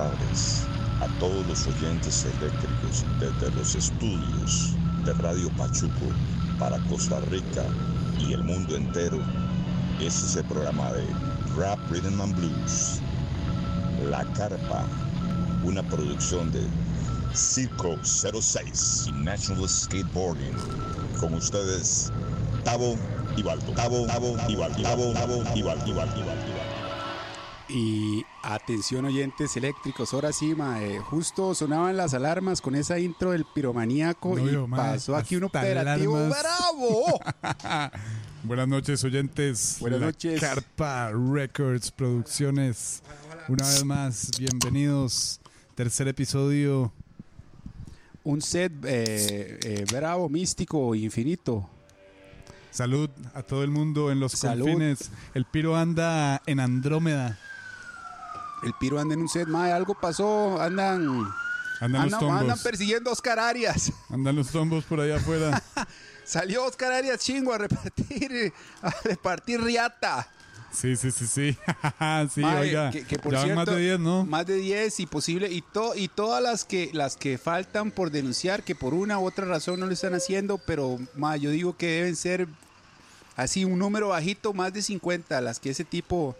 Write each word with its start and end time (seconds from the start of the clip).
a 0.00 1.08
todos 1.18 1.44
los 1.48 1.66
oyentes 1.66 2.24
eléctricos 2.24 3.04
desde 3.18 3.50
los 3.56 3.74
estudios 3.74 4.76
de 5.04 5.12
Radio 5.14 5.50
Pachuco 5.56 6.06
para 6.56 6.78
Costa 6.84 7.18
Rica 7.32 7.64
y 8.20 8.32
el 8.32 8.44
mundo 8.44 8.76
entero. 8.76 9.18
Este 9.98 10.26
es 10.26 10.36
el 10.36 10.44
programa 10.44 10.92
de 10.92 11.04
Rap 11.56 11.80
Rhythm 11.90 12.20
and 12.20 12.36
Blues. 12.36 13.00
La 14.08 14.24
Carpa, 14.34 14.86
una 15.64 15.82
producción 15.82 16.52
de 16.52 16.62
Circo 17.34 17.98
06 18.04 19.06
y 19.08 19.12
National 19.12 19.68
Skateboarding. 19.68 20.54
Con 21.18 21.34
ustedes, 21.34 22.12
Tavo 22.62 22.96
y. 23.36 23.42
Tavo, 23.42 24.06
Tavo 24.06 24.36
y 24.46 24.54
Baldo. 24.54 24.80
Tavo, 24.80 25.12
Tavo 25.12 25.42
y 25.56 25.62
Baldo. 25.62 25.92
y 27.68 28.27
Atención 28.50 29.04
oyentes 29.04 29.54
eléctricos, 29.58 30.14
ahora 30.14 30.32
sí, 30.32 30.54
mae, 30.54 31.00
justo 31.00 31.54
sonaban 31.54 31.98
las 31.98 32.14
alarmas 32.14 32.62
con 32.62 32.74
esa 32.76 32.98
intro 32.98 33.32
del 33.32 33.44
piromaníaco 33.44 34.36
No, 34.36 34.48
y 34.48 34.52
yo, 34.52 34.66
mae, 34.66 34.94
pasó 34.94 35.16
aquí 35.16 35.36
un 35.36 35.44
operativo 35.44 36.16
alarmas. 36.16 36.38
bravo. 36.42 37.20
Buenas 38.44 38.66
noches, 38.66 39.04
oyentes. 39.04 39.76
Buenas 39.80 40.00
La 40.00 40.06
noches. 40.06 40.40
Carpa 40.40 41.10
Records 41.12 41.90
Producciones. 41.90 43.02
Una 43.48 43.66
vez 43.66 43.84
más, 43.84 44.30
bienvenidos. 44.38 45.40
Tercer 45.74 46.08
episodio. 46.08 46.90
un 48.24 48.40
set 48.40 48.72
eh, 48.86 49.58
eh, 49.62 49.84
bravo, 49.92 50.30
místico, 50.30 50.94
infinito. 50.94 51.68
Salud 52.70 53.10
a 53.34 53.42
todo 53.42 53.62
el 53.62 53.70
mundo 53.70 54.10
en 54.10 54.20
los 54.20 54.32
Salud. 54.32 54.64
confines. 54.64 55.10
El 55.34 55.44
piro 55.44 55.76
anda 55.76 56.40
en 56.46 56.60
Andrómeda. 56.60 57.38
El 58.62 58.74
piro 58.74 58.98
anda 58.98 59.14
en 59.14 59.20
un 59.22 59.28
set, 59.28 59.46
mae, 59.48 59.72
algo 59.72 59.94
pasó, 59.94 60.60
andan, 60.60 61.26
Andan 61.80 62.10
los 62.10 62.18
tombos. 62.18 62.40
andan 62.40 62.58
persiguiendo 62.58 63.10
a 63.10 63.12
Oscar 63.12 63.38
Arias. 63.38 63.92
Andan 64.10 64.34
los 64.36 64.48
tombos 64.48 64.84
por 64.84 65.00
allá 65.00 65.16
afuera. 65.16 65.62
Salió 66.24 66.64
Oscar 66.64 66.92
Arias 66.92 67.20
chingo 67.20 67.52
a 67.54 67.58
repartir, 67.58 68.52
a 68.82 68.90
repartir 69.04 69.60
riata. 69.62 70.28
Sí, 70.70 70.96
sí, 70.96 71.10
sí, 71.10 71.26
sí. 71.26 71.56
sí, 72.34 72.44
oiga. 72.44 72.90
que- 72.90 73.04
que 73.06 73.18
por 73.18 73.32
ya 73.32 73.42
cierto, 73.44 73.56
más 73.56 73.66
de 73.66 73.76
10, 73.80 74.00
¿no? 74.00 74.26
Más 74.26 74.44
de 74.46 74.56
10 74.56 75.00
y 75.00 75.06
posible. 75.06 75.50
Y, 75.50 75.62
to- 75.62 75.94
y 75.94 76.08
todas 76.08 76.42
las 76.42 76.64
que, 76.66 76.90
las 76.92 77.16
que 77.16 77.38
faltan 77.38 77.90
por 77.90 78.10
denunciar, 78.10 78.62
que 78.64 78.74
por 78.74 78.92
una 78.92 79.18
u 79.18 79.26
otra 79.26 79.46
razón 79.46 79.80
no 79.80 79.86
lo 79.86 79.92
están 79.92 80.14
haciendo, 80.14 80.58
pero 80.58 80.98
ma, 81.16 81.36
yo 81.38 81.50
digo 81.50 81.76
que 81.78 81.86
deben 81.86 82.16
ser 82.16 82.46
así 83.36 83.64
un 83.64 83.78
número 83.78 84.08
bajito, 84.08 84.52
más 84.52 84.72
de 84.74 84.82
50, 84.82 85.40
las 85.40 85.58
que 85.60 85.70
ese 85.70 85.84
tipo 85.84 86.36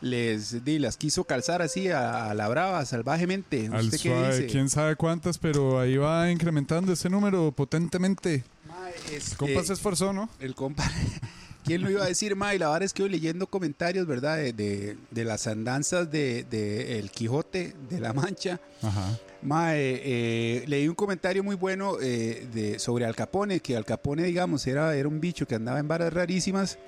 les 0.00 0.64
di, 0.64 0.78
las 0.78 0.96
quiso 0.96 1.24
calzar 1.24 1.62
así 1.62 1.88
a, 1.88 2.30
a 2.30 2.34
la 2.34 2.48
brava, 2.48 2.84
salvajemente. 2.86 3.68
Al 3.72 3.84
¿Usted 3.86 3.98
qué 4.00 4.08
suave, 4.10 4.36
dice? 4.36 4.46
quién 4.46 4.68
sabe 4.70 4.96
cuántas, 4.96 5.38
pero 5.38 5.78
ahí 5.80 5.96
va 5.96 6.30
incrementando 6.30 6.92
ese 6.92 7.08
número 7.10 7.52
potentemente. 7.52 8.44
Ma, 8.66 8.88
este, 9.12 9.36
Compa 9.36 9.62
se 9.62 9.72
esforzó, 9.74 10.12
¿no? 10.12 10.28
El 10.40 10.54
compa. 10.54 10.88
¿Quién 11.64 11.82
lo 11.82 11.90
iba 11.90 12.02
a 12.02 12.06
decir, 12.06 12.34
ma? 12.36 12.54
Y 12.54 12.58
la 12.58 12.68
verdad 12.68 12.84
es 12.84 12.94
que 12.94 13.02
hoy 13.02 13.10
leyendo 13.10 13.46
comentarios, 13.46 14.06
¿verdad? 14.06 14.38
De, 14.38 14.52
de- 14.54 14.96
de 15.10 15.24
las 15.24 15.46
andanzas 15.46 16.10
de, 16.10 16.44
de 16.44 16.98
El 16.98 17.10
Quijote 17.10 17.74
de 17.90 18.00
la 18.00 18.14
Mancha. 18.14 18.58
Ajá. 18.82 19.18
Mae, 19.42 20.00
eh, 20.02 20.64
leí 20.66 20.88
un 20.88 20.94
comentario 20.94 21.44
muy 21.44 21.56
bueno 21.56 21.96
eh, 22.00 22.46
de, 22.52 22.78
sobre 22.78 23.04
Al 23.04 23.14
Capone, 23.14 23.60
que 23.60 23.76
Al 23.76 23.84
Capone, 23.84 24.22
digamos, 24.24 24.66
era, 24.66 24.94
era 24.96 25.06
un 25.08 25.20
bicho 25.20 25.46
que 25.46 25.54
andaba 25.54 25.78
en 25.78 25.86
varas 25.88 26.12
rarísimas, 26.12 26.78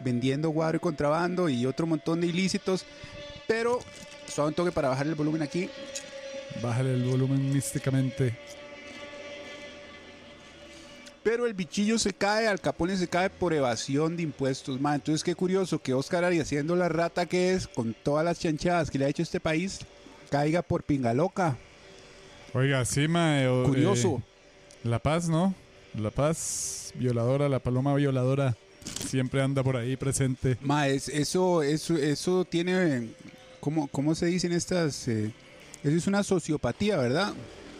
vendiendo 0.00 0.50
guaro 0.50 0.76
y 0.76 0.80
contrabando 0.80 1.48
y 1.48 1.66
otro 1.66 1.86
montón 1.86 2.20
de 2.20 2.26
ilícitos, 2.28 2.84
pero 3.46 3.78
solo 4.26 4.48
un 4.48 4.54
toque 4.54 4.72
para 4.72 4.88
bajar 4.88 5.06
el 5.06 5.14
volumen 5.14 5.42
aquí. 5.42 5.68
Bájale 6.62 6.94
el 6.94 7.04
volumen 7.04 7.52
místicamente. 7.52 8.36
Pero 11.22 11.46
el 11.46 11.52
bichillo 11.54 11.98
se 11.98 12.12
cae, 12.14 12.46
Al 12.46 12.60
Capone 12.60 12.96
se 12.96 13.08
cae 13.08 13.28
por 13.28 13.52
evasión 13.52 14.16
de 14.16 14.22
impuestos, 14.22 14.80
mae. 14.80 14.94
Entonces, 14.96 15.22
qué 15.22 15.34
curioso 15.34 15.78
que 15.80 15.92
Oscar 15.92 16.24
Arias, 16.24 16.48
siendo 16.48 16.74
la 16.74 16.88
rata 16.88 17.26
que 17.26 17.52
es, 17.52 17.66
con 17.68 17.94
todas 17.94 18.24
las 18.24 18.38
chanchadas 18.38 18.90
que 18.90 18.98
le 18.98 19.04
ha 19.04 19.08
hecho 19.08 19.22
este 19.22 19.40
país, 19.40 19.80
caiga 20.30 20.62
por 20.62 20.84
pinga 20.84 21.12
loca. 21.12 21.58
Oiga, 22.54 22.84
sí, 22.84 23.08
mae. 23.08 23.46
o- 23.46 23.64
Curioso. 23.64 24.22
eh, 24.22 24.88
la 24.88 25.00
Paz, 25.00 25.28
¿no? 25.28 25.54
La 25.94 26.10
Paz, 26.10 26.92
violadora, 26.94 27.48
la 27.48 27.58
paloma 27.58 27.94
violadora, 27.94 28.56
siempre 29.08 29.40
anda 29.42 29.62
por 29.62 29.76
ahí 29.76 29.96
presente. 29.96 30.56
Ma, 30.62 30.88
es- 30.88 31.08
eso, 31.08 31.62
eso, 31.62 31.96
eso 31.96 32.44
tiene, 32.44 33.08
¿cómo, 33.60 33.88
cómo 33.88 34.14
se 34.14 34.26
dicen 34.26 34.52
estas? 34.52 35.08
eh, 35.08 35.30
eso 35.82 35.96
es 35.96 36.06
una 36.06 36.22
sociopatía, 36.22 36.96
¿verdad? 36.96 37.32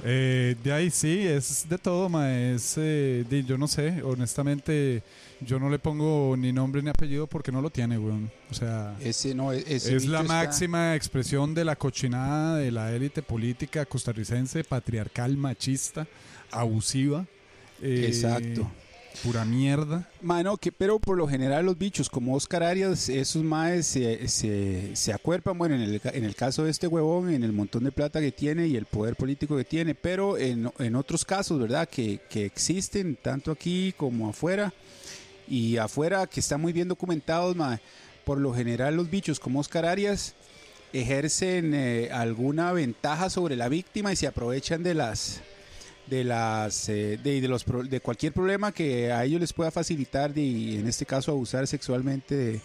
Eh, 0.05 0.55
de 0.63 0.73
ahí 0.73 0.91
sí, 0.91 1.27
es 1.27 1.69
de 1.69 1.77
todo. 1.77 2.09
Es, 2.25 2.75
eh, 2.77 3.25
de- 3.29 3.43
yo 3.43 3.59
no 3.59 3.67
sé, 3.67 4.01
honestamente, 4.05 5.03
yo 5.41 5.59
no 5.59 5.69
le 5.69 5.81
pongo 5.81 6.37
ni 6.37 6.53
nombre 6.53 6.81
ni 6.83 6.89
apellido 6.91 7.27
porque 7.27 7.51
no 7.51 7.61
lo 7.61 7.71
tiene, 7.71 7.99
weón. 7.99 8.31
O 8.49 8.55
sea, 8.55 8.97
Ese 9.01 9.35
no, 9.35 9.53
e, 9.53 9.59
ese 9.67 9.97
es 9.97 10.07
la 10.07 10.21
está- 10.21 10.33
máxima 10.33 10.95
expresión 10.95 11.53
de 11.53 11.65
la 11.65 11.75
cochinada 11.75 12.59
de 12.59 12.71
la 12.71 12.93
élite 12.95 13.23
política 13.23 13.85
costarricense, 13.87 14.63
patriarcal, 14.63 15.37
machista, 15.37 16.07
abusiva. 16.53 17.27
eh, 17.83 18.05
Exacto. 18.09 18.71
Pura 19.25 19.45
mierda. 19.45 20.09
Ma, 20.23 20.43
no, 20.43 20.57
que, 20.57 20.71
pero 20.71 20.99
por 20.99 21.17
lo 21.17 21.27
general 21.27 21.67
los 21.67 21.77
bichos 21.77 22.09
como 22.09 22.35
Oscar 22.35 22.63
Arias, 22.63 23.09
esos 23.09 23.43
maes 23.43 23.87
se, 23.87 24.29
se, 24.95 25.13
acuerpan, 25.13 25.59
bueno, 25.59 25.75
en 25.75 25.83
el, 25.83 26.01
en 26.05 26.25
el 26.25 26.37
caso 26.37 26.65
de 26.65 26.71
este 26.71 26.87
huevón, 26.87 27.31
en 27.31 27.43
el 27.43 27.53
montón 27.53 27.85
de 27.85 27.93
plata 27.93 28.21
que 28.21 28.31
tiene 28.31 28.69
y 28.69 28.77
el 28.77 28.87
poder 28.87 29.17
político 29.17 29.57
que 29.57 29.65
tiene, 29.65 29.95
pero 29.95 30.39
en, 30.39 30.71
en 30.79 30.95
otros 30.95 31.25
casos, 31.25 31.59
¿verdad? 31.59 31.89
Que, 31.89 32.21
que 32.31 32.45
existen 32.45 33.17
tanto 33.17 33.51
aquí 33.51 33.93
como 33.97 34.29
afuera, 34.29 34.73
y 35.49 35.79
afuera 35.79 36.27
que 36.27 36.41
están 36.41 36.61
muy 36.61 36.73
bien 36.73 36.89
documentados, 36.89 37.57
ma, 37.57 37.81
por 38.25 38.39
lo 38.39 38.55
general 38.55 38.95
los 38.97 39.11
bichos 39.11 39.41
como 39.41 39.61
Oscar 39.61 39.87
Arias 39.87 40.35
ejercen 40.93 41.75
eh, 41.75 42.11
alguna 42.13 42.73
ventaja 42.73 43.31
sobre 43.31 43.57
la 43.57 43.69
víctima 43.69 44.13
y 44.13 44.17
se 44.17 44.27
aprovechan 44.27 44.83
de 44.83 44.95
las 44.95 45.41
de 46.09 46.25
las 46.25 46.89
eh, 46.89 47.19
de, 47.23 47.41
de 47.41 47.49
los 47.49 47.65
de 47.89 48.01
cualquier 48.01 48.33
problema 48.33 48.73
que 48.73 49.13
a 49.13 49.25
ellos 49.25 49.41
les 49.41 49.53
pueda 49.53 49.71
facilitar 49.71 50.33
de, 50.33 50.41
y 50.41 50.79
en 50.79 50.87
este 50.87 51.05
caso 51.07 51.31
abusar 51.33 51.67
sexualmente 51.67 52.35
de, 52.35 52.61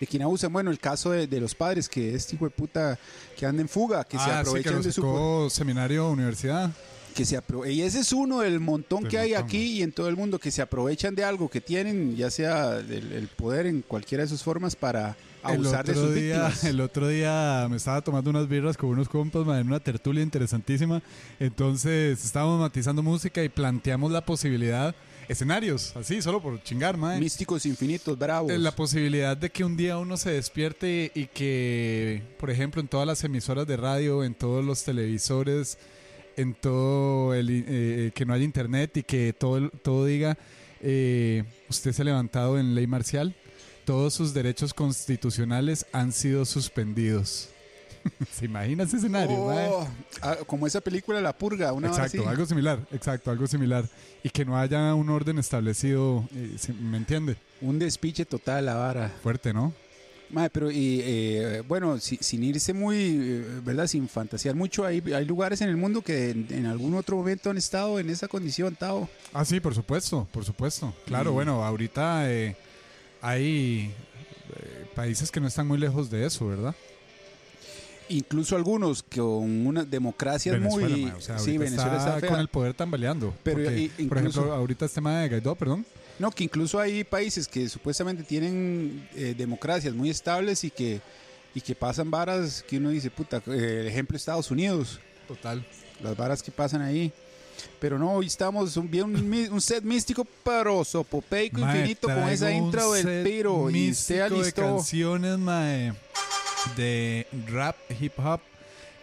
de 0.00 0.06
quien 0.06 0.22
abusa 0.22 0.48
bueno 0.48 0.70
el 0.70 0.78
caso 0.78 1.10
de, 1.10 1.26
de 1.26 1.40
los 1.40 1.54
padres 1.54 1.88
que 1.88 2.14
este 2.14 2.36
hijo 2.36 2.44
de 2.44 2.50
puta 2.50 2.98
que 3.36 3.46
anda 3.46 3.62
en 3.62 3.68
fuga 3.68 4.04
que 4.04 4.18
se 4.18 4.24
ah, 4.24 4.26
sí, 4.26 4.32
que 4.32 4.38
aprovechan 4.68 4.82
de 4.82 4.92
su 4.92 5.48
seminario 5.50 6.10
universidad. 6.10 6.70
que 7.14 7.24
se 7.24 7.40
y 7.66 7.82
ese 7.82 8.00
es 8.00 8.12
uno 8.12 8.40
del 8.40 8.60
montón 8.60 9.04
que 9.04 9.18
hay 9.18 9.30
montón, 9.30 9.46
aquí 9.46 9.78
y 9.78 9.82
en 9.82 9.92
todo 9.92 10.08
el 10.08 10.16
mundo 10.16 10.38
que 10.38 10.50
se 10.50 10.62
aprovechan 10.62 11.14
de 11.14 11.24
algo 11.24 11.48
que 11.48 11.60
tienen 11.60 12.16
ya 12.16 12.30
sea 12.30 12.70
del 12.70 13.12
el 13.12 13.28
poder 13.28 13.66
en 13.66 13.82
cualquiera 13.82 14.24
de 14.24 14.28
sus 14.28 14.42
formas 14.42 14.76
para 14.76 15.16
abusar 15.54 15.84
de 15.86 15.92
el 15.92 15.98
otro 15.98 16.06
sus 16.06 16.14
día, 16.14 16.34
víctimas 16.34 16.64
El 16.64 16.80
otro 16.80 17.08
día 17.08 17.66
me 17.70 17.76
estaba 17.76 18.00
tomando 18.02 18.30
unas 18.30 18.48
birras 18.48 18.76
con 18.76 18.90
unos 18.90 19.08
compas 19.08 19.44
ma, 19.44 19.58
en 19.58 19.66
una 19.66 19.80
tertulia 19.80 20.22
interesantísima. 20.22 21.02
Entonces 21.38 22.24
estábamos 22.24 22.60
matizando 22.60 23.02
música 23.02 23.42
y 23.42 23.48
planteamos 23.48 24.12
la 24.12 24.24
posibilidad, 24.24 24.94
escenarios, 25.28 25.94
así, 25.96 26.22
solo 26.22 26.40
por 26.40 26.62
chingar, 26.62 26.96
mae. 26.96 27.20
místicos 27.20 27.66
infinitos 27.66 28.18
bravos 28.18 28.50
Eh, 28.50 28.58
La 28.58 28.72
posibilidad 28.72 29.36
de 29.36 29.50
que 29.50 29.64
un 29.64 29.76
día 29.76 29.98
uno 29.98 30.16
se 30.16 30.30
despierte 30.30 31.12
y 31.14 31.26
que, 31.26 32.22
por 32.38 32.50
ejemplo, 32.50 32.80
en 32.80 32.88
todas 32.88 33.06
las 33.06 33.22
emisoras 33.24 33.66
de 33.66 33.76
radio, 33.76 34.24
en 34.24 34.34
todos 34.34 34.64
los 34.64 34.84
televisores, 34.84 35.78
en 36.36 36.54
todo 36.54 37.34
el, 37.34 37.48
eh, 37.50 38.12
que 38.14 38.24
no 38.24 38.32
haya 38.32 38.44
internet 38.44 38.96
y 38.96 39.02
que 39.02 39.32
todo, 39.32 39.70
todo 39.70 40.06
diga, 40.06 40.38
eh, 40.80 41.42
usted 41.68 41.92
se 41.92 42.02
ha 42.02 42.04
levantado 42.04 42.58
en 42.58 42.74
ley 42.76 42.86
marcial, 42.86 43.34
todos 43.88 44.12
sus 44.12 44.34
derechos 44.34 44.74
constitucionales 44.74 45.86
han 45.92 46.12
sido 46.12 46.44
suspendidos. 46.44 47.48
¿Se 48.38 48.44
imagina 48.44 48.84
ese 48.84 48.98
escenario? 48.98 49.38
Oh, 49.40 49.88
ah, 50.20 50.36
como 50.46 50.66
esa 50.66 50.82
película 50.82 51.22
La 51.22 51.32
Purga 51.32 51.72
una 51.72 51.88
Exacto, 51.88 52.28
algo 52.28 52.44
similar, 52.44 52.80
exacto, 52.92 53.30
algo 53.30 53.46
similar. 53.46 53.86
Y 54.22 54.28
que 54.28 54.44
no 54.44 54.58
haya 54.58 54.94
un 54.94 55.08
orden 55.08 55.38
establecido, 55.38 56.28
eh, 56.34 56.56
¿sí- 56.58 56.74
¿me 56.74 56.98
entiende? 56.98 57.38
un 57.62 57.78
despiche 57.78 58.26
total 58.26 58.66
la 58.66 58.74
vara 58.74 59.10
Fuerte, 59.22 59.54
¿no? 59.54 59.72
Mae, 60.30 60.50
pero 60.50 60.70
y, 60.70 61.00
eh, 61.02 61.62
bueno, 61.66 61.96
si- 61.98 62.18
sin 62.20 62.44
irse 62.44 62.74
muy, 62.74 62.96
eh, 62.98 63.60
¿verdad? 63.64 63.86
Sin 63.86 64.06
fantasear 64.06 64.54
mucho, 64.54 64.84
hay, 64.84 65.02
hay 65.14 65.24
lugares 65.24 65.62
en 65.62 65.70
el 65.70 65.78
mundo 65.78 66.02
que 66.02 66.28
en, 66.28 66.46
en 66.50 66.66
algún 66.66 66.94
otro 66.94 67.16
momento 67.16 67.48
han 67.48 67.56
estado 67.56 67.98
en 67.98 68.10
esa 68.10 68.28
condición, 68.28 68.76
Tao. 68.76 69.08
Ah, 69.32 69.46
sí, 69.46 69.58
por 69.60 69.74
supuesto, 69.74 70.28
por 70.30 70.44
supuesto. 70.44 70.92
Claro, 71.06 71.30
Mm. 71.30 71.34
bueno, 71.34 71.64
ahorita 71.64 72.30
eh, 72.30 72.54
hay 73.20 73.92
eh, 74.56 74.86
países 74.94 75.30
que 75.30 75.40
no 75.40 75.48
están 75.48 75.66
muy 75.66 75.78
lejos 75.78 76.10
de 76.10 76.24
eso, 76.26 76.46
¿verdad? 76.46 76.74
Incluso 78.10 78.56
algunos 78.56 79.02
con 79.02 79.66
unas 79.66 79.90
democracias 79.90 80.58
Venezuela, 80.58 80.88
muy... 80.88 81.04
mae, 81.06 81.12
o 81.14 81.20
sea, 81.20 81.38
sí, 81.38 81.58
Venezuela 81.58 81.98
está, 81.98 82.14
está 82.16 82.28
con 82.28 82.40
el 82.40 82.48
poder 82.48 82.72
tambaleando. 82.72 83.34
Pero 83.42 83.58
Porque, 83.58 83.90
por 83.96 84.00
incluso- 84.18 84.40
ejemplo, 84.40 84.54
ahorita 84.54 84.86
este 84.86 84.94
tema 84.96 85.20
de 85.20 85.28
Guaidó, 85.28 85.54
perdón. 85.54 85.84
No, 86.18 86.30
que 86.30 86.44
incluso 86.44 86.80
hay 86.80 87.04
países 87.04 87.46
que 87.46 87.68
supuestamente 87.68 88.22
tienen 88.24 89.06
eh, 89.14 89.34
democracias 89.36 89.94
muy 89.94 90.10
estables 90.10 90.64
y 90.64 90.70
que 90.70 91.00
y 91.54 91.60
que 91.60 91.74
pasan 91.74 92.10
varas 92.10 92.62
que 92.68 92.76
uno 92.76 92.90
dice, 92.90 93.10
puta, 93.10 93.38
eh, 93.48 93.78
el 93.80 93.86
ejemplo 93.88 94.16
Estados 94.16 94.50
Unidos, 94.50 95.00
Total. 95.26 95.64
las 96.02 96.16
varas 96.16 96.42
que 96.42 96.50
pasan 96.52 96.82
ahí. 96.82 97.12
Pero 97.80 97.98
no, 97.98 98.14
hoy 98.14 98.26
estamos 98.26 98.76
un, 98.76 98.90
bien 98.90 99.04
un, 99.52 99.60
set 99.60 99.84
místico, 99.84 100.26
pero 100.44 100.84
sopopeico 100.84 101.60
Mae, 101.60 101.76
infinito 101.78 102.08
con 102.08 102.28
esa 102.28 102.50
intro 102.52 102.92
del 102.92 103.22
piro. 103.24 103.70
Y 103.70 103.90
usted 103.90 104.22
místico 104.30 104.34
de 104.34 104.40
alistó. 104.40 104.62
canciones, 104.62 105.38
mae, 105.38 105.92
de 106.76 107.26
rap, 107.46 107.76
hip 108.00 108.18
hop. 108.18 108.40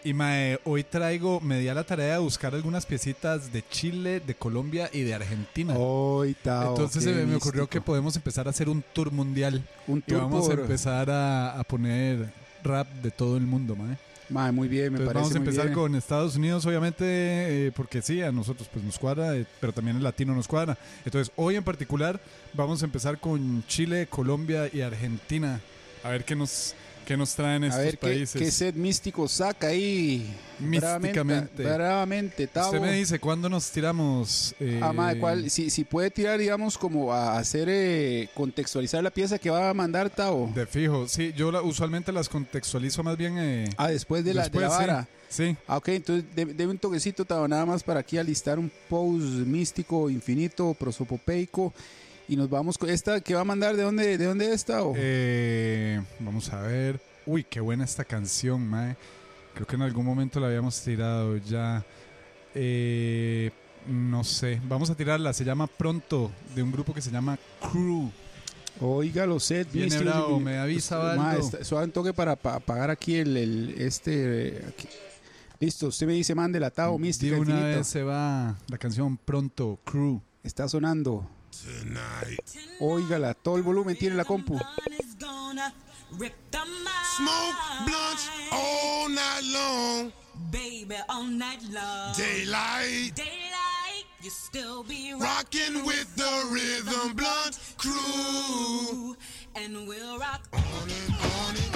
Y 0.04 0.12
mae, 0.14 0.60
hoy 0.64 0.84
traigo, 0.84 1.40
me 1.40 1.58
di 1.58 1.68
a 1.68 1.74
la 1.74 1.82
tarea 1.82 2.12
de 2.14 2.18
buscar 2.20 2.54
algunas 2.54 2.86
piecitas 2.86 3.52
de 3.52 3.64
Chile, 3.68 4.20
de 4.20 4.36
Colombia 4.36 4.88
y 4.92 5.00
de 5.02 5.14
Argentina. 5.14 5.74
Hoy, 5.76 6.34
Tao, 6.44 6.70
Entonces 6.70 7.02
se 7.02 7.12
me, 7.12 7.34
ocurrió 7.34 7.66
que 7.68 7.80
podemos 7.80 8.14
empezar 8.14 8.46
a 8.46 8.50
hacer 8.50 8.68
un 8.68 8.84
tour 8.92 9.10
mundial. 9.10 9.64
un 9.88 9.98
Y 9.98 10.02
tour 10.02 10.20
vamos 10.20 10.46
por- 10.46 10.58
a 10.58 10.62
empezar 10.62 11.10
a, 11.10 11.58
a 11.58 11.64
poner 11.64 12.30
rap 12.62 12.86
de 13.02 13.10
todo 13.10 13.36
el 13.36 13.42
mundo, 13.46 13.74
mae. 13.74 13.96
Muy 14.28 14.68
bien, 14.68 14.92
me 14.92 14.98
Entonces 14.98 15.06
parece 15.06 15.22
vamos 15.22 15.30
a 15.30 15.38
muy 15.38 15.48
empezar 15.48 15.66
bien. 15.66 15.74
con 15.74 15.94
Estados 15.94 16.36
Unidos, 16.36 16.66
obviamente, 16.66 17.04
eh, 17.66 17.72
porque 17.74 18.02
sí, 18.02 18.22
a 18.22 18.32
nosotros 18.32 18.68
pues 18.72 18.84
nos 18.84 18.98
cuadra, 18.98 19.36
eh, 19.36 19.46
pero 19.60 19.72
también 19.72 19.96
el 19.96 20.02
latino 20.02 20.34
nos 20.34 20.48
cuadra. 20.48 20.76
Entonces, 21.04 21.32
hoy 21.36 21.56
en 21.56 21.64
particular 21.64 22.20
vamos 22.52 22.82
a 22.82 22.86
empezar 22.86 23.18
con 23.18 23.64
Chile, 23.66 24.06
Colombia 24.08 24.68
y 24.72 24.80
Argentina. 24.80 25.60
A 26.02 26.10
ver 26.10 26.24
qué 26.24 26.34
nos, 26.36 26.74
qué 27.06 27.16
nos 27.16 27.34
traen 27.34 27.64
A 27.64 27.68
estos 27.68 27.82
ver 27.84 27.98
qué, 27.98 28.06
países. 28.06 28.42
qué 28.42 28.50
set 28.50 28.74
místico 28.74 29.26
saca 29.28 29.68
ahí. 29.68 30.30
Místicamente. 30.58 31.62
Bravamente, 31.62 32.46
Tavo. 32.46 32.66
Usted 32.66 32.80
me 32.80 32.92
dice, 32.92 33.18
¿cuándo 33.18 33.48
nos 33.48 33.70
tiramos? 33.70 34.54
eh, 34.60 34.80
Ah, 34.82 34.92
mae, 34.92 35.18
¿cuál? 35.18 35.48
Si, 35.50 35.70
si 35.70 35.84
puede 35.84 36.10
tirar, 36.10 36.38
digamos, 36.38 36.76
como 36.76 37.12
a 37.12 37.38
hacer, 37.38 37.68
eh, 37.70 38.28
contextualizar 38.34 39.02
la 39.02 39.10
pieza 39.10 39.38
que 39.38 39.48
va 39.50 39.70
a 39.70 39.74
mandar 39.74 40.10
Tavo. 40.10 40.50
De 40.54 40.66
fijo, 40.66 41.08
sí, 41.08 41.32
yo 41.36 41.50
la- 41.52 41.62
usualmente 41.62 42.12
las 42.12 42.28
contextualizo 42.28 43.02
más 43.02 43.16
bien... 43.16 43.36
eh, 43.38 43.64
Ah, 43.76 43.88
después 43.88 44.24
de 44.24 44.34
la, 44.34 44.42
de 44.48 44.48
la 44.50 44.60
después, 44.60 44.72
sí, 44.78 44.86
vara. 44.86 45.08
Sí, 45.28 45.56
Ah, 45.66 45.76
ok, 45.78 45.88
entonces 45.88 46.24
de- 46.34 46.44
deme 46.46 46.72
un 46.72 46.78
toquecito, 46.78 47.24
Tavo, 47.24 47.48
nada 47.48 47.64
más 47.66 47.82
para 47.82 48.00
aquí 48.00 48.18
alistar 48.18 48.58
un 48.58 48.70
post 48.88 49.22
místico, 49.24 50.10
infinito, 50.10 50.74
prosopopeico. 50.74 51.72
Y 52.28 52.36
nos 52.36 52.50
vamos 52.50 52.76
con 52.76 52.90
esta 52.90 53.20
que 53.20 53.34
va 53.34 53.42
a 53.42 53.44
mandar, 53.44 53.76
¿de 53.76 53.82
dónde, 53.84 54.18
de 54.18 54.24
dónde 54.24 54.52
es 54.52 54.64
Tavo? 54.64 54.94
Eh, 54.96 56.02
vamos 56.18 56.52
a 56.52 56.60
ver. 56.62 57.00
Uy, 57.24 57.44
qué 57.44 57.60
buena 57.60 57.84
esta 57.84 58.04
canción, 58.04 58.66
mae. 58.68 58.96
Creo 59.54 59.66
que 59.66 59.76
en 59.76 59.82
algún 59.82 60.04
momento 60.04 60.40
la 60.40 60.48
habíamos 60.48 60.80
tirado 60.82 61.36
ya. 61.36 61.84
Eh, 62.54 63.50
no 63.88 64.24
sé. 64.24 64.60
Vamos 64.68 64.90
a 64.90 64.94
tirarla. 64.96 65.32
Se 65.32 65.44
llama 65.44 65.66
Pronto, 65.68 66.30
de 66.54 66.62
un 66.62 66.72
grupo 66.72 66.92
que 66.92 67.00
se 67.00 67.10
llama 67.10 67.38
Crew. 67.60 68.10
Oiga 68.80 69.24
los 69.24 69.44
set 69.44 69.72
Viene 69.72 69.96
bravo, 70.00 70.38
me 70.38 70.58
avisa, 70.58 71.14
está- 71.38 71.64
suave 71.64 71.86
un 71.86 71.92
toque 71.92 72.12
para 72.12 72.36
pa- 72.36 72.56
apagar 72.56 72.90
aquí 72.90 73.14
el, 73.14 73.34
el- 73.36 73.74
este. 73.78 74.62
aquí. 74.68 74.86
Listo, 75.60 75.86
usted 75.86 76.06
me 76.06 76.12
dice, 76.12 76.34
mande 76.34 76.60
la 76.60 76.70
Tavo 76.70 76.96
De 76.98 77.02
mística 77.02 77.36
una 77.36 77.52
infinito. 77.52 77.78
vez 77.78 77.86
se 77.86 78.02
va 78.02 78.58
la 78.68 78.76
canción 78.76 79.16
Pronto, 79.16 79.78
Crew. 79.84 80.20
Está 80.42 80.68
sonando. 80.68 81.26
Óigala, 82.80 83.34
todo 83.34 83.56
el 83.56 83.62
volumen 83.62 83.96
tiene 83.96 84.16
la 84.16 84.24
compu. 84.24 84.58
Smoke 87.16 87.56
blunts 87.86 88.30
all 88.52 89.08
night 89.08 89.42
long. 89.52 90.12
Baby, 90.50 90.96
all 91.08 91.24
night 91.24 91.62
long. 91.72 92.12
Daylight. 92.16 93.14
Daylight, 93.14 94.04
you 94.22 94.30
still 94.30 94.82
be 94.84 95.14
Rocking 95.18 95.84
with 95.84 96.14
the 96.16 96.48
rhythm 96.50 97.14
blunt 97.14 97.58
crew. 97.78 99.16
and 99.54 99.88
we'll 99.88 100.18
rock. 100.18 100.42
On 100.52 100.62
and 100.90 101.14
on 101.14 101.56
and. 101.56 101.75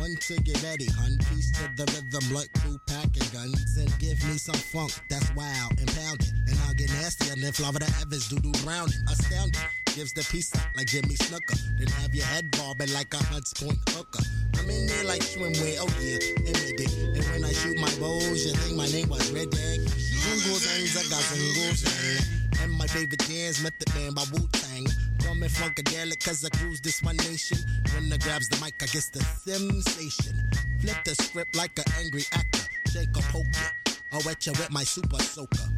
One 0.00 0.16
to 0.16 0.40
get 0.40 0.56
ready, 0.62 0.86
hun. 0.86 1.18
Peace 1.28 1.52
to 1.60 1.68
the 1.76 1.84
rhythm, 1.92 2.24
blunt 2.32 2.48
crew 2.56 2.80
packing 2.88 3.28
guns. 3.36 3.76
And 3.76 3.92
give 3.98 4.16
me 4.24 4.38
some 4.38 4.56
funk 4.56 4.96
that's 5.10 5.28
wild 5.36 5.76
and 5.76 5.92
pounded. 5.92 6.32
And 6.48 6.56
I'll 6.64 6.72
get 6.72 6.88
nastier 6.88 7.36
than 7.36 7.52
Florida 7.52 7.84
Evans, 8.00 8.30
doo 8.30 8.40
doo 8.40 8.52
Browning. 8.64 8.96
Astounding. 9.12 9.60
Gives 9.94 10.14
the 10.14 10.24
peace 10.32 10.54
up 10.56 10.64
like 10.74 10.86
Jimmy 10.86 11.16
Snooker. 11.16 11.60
Then 11.76 11.88
have 12.00 12.14
your 12.14 12.24
head 12.24 12.50
bobbing 12.52 12.90
like 12.94 13.12
a 13.12 13.18
Hunts 13.28 13.52
Point 13.52 13.76
hooker. 13.90 14.24
I'm 14.56 14.70
in 14.70 14.86
there 14.86 15.04
like 15.04 15.20
swimwear, 15.20 15.76
oh 15.84 15.92
yeah, 16.00 16.16
admit 16.48 16.80
it. 16.80 16.92
And 16.96 17.24
when 17.32 17.44
I 17.44 17.52
shoot 17.52 17.76
my 17.76 17.92
bows, 18.00 18.46
you 18.46 18.52
think 18.56 18.76
my 18.78 18.88
name 18.88 19.10
was 19.10 19.30
Red 19.32 19.50
Dag? 19.50 19.80
Zungo 19.84 20.56
zangs, 20.64 20.96
I 20.96 21.04
got 21.12 21.20
zang. 21.28 22.62
And 22.62 22.72
my 22.72 22.86
favorite 22.86 23.26
dance, 23.28 23.62
Method 23.62 23.94
Man 23.94 24.14
by 24.14 24.24
Wu 24.32 24.48
Tang. 24.52 24.86
Call 25.24 25.34
me 25.34 25.48
Funkadelic, 25.48 26.24
cause 26.24 26.44
I 26.44 26.48
cruise 26.50 26.80
this 26.80 27.02
one 27.02 27.16
nation. 27.16 27.58
When 27.94 28.12
I 28.12 28.16
grabs 28.16 28.48
the 28.48 28.56
mic, 28.64 28.82
I 28.82 28.86
guess 28.86 29.08
the 29.08 29.20
sensation. 29.20 30.50
Flip 30.80 30.96
the 31.04 31.14
script 31.14 31.56
like 31.56 31.78
an 31.78 31.84
angry 31.98 32.24
actor. 32.32 32.60
Shake 32.90 33.16
or 33.16 33.22
poke 33.32 33.46
ya. 33.54 33.92
I'll 34.12 34.20
wet 34.24 34.44
you 34.46 34.52
with 34.52 34.70
my 34.70 34.82
super 34.82 35.22
soaker. 35.22 35.68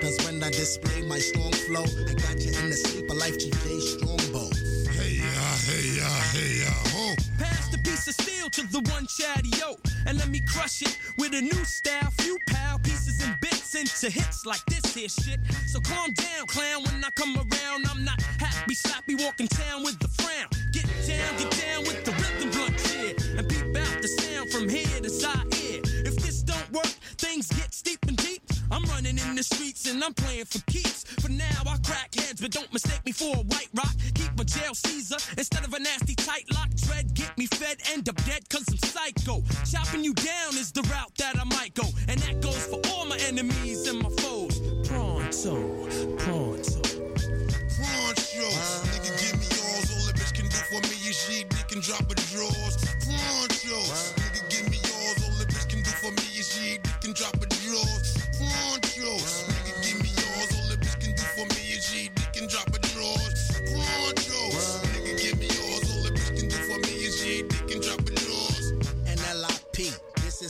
Cause 0.00 0.16
when 0.24 0.42
I 0.42 0.50
display 0.50 1.02
my 1.02 1.18
strong 1.18 1.52
flow, 1.52 1.84
I 1.84 2.14
got 2.14 2.40
you 2.40 2.52
in 2.60 2.70
the 2.70 2.76
sleeper 2.76 3.14
life, 3.14 3.36
GJ 3.38 3.80
Strongbow. 3.80 4.48
Hey 4.92 5.20
ya, 5.20 5.46
hey 5.68 5.86
ya, 5.98 6.08
hey 6.32 6.64
ya, 6.64 6.72
ho. 6.94 7.14
Pass 7.38 7.68
the 7.70 7.78
piece 7.78 8.08
of 8.08 8.14
steel 8.14 8.48
to 8.50 8.62
the 8.68 8.80
one 8.90 9.06
chatty 9.06 9.50
yo, 9.58 9.76
and 10.06 10.16
let 10.18 10.28
me 10.28 10.40
crush 10.40 10.82
it 10.82 10.98
with 11.18 11.34
a 11.34 11.40
new 11.42 11.64
style. 11.64 12.10
Few 12.18 12.38
pal 12.46 12.78
pieces 12.78 13.22
and 13.22 13.38
bits 13.40 13.55
into 13.74 14.10
hits 14.10 14.46
like 14.46 14.64
this 14.66 14.94
here 14.94 15.08
shit. 15.08 15.40
So 15.66 15.80
calm 15.80 16.12
down, 16.12 16.46
clown. 16.46 16.84
When 16.84 17.04
I 17.04 17.10
come 17.10 17.36
around, 17.36 17.86
I'm 17.90 18.04
not 18.04 18.20
happy, 18.38 18.74
sloppy, 18.74 19.14
walking 19.16 19.48
town 19.48 19.82
with 19.82 19.98
the 19.98 20.08
frown. 20.08 20.48
Get 20.72 20.86
down, 21.06 21.36
get 21.38 21.50
down 21.50 21.82
with 21.82 22.04
the 22.04 22.12
rhythm 22.12 22.50
blunt 22.50 22.78
shit, 22.80 23.24
and 23.36 23.48
peep 23.48 23.76
out 23.76 24.02
the 24.02 24.08
sound 24.08 24.50
from 24.52 24.68
here 24.68 25.00
to 25.00 25.10
side 25.10 25.52
ear. 25.62 25.80
If 26.04 26.16
this 26.16 26.42
don't 26.42 26.72
work, 26.72 26.86
things 27.18 27.48
get 27.48 27.74
steep. 27.74 28.05
I'm 28.70 28.84
running 28.84 29.18
in 29.18 29.36
the 29.36 29.42
streets 29.42 29.90
and 29.90 30.02
I'm 30.02 30.14
playing 30.14 30.46
for 30.46 30.58
keeps. 30.70 31.04
For 31.20 31.30
now, 31.30 31.62
I 31.66 31.76
crack 31.84 32.14
heads, 32.14 32.40
but 32.40 32.50
don't 32.50 32.72
mistake 32.72 33.04
me 33.04 33.12
for 33.12 33.36
a 33.36 33.40
white 33.40 33.68
rock. 33.74 33.94
Keep 34.14 34.40
a 34.40 34.44
jail 34.44 34.74
Caesar 34.74 35.16
instead 35.36 35.64
of 35.64 35.72
a 35.74 35.78
nasty 35.78 36.14
tight 36.14 36.44
lock. 36.52 36.68
Tread, 36.86 37.14
get 37.14 37.36
me 37.38 37.46
fed, 37.46 37.78
end 37.92 38.08
up 38.08 38.16
dead 38.24 38.48
cause 38.48 38.64
I'm 38.68 38.78
psycho. 38.78 39.42
Chopping 39.70 40.04
you 40.04 40.14
down 40.14 40.54
is 40.54 40.72
the 40.72 40.82
route 40.82 41.14
that 41.18 41.38
I 41.38 41.44
might 41.44 41.74
go. 41.74 41.84
And 42.08 42.18
that 42.20 42.40
goes 42.40 42.66
for 42.66 42.80
all 42.90 43.06
my 43.06 43.18
enemies 43.28 43.86
and 43.86 44.02
my 44.02 44.10
foes. 44.20 44.60
Pronto, 44.88 45.86
pronto. 46.18 46.80
Pronchos. 47.76 48.82
Nigga, 48.90 49.12
give 49.20 49.36
me 49.38 49.46
yours. 49.52 49.86
All 49.94 50.08
a 50.08 50.12
bitch 50.12 50.34
can 50.34 50.46
do 50.46 50.56
for 50.70 50.80
me 50.88 50.96
is 51.08 51.16
she 51.16 51.46
and 51.76 51.82
drop 51.82 52.08
her 52.08 52.16
drawers. 52.32 52.76
Pronchos. 53.04 54.14
Nigga, 54.16 54.50
give 54.50 54.70
me 54.70 54.78
yours. 54.78 55.18
All 55.24 55.42
a 55.42 55.46
bitch 55.46 55.68
can 55.68 55.82
do 55.82 55.90
for 55.90 56.10
me 56.10 56.38
is 56.38 56.48
she 56.52 56.85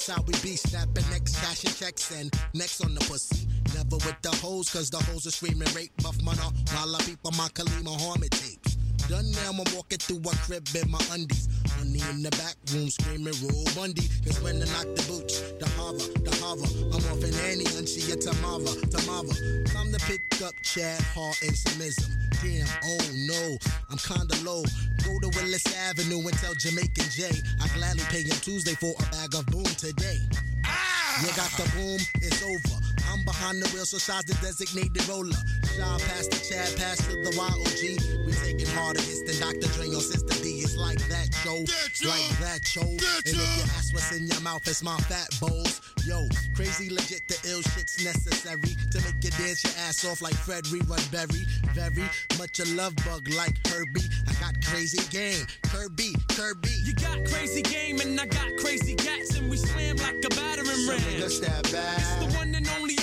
This 0.07 0.15
is 0.15 0.23
how 0.23 0.23
we 0.29 0.49
be 0.49 0.55
snapping 0.55 1.11
next 1.11 1.35
cashing 1.41 1.73
checks 1.73 2.13
and 2.13 2.33
next 2.55 2.81
on 2.81 2.95
the 2.95 3.01
pussy. 3.01 3.49
Never 3.75 3.97
with 3.97 4.23
the 4.23 4.31
hoes, 4.37 4.71
cause 4.71 4.89
the 4.89 4.99
hoes 4.99 5.27
are 5.27 5.33
screaming 5.33 5.67
rape 5.75 5.91
buff 6.01 6.17
mana 6.23 6.43
while 6.73 6.95
I 6.95 7.01
peep 7.01 7.19
on 7.25 7.37
my 7.37 7.49
Khalid 7.49 7.83
Muhammad 7.83 8.31
tapes. 8.31 8.66
Done 9.09 9.31
now, 9.31 9.51
I'm 9.51 9.59
walking 9.75 9.99
through 9.99 10.19
a 10.19 10.35
crib 10.43 10.67
in 10.75 10.91
my 10.91 10.99
undies. 11.13 11.47
Honey 11.79 12.03
in 12.11 12.23
the 12.23 12.31
back 12.35 12.57
room 12.75 12.91
screaming 12.91 13.39
roll 13.39 13.65
Bundy. 13.77 14.03
Cause 14.27 14.43
when 14.43 14.57
I 14.57 14.67
knock 14.75 14.91
the 14.99 15.05
boots, 15.07 15.39
the 15.63 15.69
hover, 15.79 16.11
the 16.27 16.35
hover. 16.43 16.67
I'm 16.91 17.05
off 17.07 17.23
in 17.23 17.31
Annie 17.47 17.71
and 17.79 17.87
she 17.87 18.03
a 18.11 18.17
Tamava, 18.17 18.75
Tamava. 18.91 19.31
Time 19.71 19.93
to 19.93 20.01
pick 20.11 20.21
up 20.43 20.55
Chad 20.63 21.01
Hart 21.15 21.39
and 21.43 21.55
some 21.55 21.81
ism. 21.81 22.11
Damn, 22.43 22.67
oh 22.83 23.07
no, 23.31 23.59
I'm 23.91 23.99
kinda 23.99 24.35
low. 24.43 24.67
Go 25.07 25.13
to 25.23 25.31
Willis 25.39 25.67
Avenue 25.87 26.27
and 26.27 26.37
tell 26.39 26.55
Jamaican 26.55 27.07
J 27.15 27.31
I 27.63 27.69
gladly 27.79 28.03
pay 28.11 28.23
him 28.23 28.37
Tuesday 28.43 28.75
for 28.75 28.91
a 28.91 29.07
bag 29.15 29.35
of 29.39 29.47
boom 29.47 29.71
today. 29.79 30.19
Ah! 30.65 31.23
You 31.23 31.29
got 31.39 31.51
the 31.55 31.71
boom, 31.79 32.01
it's 32.27 32.43
over. 32.43 32.96
I'm 33.11 33.23
behind 33.25 33.63
the 33.63 33.69
wheel, 33.71 33.87
so 33.87 33.99
size 33.99 34.25
the 34.25 34.35
designated 34.35 35.07
roller. 35.09 35.37
Shaw 35.77 35.99
past 35.99 36.31
the 36.31 36.41
Chad, 36.43 36.77
past 36.77 37.11
to 37.11 37.17
the 37.23 37.33
YOG. 37.37 38.27
We 38.27 38.33
taking 38.33 38.69
harder 38.75 39.01
hits 39.01 39.23
than 39.23 39.39
Dr. 39.41 39.69
Dre 39.75 39.89
on 39.89 40.01
Sister 40.01 40.43
D. 40.43 40.61
It's 40.61 40.77
like 40.77 40.99
that, 41.09 41.33
show. 41.35 41.63
That 41.63 41.91
show. 41.93 42.09
Like 42.09 42.39
that, 42.41 42.67
show. 42.67 42.81
And 42.83 43.01
if 43.01 43.35
you 43.35 43.41
show. 43.41 43.77
ask 43.77 43.95
what's 43.95 44.13
in 44.13 44.27
your 44.27 44.41
mouth, 44.41 44.67
it's 44.67 44.83
my 44.83 44.97
fat 45.09 45.29
bowls. 45.41 45.81
Yo, 46.07 46.29
crazy 46.55 46.89
legit, 46.89 47.27
the 47.27 47.37
ill 47.51 47.63
shit's 47.63 48.05
necessary 48.05 48.77
to 48.93 49.01
make 49.03 49.23
you 49.25 49.31
dance 49.43 49.65
your 49.65 49.73
ass 49.89 50.05
off 50.05 50.23
like 50.23 50.35
Fred 50.35 50.65
Rerun 50.65 51.03
Berry. 51.11 51.45
Very 51.75 52.09
much 52.39 52.61
a 52.61 52.65
love 52.77 52.95
bug 53.05 53.29
like 53.35 53.57
Herbie. 53.67 54.07
I 54.29 54.33
got 54.41 54.55
crazy 54.65 55.03
game. 55.11 55.47
Kirby, 55.63 56.15
Kirby. 56.29 56.71
You 56.85 56.95
got 56.95 57.25
crazy 57.27 57.63
game 57.63 58.01
and 58.01 58.21
I 58.21 58.27
got 58.27 58.57
crazy 58.59 58.95
gats, 58.95 59.37
and 59.37 59.51
we 59.51 59.57
slam 59.57 59.97
like 59.97 60.23
a 60.25 60.29
battering 60.31 60.89
ram. 60.89 61.01
Nigga, 61.01 61.29
step 61.31 61.63
back. 61.73 61.99
It's 61.99 62.33
the 62.33 62.39
one 62.39 62.55
and 62.55 62.69
only, 62.79 62.96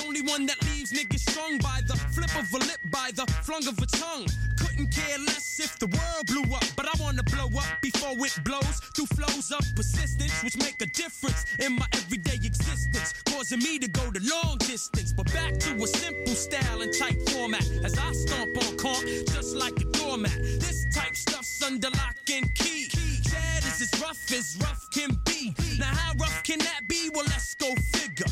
strung 1.34 1.58
by 1.58 1.82
the 1.88 1.96
flip 2.14 2.34
of 2.38 2.54
a 2.54 2.58
lip, 2.60 2.80
by 2.92 3.10
the 3.16 3.26
flung 3.42 3.66
of 3.68 3.78
a 3.80 3.88
tongue. 3.88 4.28
Couldn't 4.60 4.92
care 4.92 5.18
less 5.18 5.60
if 5.60 5.80
the 5.80 5.88
world 5.88 6.26
blew 6.28 6.56
up, 6.56 6.66
but 6.76 6.86
I 6.86 6.94
wanna 7.02 7.24
blow 7.24 7.50
up 7.58 7.82
before 7.82 8.14
it 8.26 8.38
blows 8.44 8.78
through 8.94 9.08
flows 9.18 9.52
of 9.52 9.64
persistence, 9.76 10.44
which 10.44 10.58
make 10.58 10.80
a 10.82 10.86
difference 10.86 11.46
in 11.58 11.74
my 11.74 11.88
everyday 11.94 12.36
existence, 12.36 13.14
causing 13.26 13.60
me 13.60 13.80
to 13.80 13.88
go 13.88 14.06
the 14.12 14.22
long 14.30 14.58
distance. 14.60 15.12
But 15.12 15.34
back 15.34 15.58
to 15.66 15.72
a 15.84 15.88
simple 15.88 16.36
style 16.36 16.82
and 16.82 16.94
tight 16.94 17.20
format 17.30 17.66
as 17.84 17.98
I 17.98 18.12
stomp 18.14 18.56
on 18.64 18.78
comp 18.78 19.04
just 19.34 19.56
like 19.56 19.78
a 19.82 19.86
doormat. 19.86 20.38
This 20.62 20.86
type 20.94 21.16
stuff's 21.16 21.64
under 21.64 21.90
lock 21.90 22.18
and 22.32 22.54
key. 22.54 22.90
Chad 23.30 23.64
is 23.64 23.82
as 23.82 24.02
rough 24.02 24.32
as 24.32 24.58
rough 24.62 24.88
can 24.92 25.18
be. 25.26 25.56
Now, 25.80 25.94
how 26.02 26.14
rough 26.20 26.44
can 26.44 26.60
that 26.60 26.88
be? 26.88 27.10
Well, 27.14 27.26
let's 27.26 27.56
go 27.56 27.74
figure. 27.92 28.30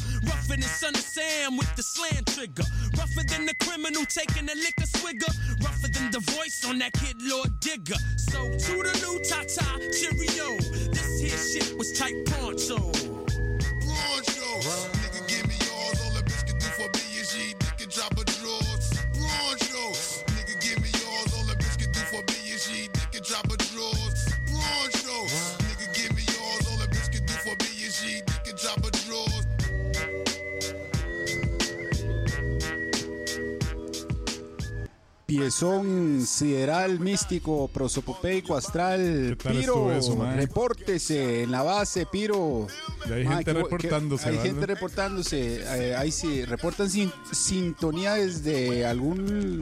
Rougher 0.51 0.61
than 0.63 0.69
Son 0.69 0.95
of 0.95 1.01
Sam 1.01 1.55
with 1.55 1.75
the 1.77 1.83
slam 1.83 2.25
trigger. 2.25 2.63
Rougher 2.97 3.23
than 3.23 3.45
the 3.45 3.55
criminal 3.63 4.03
taking 4.03 4.49
a 4.49 4.55
liquor 4.55 4.85
swigger. 4.85 5.31
Rougher 5.63 5.87
than 5.87 6.11
the 6.11 6.19
voice 6.19 6.65
on 6.67 6.77
that 6.79 6.91
kid 6.91 7.15
Lord 7.21 7.57
Digger. 7.61 7.95
So, 8.17 8.43
to 8.43 8.83
the 8.83 8.91
new 8.99 9.21
Tata, 9.23 9.63
cheerio. 9.97 10.57
This 10.91 11.21
here 11.21 11.37
shit 11.37 11.77
was 11.77 11.97
tight 11.97 12.25
poncho. 12.25 12.91
Broncho. 13.85 15.00
Piezón 35.31 36.25
sideral, 36.27 36.99
místico, 36.99 37.69
prosopopeico, 37.69 38.57
astral. 38.57 39.37
¿Qué 39.39 39.43
tal 39.45 39.55
Piro, 39.55 39.89
eso, 39.93 40.21
repórtese 40.35 41.43
en 41.43 41.51
la 41.51 41.63
base, 41.63 42.05
Piro. 42.05 42.67
Y 43.07 43.13
hay 43.13 43.23
Mae, 43.23 43.35
gente 43.37 43.53
reportándose, 43.53 44.27
Hay 44.27 44.37
gente 44.39 44.65
reportándose. 44.65 45.95
ahí 45.95 46.11
sí, 46.11 46.43
reportan 46.43 46.89
sin- 46.89 47.13
sintonía 47.31 48.15
desde 48.15 48.85
algún 48.85 49.61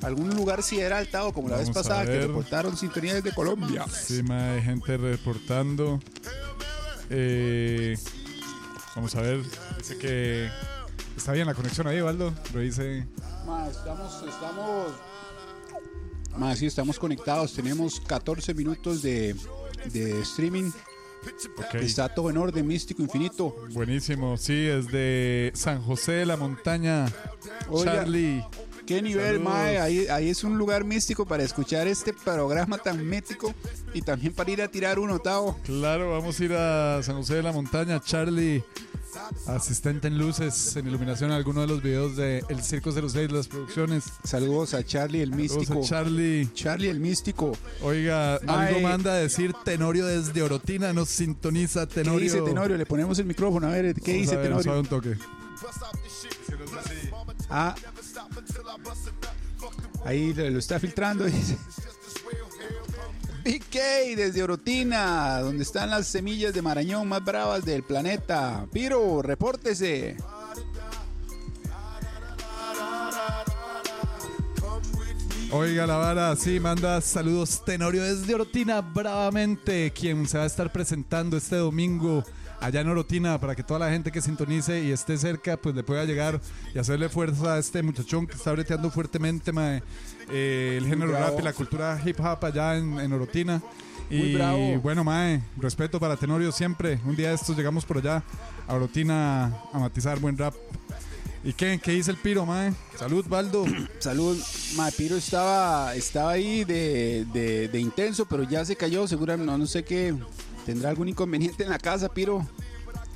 algún 0.00 0.30
lugar 0.34 0.62
sideral, 0.62 1.08
Tao, 1.08 1.30
como 1.34 1.50
la 1.50 1.58
vez 1.58 1.68
pasada, 1.68 2.06
que 2.06 2.18
reportaron 2.20 2.74
sintonía 2.78 3.12
desde 3.12 3.34
Colombia. 3.34 3.84
Sí, 3.92 4.22
mae, 4.22 4.56
hay 4.56 4.62
gente 4.62 4.96
reportando. 4.96 6.00
Eh, 7.10 7.98
vamos 8.94 9.14
a 9.14 9.20
ver. 9.20 9.42
Dice 9.76 9.98
que 9.98 10.48
está 11.16 11.32
bien 11.32 11.46
la 11.46 11.54
conexión 11.54 11.86
ahí, 11.86 12.00
Valdo. 12.00 12.32
Lo 12.52 12.60
dice. 12.60 13.06
Ma, 13.46 13.68
estamos, 13.68 14.22
estamos. 14.28 14.92
Ma, 16.36 16.54
sí, 16.54 16.66
estamos 16.66 16.98
conectados. 16.98 17.52
Tenemos 17.52 18.00
14 18.00 18.54
minutos 18.54 19.02
de, 19.02 19.34
de 19.92 20.20
streaming. 20.20 20.70
Ok. 21.58 21.74
Está 21.76 22.08
todo 22.08 22.30
en 22.30 22.36
orden, 22.36 22.66
místico 22.66 23.02
infinito. 23.02 23.56
Buenísimo. 23.72 24.36
Sí, 24.36 24.66
es 24.66 24.86
de 24.88 25.50
San 25.54 25.82
José 25.82 26.12
de 26.12 26.26
la 26.26 26.36
Montaña. 26.36 27.06
Oiga. 27.68 27.94
Charlie. 27.96 28.44
Qué 28.86 29.02
nivel, 29.02 29.38
Saludos. 29.38 29.52
mae. 29.52 29.78
Ahí, 29.80 30.06
ahí 30.06 30.28
es 30.30 30.44
un 30.44 30.56
lugar 30.56 30.84
místico 30.84 31.26
para 31.26 31.42
escuchar 31.42 31.88
este 31.88 32.12
programa 32.12 32.78
tan 32.78 33.04
mítico 33.08 33.52
y 33.92 34.02
también 34.02 34.32
para 34.32 34.50
ir 34.52 34.62
a 34.62 34.68
tirar 34.68 35.00
un 35.00 35.18
Tao. 35.18 35.56
Claro, 35.64 36.12
vamos 36.12 36.38
a 36.38 36.44
ir 36.44 36.52
a 36.52 37.02
San 37.02 37.16
José 37.16 37.34
de 37.34 37.42
la 37.42 37.50
Montaña. 37.50 38.00
Charlie, 38.00 38.62
asistente 39.46 40.08
en 40.08 40.18
luces, 40.18 40.76
en 40.76 40.86
iluminación, 40.86 41.30
en 41.30 41.36
alguno 41.36 41.60
de 41.62 41.66
los 41.66 41.82
videos 41.82 42.16
de 42.16 42.44
El 42.48 42.62
Circo 42.62 42.90
06, 42.92 43.30
las 43.32 43.48
producciones. 43.48 44.04
Saludos 44.24 44.74
a 44.74 44.84
Charlie 44.84 45.22
el 45.22 45.30
Saludos 45.30 45.56
místico. 45.58 45.80
a 45.80 45.82
Charlie. 45.82 46.50
Charlie 46.54 46.88
el 46.88 47.00
místico. 47.00 47.52
Oiga, 47.82 48.38
Mae. 48.44 48.68
algo 48.68 48.80
manda 48.80 49.12
a 49.12 49.16
decir 49.16 49.52
Tenorio 49.64 50.06
desde 50.06 50.42
Orotina, 50.42 50.92
nos 50.92 51.08
sintoniza 51.08 51.86
¿Qué 51.86 52.02
Tenorio. 52.02 52.20
dice 52.32 52.40
Tenorio? 52.42 52.76
Le 52.76 52.86
ponemos 52.86 53.18
el 53.18 53.26
micrófono 53.26 53.66
a 53.66 53.70
ver 53.70 53.94
qué 53.94 54.12
Vamos 54.12 54.20
dice 54.22 54.34
a 54.34 54.38
ver, 54.38 54.50
nos 54.50 54.62
Tenorio. 54.62 54.62
suave 54.64 54.80
un 54.80 54.86
toque. 54.86 55.18
Ah. 57.50 57.74
Ahí 60.04 60.32
lo 60.34 60.50
lo 60.50 60.58
está 60.58 60.78
filtrando. 60.78 61.24
dice. 61.24 61.56
BK 63.46 64.16
desde 64.16 64.42
Orotina, 64.42 65.38
donde 65.38 65.62
están 65.62 65.88
las 65.88 66.08
semillas 66.08 66.52
de 66.52 66.62
Marañón 66.62 67.08
más 67.08 67.24
bravas 67.24 67.64
del 67.64 67.84
planeta. 67.84 68.66
Piro, 68.72 69.22
repórtese. 69.22 70.16
Oiga, 75.52 75.86
la 75.86 75.96
vara, 75.96 76.34
sí, 76.34 76.58
manda 76.58 77.00
saludos 77.00 77.64
Tenorio 77.64 78.02
desde 78.02 78.34
Orotina, 78.34 78.80
bravamente, 78.80 79.92
quien 79.92 80.26
se 80.26 80.38
va 80.38 80.42
a 80.42 80.48
estar 80.48 80.72
presentando 80.72 81.36
este 81.36 81.54
domingo 81.54 82.24
allá 82.60 82.80
en 82.80 82.88
Orotina 82.88 83.38
para 83.38 83.54
que 83.54 83.62
toda 83.62 83.80
la 83.80 83.90
gente 83.90 84.10
que 84.12 84.20
sintonice 84.20 84.82
y 84.82 84.90
esté 84.92 85.16
cerca, 85.18 85.56
pues 85.56 85.74
le 85.74 85.82
pueda 85.82 86.04
llegar 86.04 86.40
y 86.74 86.78
hacerle 86.78 87.08
fuerza 87.08 87.54
a 87.54 87.58
este 87.58 87.82
muchachón 87.82 88.26
que 88.26 88.34
está 88.34 88.52
breteando 88.52 88.90
fuertemente 88.90 89.52
mae, 89.52 89.82
eh, 90.30 90.74
el 90.78 90.86
género 90.86 91.10
bravo. 91.12 91.26
rap 91.32 91.40
y 91.40 91.42
la 91.42 91.52
cultura 91.52 92.00
hip 92.04 92.18
hop 92.20 92.44
allá 92.44 92.76
en, 92.76 92.98
en 92.98 93.12
Orotina. 93.12 93.62
Muy 94.08 94.18
Y 94.18 94.34
bravo. 94.34 94.80
bueno, 94.80 95.02
mae, 95.04 95.42
respeto 95.56 95.98
para 95.98 96.16
Tenorio 96.16 96.52
siempre. 96.52 97.00
Un 97.04 97.16
día 97.16 97.30
de 97.30 97.34
estos 97.34 97.56
llegamos 97.56 97.84
por 97.84 97.98
allá 97.98 98.22
a 98.68 98.74
Orotina 98.74 99.46
a 99.72 99.78
matizar 99.78 100.18
buen 100.20 100.36
rap. 100.38 100.54
¿Y 101.44 101.52
qué? 101.52 101.78
¿Qué 101.80 101.92
dice 101.92 102.10
el 102.10 102.16
piro, 102.16 102.44
mae? 102.44 102.72
Salud, 102.98 103.24
Baldo. 103.28 103.64
Salud, 104.00 104.36
Ma, 104.74 104.90
Piro 104.90 105.16
estaba, 105.16 105.94
estaba 105.94 106.32
ahí 106.32 106.64
de, 106.64 107.24
de- 107.32 107.68
de 107.68 107.78
intenso, 107.80 108.26
pero 108.26 108.42
ya 108.42 108.64
se 108.64 108.74
cayó. 108.74 109.06
Seguramente, 109.06 109.50
no, 109.52 109.56
no 109.58 109.66
sé 109.66 109.84
qué. 109.84 110.12
¿Tendrá 110.66 110.90
algún 110.90 111.08
inconveniente 111.08 111.62
en 111.62 111.70
la 111.70 111.78
casa, 111.78 112.08
Piro? 112.08 112.44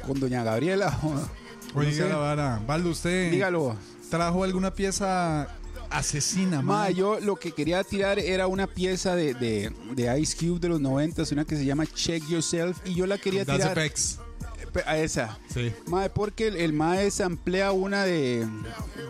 Con 0.07 0.19
doña 0.21 0.43
Gabriela. 0.45 0.99
o 1.03 1.13
no 1.15 1.29
Oiga 1.75 1.93
sé. 1.93 2.13
vara. 2.13 2.63
Baldo, 2.67 2.91
usted 2.91 3.31
Dígalo. 3.33 3.77
trajo 4.09 4.45
alguna 4.45 4.73
pieza 4.73 5.49
asesina, 5.91 6.63
Ma, 6.63 6.83
mae? 6.85 6.95
yo 6.95 7.19
lo 7.19 7.35
que 7.35 7.51
quería 7.51 7.83
tirar 7.83 8.21
era 8.21 8.47
una 8.47 8.69
pieza 8.69 9.17
de, 9.17 9.35
de, 9.35 9.73
de 9.95 10.21
Ice 10.21 10.37
Cube 10.37 10.61
de 10.61 10.69
los 10.69 10.81
90, 10.81 11.25
una 11.33 11.45
que 11.45 11.57
se 11.57 11.65
llama 11.65 11.85
Check 11.87 12.29
Yourself, 12.29 12.79
y 12.85 12.95
yo 12.95 13.07
la 13.07 13.19
quería 13.19 13.45
tirar 13.45 13.77
Effects. 13.77 14.19
A 14.87 14.99
esa. 14.99 15.39
Sí. 15.53 15.73
Mae, 15.87 16.11
porque 16.11 16.49
el, 16.49 16.57
el 16.57 16.73
Mae 16.73 17.11
samplea 17.11 17.73
una 17.73 18.05
de. 18.05 18.47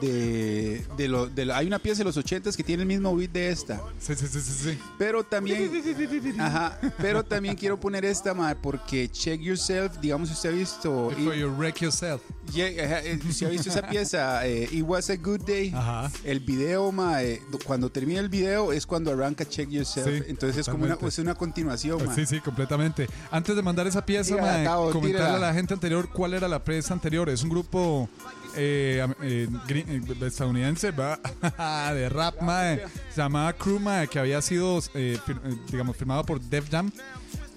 de, 0.01 0.85
de, 0.97 1.09
lo, 1.09 1.27
de 1.27 1.45
lo- 1.47 1.55
hay 1.55 1.67
una 1.67 1.79
pieza 1.79 1.99
de 1.99 2.05
los 2.05 2.17
80 2.17 2.51
que 2.53 2.63
tiene 2.65 2.83
el 2.83 2.89
mismo 2.89 3.15
beat 3.15 3.31
de 3.33 3.51
esta. 3.51 3.81
Sí, 3.99 4.15
sí, 4.15 4.27
sí, 4.27 4.41
sí, 4.41 4.53
sí. 4.71 4.79
Pero 4.99 5.25
también. 5.25 5.71
ajá. 6.39 6.79
Pero 6.99 7.25
también 7.25 7.57
quiero 7.57 7.79
poner 7.79 8.05
esta, 8.05 8.35
Mae, 8.35 8.55
porque 8.57 9.09
Check 9.11 9.41
Yourself, 9.41 9.99
digamos, 10.01 10.29
si 10.29 10.35
usted 10.35 10.51
ha 10.51 10.53
visto. 10.53 11.09
Before 11.09 11.39
you 11.39 11.49
wreck 11.57 11.81
yourself. 11.81 12.23
Yeah, 12.53 12.69
eh, 12.69 13.19
si 13.31 13.45
ha 13.45 13.49
visto 13.49 13.69
esa 13.71 13.83
pieza, 13.87 14.45
eh, 14.47 14.69
It 14.73 14.83
Was 14.87 15.09
a 15.11 15.17
Good 15.17 15.43
Day. 15.43 15.73
Ajá. 15.75 16.11
El 16.25 16.41
video, 16.41 16.91
mae, 16.91 17.41
do- 17.51 17.59
cuando 17.65 17.91
termina 17.91 18.21
el 18.21 18.29
video 18.29 18.73
es 18.73 18.87
cuando 18.87 19.13
arranca 19.13 19.45
Check 19.49 19.69
Yourself. 19.71 20.07
Sí, 20.09 20.23
Entonces 20.29 20.59
es 20.59 20.69
como 20.69 20.85
una, 20.85 20.99
es 21.01 21.19
una 21.19 21.35
continuación, 21.35 22.05
mae. 22.05 22.15
Sí, 22.17 22.27
sí, 22.27 22.41
completamente. 22.41 23.07
Antes 23.31 23.55
de 23.57 23.63
mandar 23.63 23.87
esa 23.87 24.05
pieza, 24.05 24.37
mae, 24.37 24.65
comentarle 24.93 25.37
a 25.37 25.39
la 25.39 25.50
gente 25.55 25.75
anterior 25.75 26.09
cuál 26.09 26.35
era 26.35 26.49
la 26.49 26.63
pieza 26.63 26.95
anterior. 26.95 27.29
Es 27.29 27.43
un 27.43 27.51
grupo 27.51 28.09
eh, 28.57 29.07
eh, 29.23 29.49
gri- 29.67 29.85
eh, 29.89 30.27
estadounidense 30.27 30.93
de 31.95 32.09
rap, 32.09 32.41
mae. 32.43 32.83
Se 33.15 33.21
llamaba 33.21 33.53
Crew, 33.53 33.79
mae, 33.79 34.09
que 34.09 34.19
había 34.19 34.41
sido, 34.43 34.79
eh, 34.95 35.19
fir- 35.27 35.41
eh, 35.45 35.57
digamos, 35.71 35.97
firmado 35.97 36.25
por 36.25 36.41
Def 36.41 36.69
Jam. 36.71 36.91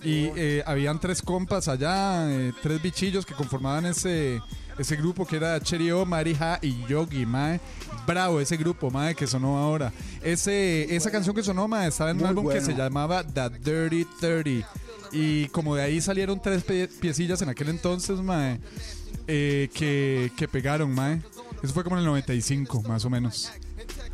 Y 0.04 0.26
eh, 0.36 0.64
habían 0.66 1.00
tres 1.00 1.22
compas 1.22 1.68
allá, 1.70 2.28
tres 2.62 2.82
bichillos 2.82 3.26
que 3.26 3.34
conformaban 3.34 3.86
ese, 3.86 4.42
ese 4.78 4.96
grupo 4.98 5.26
que 5.26 5.38
era 5.38 5.58
Cherry 5.62 5.92
O, 5.92 6.06
Marija 6.06 6.60
y 6.62 6.86
Yogi, 6.88 7.26
mae. 7.26 7.62
Bravo 8.06 8.42
ese 8.42 8.58
grupo, 8.58 8.92
mae, 8.92 9.16
que 9.16 9.26
sonó 9.28 9.58
ahora. 9.58 9.94
Ese, 10.22 10.94
esa 10.94 11.10
canción 11.10 11.34
que 11.34 11.42
sonó, 11.42 11.70
mae, 11.70 11.88
estaba 11.88 12.12
en 12.12 12.18
un 12.20 12.26
álbum 12.26 12.44
que 12.48 12.56
bueno. 12.60 12.66
se 12.66 12.74
llamaba 12.76 13.24
The 13.24 13.50
Dirty 13.50 14.06
30. 14.20 14.68
Y 15.14 15.48
como 15.50 15.76
de 15.76 15.84
ahí 15.84 16.02
salieron 16.02 16.42
tres 16.42 16.66
pie- 16.66 16.90
piecillas 17.00 17.42
en 17.44 17.50
aquel 17.50 17.70
entonces, 17.70 18.20
mae, 18.20 18.60
eh, 19.28 19.70
que, 19.74 20.32
que 20.36 20.48
pegaron, 20.48 20.92
mae. 20.94 21.22
Eso 21.62 21.74
fue 21.74 21.84
como 21.84 21.96
en 21.96 22.00
el 22.02 22.06
95, 22.08 22.82
más 22.82 23.06
o 23.06 23.10
menos, 23.10 23.52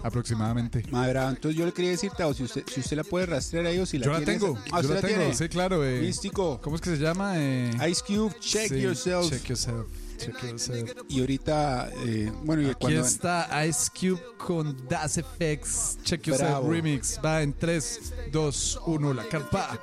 aproximadamente. 0.03 0.84
Bravo. 0.91 1.29
Entonces 1.29 1.58
yo 1.58 1.65
le 1.65 1.72
quería 1.72 1.91
decir, 1.91 2.12
Tao, 2.18 2.34
si 2.34 2.44
usted, 2.44 2.63
si 2.72 2.79
usted 2.82 2.98
la 2.98 3.03
puede 3.03 3.25
rastrear 3.25 3.65
ahí 3.65 3.79
o 3.79 3.86
si 3.86 3.98
la 3.98 4.06
Yo 4.06 4.12
la 4.12 4.18
tiene 4.20 4.34
tengo, 4.39 4.53
esa- 4.58 4.63
Ah, 4.72 4.82
yo 4.82 4.89
¿usted 4.89 4.96
la 4.96 5.01
tengo, 5.08 5.20
tiene? 5.22 5.34
sí, 5.36 5.50
claro. 5.50 5.86
eh, 5.86 6.01
Místico. 6.01 6.60
¿Cómo 6.62 6.75
es 6.75 6.82
que 6.82 6.91
se 6.91 6.98
llama? 7.01 7.34
Eh, 7.38 7.72
Ice 7.89 8.01
Cube, 8.06 8.34
Check 8.39 8.70
sí, 8.70 8.82
Yourself. 8.82 9.29
Check 9.29 9.46
yourself. 9.50 9.88
Check 10.20 10.44
yourself. 10.44 10.92
Y 11.08 11.22
ahorita, 11.22 11.90
eh, 12.06 12.32
bueno, 12.44 12.62
y 12.62 12.66
Aquí 12.66 12.76
cuando. 12.80 13.02
está 13.02 13.66
Ice 13.66 13.90
Cube 13.98 14.22
con 14.38 14.76
Das 14.88 15.18
Effects. 15.18 15.98
Check 16.04 16.28
yourself 16.28 16.50
Bravo. 16.52 16.72
remix. 16.72 17.20
Va 17.24 17.42
en 17.42 17.54
3, 17.54 18.14
2, 18.32 18.82
1, 18.86 19.14
la 19.14 19.24
carpa. 19.28 19.80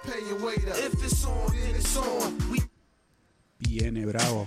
Viene, 3.58 4.04
bravo. 4.06 4.46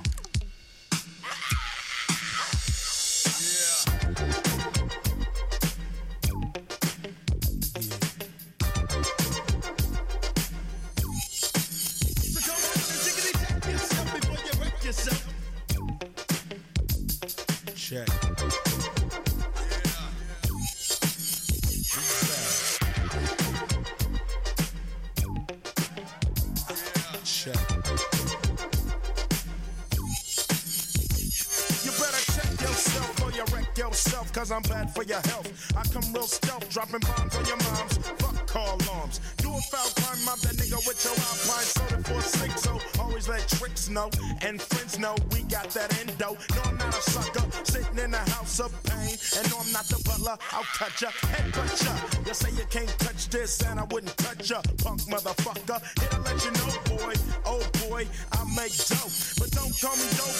For 34.89 35.03
your 35.03 35.21
health. 35.21 35.47
I 35.75 35.83
come 35.87 36.13
real 36.13 36.27
stealth, 36.27 36.69
dropping 36.69 37.01
bombs 37.01 37.35
on 37.35 37.45
your 37.45 37.57
moms. 37.57 37.97
Fuck 37.97 38.47
call 38.47 38.77
alarms. 38.81 39.19
Do 39.37 39.49
a 39.49 39.61
foul 39.61 39.89
crime, 39.97 40.23
mob 40.25 40.39
that 40.39 40.55
nigga 40.55 40.79
with 40.87 40.99
your 41.03 41.13
alpine 41.13 41.69
soda 41.75 42.03
for 42.03 42.21
six. 42.21 42.61
So 42.61 42.79
always 42.99 43.27
let 43.27 43.47
tricks 43.47 43.89
know 43.89 44.09
and 44.41 44.61
friends 44.61 44.99
know 44.99 45.15
we 45.31 45.43
got 45.43 45.69
that 45.71 45.89
endo. 45.99 46.37
No, 46.55 46.61
I'm 46.65 46.77
not 46.77 46.97
a 46.97 47.01
sucker, 47.01 47.45
sitting 47.63 47.99
in 47.99 48.13
a 48.13 48.23
house 48.31 48.59
of 48.59 48.71
pain. 48.83 49.17
And 49.37 49.49
no, 49.49 49.59
I'm 49.59 49.71
not 49.71 49.85
the 49.85 50.01
butler, 50.05 50.37
I'll 50.51 50.63
cut 50.77 51.01
ya, 51.01 51.09
head 51.29 51.53
cut 51.53 51.83
ya. 51.83 51.93
You 52.25 52.33
say 52.33 52.51
you 52.51 52.65
can't 52.69 52.93
touch 52.99 53.29
this, 53.29 53.61
and 53.63 53.79
I 53.79 53.83
wouldn't 53.91 54.15
touch 54.17 54.49
ya, 54.49 54.61
punk 54.83 55.01
motherfucker. 55.11 55.79
Here 55.99 56.09
to 56.09 56.19
let 56.21 56.37
you 56.45 56.51
know, 56.51 56.69
boy, 56.97 57.13
oh 57.45 57.63
boy, 57.87 58.07
I 58.31 58.43
make 58.55 58.75
dope. 58.87 59.13
But 59.37 59.51
don't 59.51 59.73
call 59.79 59.95
me 59.95 60.07
dope, 60.17 60.38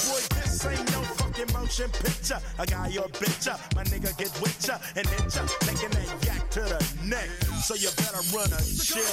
motion 1.79 1.91
picture. 2.01 2.39
A 2.57 2.65
guy 2.65 2.87
or 2.97 3.07
bitch 3.09 3.45
ya, 3.45 3.55
my 3.75 3.83
nigga 3.83 4.15
get 4.17 4.31
with 4.41 4.67
ya 4.67 4.77
and 4.95 5.07
hit 5.07 5.35
ya, 5.35 5.45
taking 5.61 5.89
that 5.89 6.25
yak 6.25 6.49
to 6.51 6.61
the 6.61 6.79
neck. 7.05 7.29
So 7.63 7.75
you 7.75 7.89
better 7.95 8.21
run 8.35 8.51
a 8.51 8.61
check. 8.75 9.03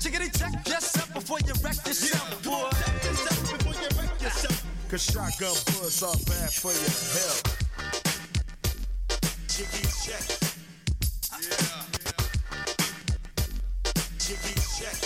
Chickity 0.00 0.30
check 0.38 0.66
yourself 0.66 1.12
before 1.14 1.38
you 1.40 1.54
wreck 1.62 1.76
yourself, 1.86 2.42
boy. 2.42 2.70
Cause 4.88 5.04
shotgun 5.04 5.54
bullets 5.66 6.02
are 6.02 6.16
bad 6.26 6.50
for 6.50 6.72
your 6.72 6.94
health. 7.14 7.42
Jiggy 9.48 9.86
check. 10.04 10.24
Yeah. 11.40 12.00
Jiggy 14.18 14.54
check. 14.78 14.98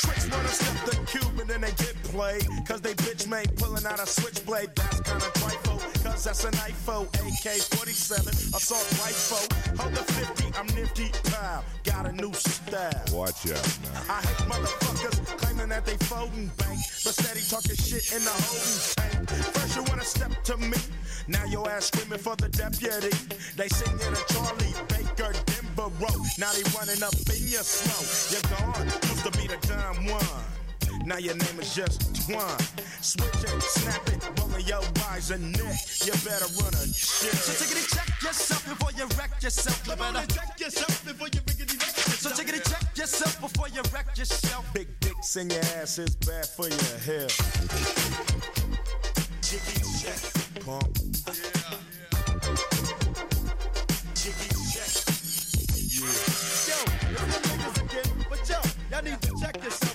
Tricks 0.00 0.26
wanna 0.30 0.48
step 0.48 0.76
the 0.86 0.96
cube 1.06 1.40
and 1.40 1.50
then 1.50 1.60
they 1.60 1.72
get 1.72 1.89
played. 2.10 2.46
Cause 2.66 2.80
they 2.80 2.94
bitch 2.94 3.26
made 3.28 3.56
pulling 3.56 3.86
out 3.86 4.00
a 4.00 4.06
switchblade. 4.06 4.70
That's 4.74 5.00
kinda 5.00 5.30
trifle. 5.34 5.78
Cause 6.04 6.24
that's 6.24 6.44
an 6.44 6.52
IFO. 6.52 7.06
AK 7.06 7.62
47. 7.78 8.28
Assault 8.54 8.86
rifle. 9.00 9.44
Hold 9.78 9.94
the 9.94 10.04
50. 10.12 10.58
I'm 10.58 10.66
nifty. 10.74 11.10
Pow. 11.30 11.62
Got 11.84 12.06
a 12.06 12.12
new 12.12 12.32
style. 12.34 13.04
Watch 13.12 13.50
out 13.50 13.78
now. 13.84 14.14
I 14.14 14.20
hate 14.20 14.42
motherfuckers 14.50 15.18
claiming 15.38 15.68
that 15.68 15.86
they 15.86 15.96
folding 16.06 16.50
bank, 16.58 16.80
but 17.04 17.14
steady 17.14 17.42
talking 17.48 17.76
shit 17.76 18.12
in 18.12 18.22
the 18.24 18.34
holding 18.46 18.80
tank. 18.96 19.30
First 19.54 19.76
you 19.76 19.82
wanna 19.84 20.04
step 20.04 20.32
to 20.44 20.56
me, 20.56 20.78
now 21.28 21.44
your 21.46 21.68
ass 21.70 21.86
screaming 21.86 22.18
for 22.18 22.36
the 22.36 22.48
deputy. 22.48 23.14
They 23.56 23.68
sing 23.68 23.94
it 23.94 24.18
a 24.18 24.32
Charlie 24.32 24.74
Baker 24.88 25.32
Denver 25.46 25.90
Road. 26.00 26.26
Now 26.38 26.52
they 26.52 26.64
running 26.76 27.02
up 27.02 27.14
in 27.14 27.42
your 27.46 27.62
slow. 27.62 28.02
You're 28.32 28.46
gone. 28.50 28.86
Used 28.86 29.24
to 29.24 29.32
be 29.38 29.46
the 29.46 29.58
dumb 29.66 30.06
one. 30.06 30.59
Now 31.04 31.18
your 31.18 31.34
name 31.34 31.60
is 31.60 31.74
just 31.74 32.12
Twan. 32.14 32.60
Switch 33.02 33.44
it, 33.44 33.62
snap 33.62 34.06
it, 34.08 34.22
rolling 34.38 34.66
your 34.66 34.82
eyes 35.08 35.30
and 35.30 35.52
neck. 35.52 35.80
You 36.04 36.12
better 36.24 36.46
run 36.60 36.74
a 36.74 36.86
shit. 36.92 37.34
So 37.34 37.52
chickity 37.52 37.86
check 37.96 38.22
yourself 38.22 38.64
before 38.68 38.92
you 38.92 39.06
wreck 39.18 39.42
yourself. 39.42 39.86
You 39.86 39.96
better 39.96 40.26
check 40.26 40.60
yourself 40.60 41.04
before 41.04 41.28
you 41.28 41.40
riggedy 41.40 41.78
wreck 41.80 41.96
So 42.20 42.30
chickity 42.30 42.62
check 42.70 42.96
yourself 42.96 43.40
before 43.40 43.68
you 43.68 43.82
wreck 43.92 44.16
yourself. 44.16 44.72
Big 44.74 44.88
dicks 45.00 45.36
in 45.36 45.50
your 45.50 45.60
ass 45.80 45.98
is 45.98 46.14
bad 46.16 46.46
for 46.46 46.68
your 46.68 46.98
health. 47.06 47.36
Jiggy 49.42 49.82
check, 49.98 50.20
pump. 50.64 50.94
Jiggy 54.14 54.48
check. 54.70 54.90
Yo, 55.90 56.06
it's 56.06 56.68
them 56.68 57.42
niggas 57.42 57.76
again. 57.82 58.26
But 58.28 58.48
yo, 58.48 58.56
y'all 58.90 59.02
need 59.02 59.20
to 59.22 59.30
check 59.40 59.56
yourself, 59.64 59.89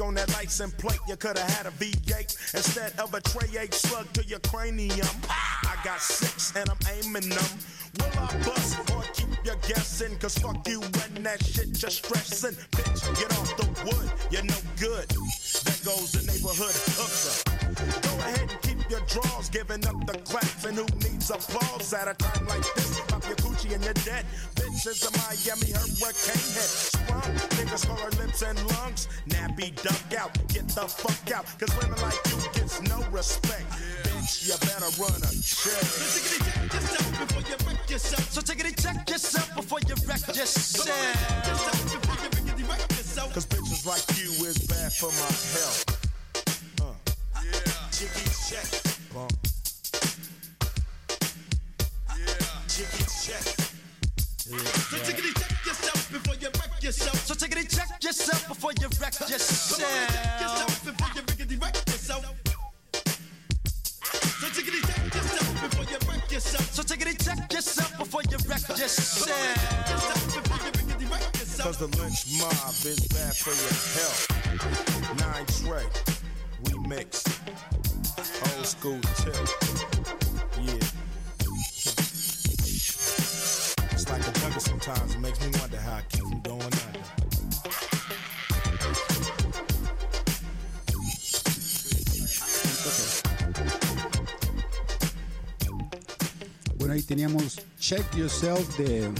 on 0.00 0.14
that 0.14 0.28
license 0.32 0.74
plate. 0.74 1.00
You 1.08 1.16
could 1.16 1.38
have 1.38 1.50
had 1.50 1.66
a 1.66 1.70
V8 1.70 2.54
instead 2.54 2.98
of 2.98 3.14
a 3.14 3.20
tray 3.20 3.48
8 3.58 3.74
slug 3.74 4.12
to 4.14 4.24
your 4.24 4.38
cranium. 4.40 5.06
I 5.28 5.76
got 5.84 6.00
six 6.00 6.54
and 6.56 6.68
I'm 6.70 6.78
aiming 6.92 7.28
them. 7.28 7.50
Will 7.98 8.20
I 8.20 8.36
bust 8.44 8.78
or 8.92 9.02
keep 9.14 9.28
you 9.44 9.54
guessing? 9.66 10.16
Cause 10.18 10.38
fuck 10.38 10.66
you 10.68 10.82
and 10.82 11.24
that 11.26 11.42
shit 11.44 11.80
you're 11.82 11.90
stressing. 11.90 12.54
Bitch, 12.72 13.00
get 13.18 13.32
off 13.38 13.56
the 13.56 13.66
wood, 13.84 14.10
you're 14.30 14.44
no 14.44 14.58
good. 14.78 15.08
There 15.08 15.80
goes 15.84 16.12
the 16.12 16.24
neighborhood 16.26 16.74
hooker. 16.96 18.00
Go 18.00 18.18
ahead 18.18 18.67
your 18.90 19.00
drawers, 19.06 19.48
giving 19.48 19.86
up 19.86 20.06
the 20.06 20.18
claps. 20.24 20.64
And 20.64 20.76
who 20.76 20.84
needs 20.98 21.30
applause 21.30 21.92
at 21.92 22.08
a 22.08 22.14
time 22.14 22.46
like 22.46 22.64
this? 22.74 23.00
Pop 23.08 23.24
your 23.26 23.36
coochie 23.36 23.74
and 23.74 23.84
you're 23.84 23.94
dead. 24.04 24.24
Bitch 24.54 24.86
is 24.86 25.02
a 25.04 25.10
Miami 25.18 25.72
hurricane 25.72 26.48
head. 26.56 26.70
Sprung, 26.88 27.34
niggas 27.56 27.86
call 27.86 27.96
her 27.96 28.10
lips 28.22 28.42
and 28.42 28.58
lungs. 28.72 29.08
Nappy 29.28 29.74
duck 29.82 30.20
out, 30.20 30.32
get 30.48 30.68
the 30.68 30.86
fuck 30.88 31.36
out. 31.36 31.46
Cause 31.58 31.72
women 31.80 32.00
like 32.02 32.18
you 32.26 32.38
gets 32.52 32.80
no 32.82 33.02
respect. 33.10 33.68
Bitch, 34.04 34.48
you 34.48 34.56
better 34.60 34.90
run 35.00 35.22
a 35.22 35.32
check. 35.42 35.84
So 37.98 38.40
chickity 38.40 38.74
check 38.80 39.08
yourself 39.08 39.54
before 39.56 39.80
you 39.86 39.94
wreck 40.06 40.26
yourself. 40.28 40.88
Cause 43.34 43.46
bitches 43.46 43.86
like 43.86 44.18
you 44.18 44.30
is 44.46 44.58
bad 44.66 44.92
for 44.92 45.10
my 45.10 45.32
health. 45.58 45.97
Yeah. 48.50 48.62
Check. 48.62 48.82
Bump. 49.12 49.32
Yeah. 52.16 52.88
Check. 53.20 53.44
So 54.48 54.96
chickity 55.04 55.32
check 55.36 55.66
yourself 55.66 56.10
before 56.10 56.34
you 56.36 56.48
wreck 56.48 56.82
yourself. 56.82 57.16
So 57.26 57.34
chickity 57.34 57.68
check 57.68 58.02
yourself 58.02 58.48
before 58.48 58.72
you 58.80 58.88
wreck 59.00 59.20
yourself. 59.28 59.80
before 60.80 61.04
you 61.04 61.58
wreck 61.60 61.76
yourself. 61.92 62.24
So 64.40 64.48
chickity 64.48 64.80
check 64.86 65.14
yourself 65.14 65.60
before 65.60 65.84
you 65.84 65.98
wreck 66.08 66.32
yourself. 66.32 66.72
So 66.72 66.82
chickity 66.82 67.22
check 67.22 67.52
yourself 67.52 67.98
before 67.98 68.22
you 68.30 68.38
wreck 68.48 68.68
yourself. 68.68 69.18
before 70.34 70.60
you 70.64 71.10
wreck 71.10 71.34
yourself. 71.34 71.66
Cause 71.66 71.78
the 71.78 71.88
lynch 72.00 72.24
mob 72.40 72.52
is 72.86 73.06
bad 73.08 73.36
for 73.36 73.52
your 73.52 73.74
health. 73.92 74.24
Nine 75.20 75.44
Trey. 75.46 75.86
Remix. 76.64 77.77
Old 78.68 78.76
school 78.76 79.00
tip. 79.16 79.34
Yeah. 80.60 80.74
It's 83.92 84.06
like 84.10 84.28
a 84.28 84.32
jungle 84.40 84.60
sometimes. 84.60 85.14
It 85.14 85.20
makes 85.20 85.40
me 85.40 85.58
wonder 85.58 85.78
how 85.78 85.96
I 85.96 86.02
keep 86.10 86.20
from 86.20 86.40
going 86.42 86.60
under. 86.60 87.00
Bueno, 96.76 96.92
ahí 96.92 97.02
teníamos 97.02 97.60
Check 97.80 98.04
Yourself 98.14 98.76
de, 98.76 99.10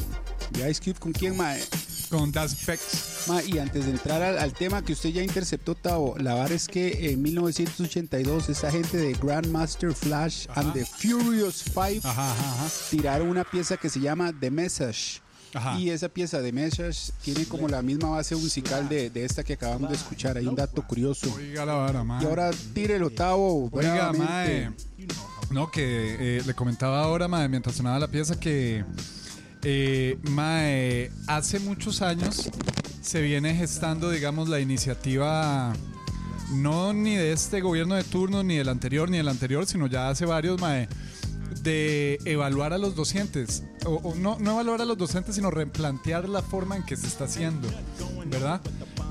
de 0.51 0.71
Ice 0.71 0.79
Cube. 0.79 0.99
¿Con 0.99 1.13
quién, 1.13 1.39
mae? 1.39 1.63
Con 2.11 2.33
Das 2.33 2.53
Effects. 2.53 3.08
Ma, 3.29 3.43
y 3.43 3.59
antes 3.59 3.85
de 3.85 3.91
entrar 3.93 4.23
al, 4.23 4.39
al 4.39 4.53
tema 4.55 4.83
que 4.83 4.93
usted 4.93 5.11
ya 5.11 5.23
interceptó, 5.23 5.75
Tao, 5.75 6.17
la 6.19 6.35
verdad 6.35 6.53
es 6.53 6.67
que 6.67 7.11
en 7.11 7.21
1982 7.23 8.49
esta 8.49 8.71
gente 8.71 8.97
de 8.97 9.13
Grandmaster 9.13 9.93
Flash 9.93 10.47
and 10.55 10.73
the 10.73 10.85
Furious 10.85 11.63
Five 11.63 12.01
Ajá, 12.05 12.33
ajá, 12.33 12.53
ajá. 12.55 12.71
tiraron 12.91 13.29
una 13.29 13.45
pieza 13.45 13.77
que 13.77 13.89
se 13.91 14.01
llama 14.01 14.33
The 14.39 14.51
Message. 14.51 15.21
Ajá. 15.55 15.79
Y 15.79 15.91
esa 15.91 16.09
pieza 16.09 16.41
de 16.41 16.53
Message 16.53 17.13
tiene 17.23 17.45
como 17.47 17.69
la 17.69 17.81
misma 17.83 18.11
base 18.11 18.37
musical 18.37 18.89
de, 18.89 19.09
de 19.11 19.25
esta 19.25 19.43
que 19.43 19.55
acabamos 19.55 19.91
de 19.91 19.97
escuchar. 19.97 20.37
Hay 20.37 20.47
un 20.47 20.55
dato 20.55 20.87
curioso. 20.87 21.33
Oiga 21.35 21.65
la 21.65 21.75
vara, 21.75 22.05
mae. 22.05 22.23
Y 22.23 22.27
ahora 22.27 22.51
tírelo, 22.75 23.11
Tao. 23.11 23.69
Oiga, 23.73 24.13
mae. 24.13 24.71
No, 25.51 25.71
que 25.71 26.39
eh, 26.39 26.43
le 26.45 26.55
comentaba 26.55 27.03
ahora, 27.03 27.29
mae, 27.29 27.49
mientras 27.49 27.77
sonaba 27.77 27.99
la 27.99 28.09
pieza, 28.09 28.39
que 28.39 28.85
eh, 29.63 30.19
mae, 30.31 31.11
hace 31.27 31.59
muchos 31.61 32.03
años 32.03 32.51
se 33.09 33.23
viene 33.23 33.55
gestando, 33.55 34.11
digamos, 34.11 34.51
la 34.51 34.61
iniciativa 34.61 35.73
no 36.53 36.93
ni 36.93 37.17
de 37.17 37.33
este 37.33 37.63
gobierno 37.63 37.95
de 37.95 38.05
turno, 38.05 38.43
ni 38.43 38.57
del 38.57 38.69
anterior, 38.69 39.09
ni 39.09 39.17
del 39.17 39.29
anterior, 39.29 39.67
sino 39.67 39.87
ya 39.87 40.11
hace 40.11 40.27
varios, 40.27 40.61
mae, 40.61 40.89
de 41.63 42.19
evaluar 42.27 42.75
a 42.75 42.79
los 42.79 42.95
docentes. 42.95 43.65
O, 43.87 44.15
no, 44.15 44.37
no 44.39 44.53
evaluar 44.53 44.83
a 44.83 44.85
los 44.85 44.99
docentes, 44.99 45.37
sino 45.37 45.51
replantear 45.51 46.29
la 46.29 46.43
forma 46.43 46.77
en 46.77 46.85
que 46.85 46.97
se 46.97 47.07
está 47.07 47.25
haciendo, 47.25 47.67
¿verdad? 48.27 48.61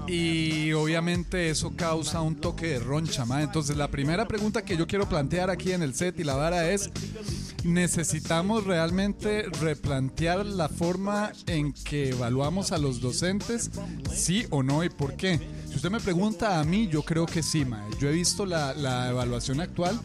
Y 0.08 0.74
obviamente 0.74 1.50
eso 1.50 1.76
causa 1.76 2.22
un 2.22 2.36
toque 2.36 2.68
de 2.68 2.80
roncha, 2.80 3.26
mae. 3.26 3.46
Entonces 3.46 3.78
la 3.78 3.88
primera 3.88 4.28
pregunta 4.28 4.64
que 4.64 4.78
yo 4.78 4.86
quiero 4.86 5.10
plantear 5.10 5.50
aquí 5.50 5.72
en 5.72 5.82
el 5.82 5.96
set 5.96 6.20
y 6.20 6.24
la 6.24 6.36
vara 6.36 6.70
es, 6.70 6.92
necesitamos 7.68 8.64
realmente 8.64 9.44
replantear 9.62 10.46
la 10.46 10.70
forma 10.70 11.32
en 11.46 11.74
que 11.74 12.10
evaluamos 12.10 12.72
a 12.72 12.78
los 12.78 13.02
docentes, 13.02 13.70
sí 14.12 14.46
o 14.50 14.64
no 14.64 14.84
y 14.84 14.90
por 14.90 15.16
qué. 15.16 15.40
Si 15.68 15.76
usted 15.76 15.92
me 15.92 16.00
pregunta 16.00 16.60
a 16.60 16.64
mí, 16.64 16.88
yo 16.88 17.04
creo 17.04 17.26
que 17.26 17.44
sí, 17.44 17.66
mae. 17.66 17.90
Yo 18.00 18.10
he 18.10 18.14
visto 18.14 18.46
la, 18.46 18.74
la 18.74 19.10
evaluación 19.10 19.60
actual 19.62 20.00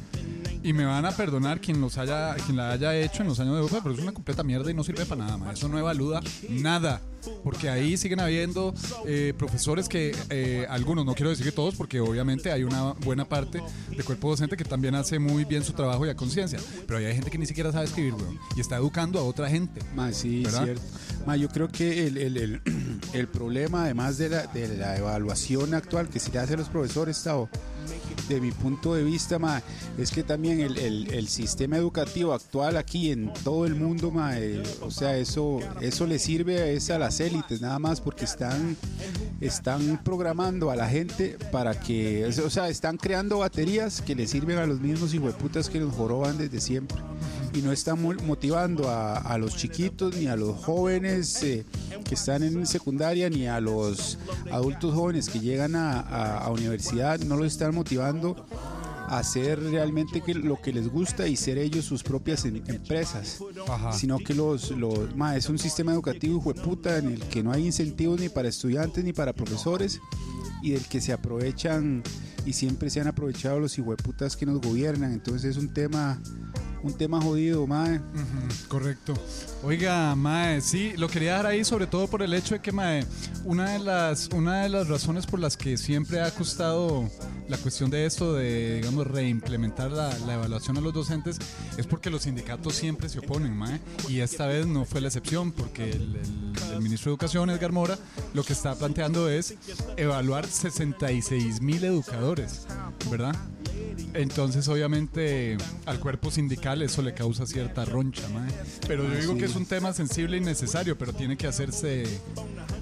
y 0.63 0.73
me 0.73 0.85
van 0.85 1.05
a 1.05 1.13
perdonar 1.13 1.61
quien 1.61 1.81
los 1.81 1.99
haya 1.99 2.35
quien 2.45 2.57
la 2.57 2.71
haya 2.73 2.95
hecho 2.97 3.23
en 3.23 3.29
los 3.29 3.41
años 3.41 3.57
de 3.57 3.63
UPA, 3.63 3.83
pero 3.83 3.95
es 3.95 4.01
una 4.01 4.13
completa 4.13 4.43
mierda 4.43 4.71
y 4.71 4.75
no 4.75 4.85
sirve 4.85 5.05
para 5.07 5.25
nada, 5.25 5.37
mae. 5.37 5.55
Eso 5.55 5.69
no 5.69 5.79
evalúa 5.79 6.21
nada. 6.49 7.01
Porque 7.45 7.69
ahí 7.71 7.97
siguen 7.97 8.19
habiendo 8.19 8.75
eh, 9.07 9.33
profesores 9.39 9.89
que, 9.89 10.13
eh, 10.29 10.67
algunos, 10.69 11.07
no 11.07 11.15
quiero 11.15 11.31
decir 11.31 11.45
que 11.47 11.53
todos, 11.53 11.77
porque 11.77 12.01
obviamente 12.01 12.51
hay 12.51 12.65
una 12.65 12.95
buena 12.95 13.25
parte 13.29 13.63
de 13.97 14.03
cuerpo 14.03 14.31
docente 14.31 14.57
que 14.57 14.65
también 14.65 14.97
hace 14.97 15.21
muy 15.21 15.45
bien 15.45 15.63
su 15.63 15.73
trabajo 15.73 16.05
y 16.05 16.09
a 16.09 16.17
conciencia. 16.17 16.59
Pero 16.85 16.99
hay 16.99 17.15
gente 17.15 17.31
que 17.31 17.39
ni 17.39 17.47
siquiera 17.47 17.71
sabe 17.71 17.85
escribir, 17.85 18.15
weón. 18.15 18.41
Y 18.57 18.61
está 18.61 18.77
educando 18.77 19.21
a 19.21 19.23
otra 19.23 19.49
gente. 19.49 19.81
Ma, 19.95 20.13
sí, 20.13 20.43
¿Verdad? 20.43 20.65
cierto. 20.65 20.83
Ma, 21.25 21.37
yo 21.37 21.49
creo 21.49 21.69
que 21.69 22.09
el, 22.09 22.17
el- 22.17 22.37
el- 22.37 22.63
el 23.13 23.29
problema, 23.29 23.85
además 23.85 24.19
de 24.19 24.29
la, 24.29 24.47
de 24.49 24.77
la 24.77 24.97
evaluación 24.97 25.75
actual 25.75 26.09
que 26.09 26.19
se 26.19 26.33
le 26.33 26.41
hace 26.41 26.55
a 26.55 26.57
los 26.57 26.69
profesores, 26.69 27.23
Tavo, 27.23 27.49
de 28.29 28.41
mi 28.41 28.51
punto 28.53 28.95
de 28.95 29.03
vista, 29.05 29.39
ma, 29.39 29.63
es 29.99 30.11
que 30.11 30.23
también 30.23 30.61
el, 30.61 30.79
el- 30.79 31.29
sistema 31.29 31.77
educativo 31.77 32.33
actual 32.35 32.77
aquí 32.77 33.11
en 33.11 33.33
todo 33.45 33.65
el 33.67 33.75
mundo, 33.75 34.11
ma, 34.11 34.39
eh, 34.39 34.63
o 34.81 34.91
sea, 34.91 35.17
eso, 35.17 35.61
eso 35.81 36.07
le 36.07 36.19
sirve 36.19 36.75
es 36.75 36.91
a 36.91 36.99
las 36.99 37.21
élites 37.21 37.61
nada 37.61 37.79
más 37.79 38.01
porque 38.01 38.25
están, 38.25 38.77
están 39.41 40.03
programando 40.05 40.71
a 40.71 40.77
la 40.77 40.89
gente 40.89 41.39
para 41.51 41.79
que, 41.79 42.27
o 42.27 42.51
sea, 42.51 42.69
están 42.69 42.97
creando 42.97 43.39
baterías 43.39 44.01
que 44.03 44.15
le 44.15 44.27
sirven 44.27 44.59
a 44.59 44.67
los 44.67 44.81
mismos 44.81 45.13
hijueputas 45.15 45.69
que 45.69 45.81
nos 45.81 45.95
joroban 45.95 46.39
desde 46.39 46.61
siempre 46.61 46.99
y 47.55 47.59
no 47.63 47.73
están 47.73 48.01
mo- 48.01 48.15
motivando 48.27 48.89
a, 48.89 49.17
a 49.19 49.39
los 49.39 49.57
chiquitos 49.57 50.17
ni 50.17 50.27
a 50.27 50.37
los 50.37 50.57
jóvenes 50.65 51.43
eh, 51.43 51.65
que 52.05 52.15
están 52.15 52.43
en 52.43 52.67
secundaria 52.67 53.29
ni 53.31 53.47
a 53.47 53.61
los 53.61 54.19
adultos 54.51 54.95
jóvenes 54.95 55.29
que 55.29 55.41
llegan 55.41 55.75
a, 55.77 56.01
a- 56.01 56.39
a 56.45 56.51
universidad, 56.51 57.21
no 57.21 57.37
los 57.37 57.47
están 57.49 57.75
motivando 57.75 58.47
a 59.09 59.19
hacer 59.19 59.61
realmente 59.63 60.23
que, 60.23 60.33
lo 60.35 60.61
que 60.63 60.73
les 60.73 60.89
gusta 60.89 61.27
y 61.29 61.37
ser 61.37 61.59
ellos 61.59 61.85
sus 61.85 62.03
propias 62.03 62.47
em- 62.47 62.63
empresas, 62.67 63.39
Ajá. 63.69 63.93
sino 63.93 64.17
que 64.19 64.33
los, 64.35 64.71
los 64.71 65.15
ma, 65.15 65.37
es 65.37 65.51
un 65.51 65.59
sistema 65.59 65.93
educativo 65.93 66.39
hijueputa 66.39 66.97
en 66.97 67.09
el 67.09 67.21
que 67.25 67.43
no 67.43 67.53
hay 67.53 67.67
incentivos 67.67 68.19
ni 68.19 68.31
para 68.31 68.49
estudiantes 68.49 69.05
ni 69.05 69.13
para 69.13 69.35
profesores 69.35 70.01
y 70.63 70.71
del 70.71 70.87
que 70.87 71.01
se 71.03 71.13
aprovechan 71.13 72.03
y 72.47 72.55
siempre 72.55 72.89
se 72.89 73.01
han 73.01 73.09
aprovechado 73.09 73.61
los 73.61 73.77
hijueputas 73.79 74.37
que 74.37 74.47
nos 74.47 74.61
gobiernan, 74.63 75.13
entonces 75.13 75.57
es 75.57 75.63
un 75.63 75.75
tema 75.75 76.21
un 76.83 76.93
tema 76.95 77.21
jodido, 77.21 77.67
mae. 77.67 78.01
Correcto. 78.69 79.15
Oiga, 79.63 80.15
Mae, 80.17 80.61
sí, 80.61 80.93
lo 80.97 81.07
quería 81.09 81.35
dar 81.35 81.47
ahí 81.47 81.65
sobre 81.65 81.87
todo 81.87 82.09
por 82.09 82.23
el 82.23 82.35
hecho 82.35 82.55
de 82.55 82.61
que, 82.61 82.73
Mae, 82.73 83.07
una 83.45 83.71
de 83.73 83.79
las, 83.79 84.29
una 84.35 84.63
de 84.63 84.69
las 84.69 84.89
razones 84.89 85.25
por 85.27 85.39
las 85.39 85.57
que 85.57 85.77
siempre 85.77 86.21
ha 86.21 86.31
costado 86.33 87.09
la 87.49 87.57
cuestión 87.59 87.91
de 87.91 88.07
esto, 88.07 88.35
de, 88.35 88.77
digamos, 88.77 89.07
reimplementar 89.07 89.93
la, 89.93 90.17
la 90.27 90.35
evaluación 90.35 90.77
a 90.79 90.81
los 90.81 90.93
docentes, 90.93 91.39
es 91.77 91.87
porque 91.87 92.11
los 92.11 92.23
sindicatos 92.23 92.75
siempre 92.75 93.09
se 93.09 93.21
oponen, 93.21 93.57
Mae. 93.57 93.81
Y 94.09 94.19
esta 94.21 94.47
vez 94.47 94.67
no 94.67 94.85
fue 94.85 95.01
la 95.01 95.09
excepción, 95.09 95.53
porque 95.53 95.91
el, 95.91 96.17
el- 96.17 96.53
el 96.73 96.81
ministro 96.81 97.11
de 97.11 97.15
Educación, 97.15 97.51
Edgar 97.51 97.71
Mora, 97.73 97.99
lo 98.33 98.43
que 98.45 98.55
está 98.55 98.75
planteando 98.75 99.29
es 99.29 99.55
evaluar 99.99 100.47
66 100.47 101.61
mil 101.61 101.85
educadores, 101.85 102.67
¿verdad? 103.11 103.35
Entonces, 104.15 104.69
obviamente, 104.69 105.57
al 105.87 105.99
cuerpo 105.99 106.31
sindical 106.31 106.83
eso 106.83 107.01
le 107.03 107.15
causa 107.15 107.47
cierta 107.47 107.85
roncha, 107.85 108.29
mae. 108.29 108.51
Pero 108.87 109.05
yo 109.09 109.19
digo 109.21 109.37
que 109.37 109.47
es 109.47 109.57
un 109.57 109.65
tema 109.67 109.93
sensible 109.93 110.37
y 110.37 110.41
necesario, 110.41 110.99
pero 110.99 111.13
tiene 111.13 111.37
que 111.37 111.47
hacerse, 111.47 112.05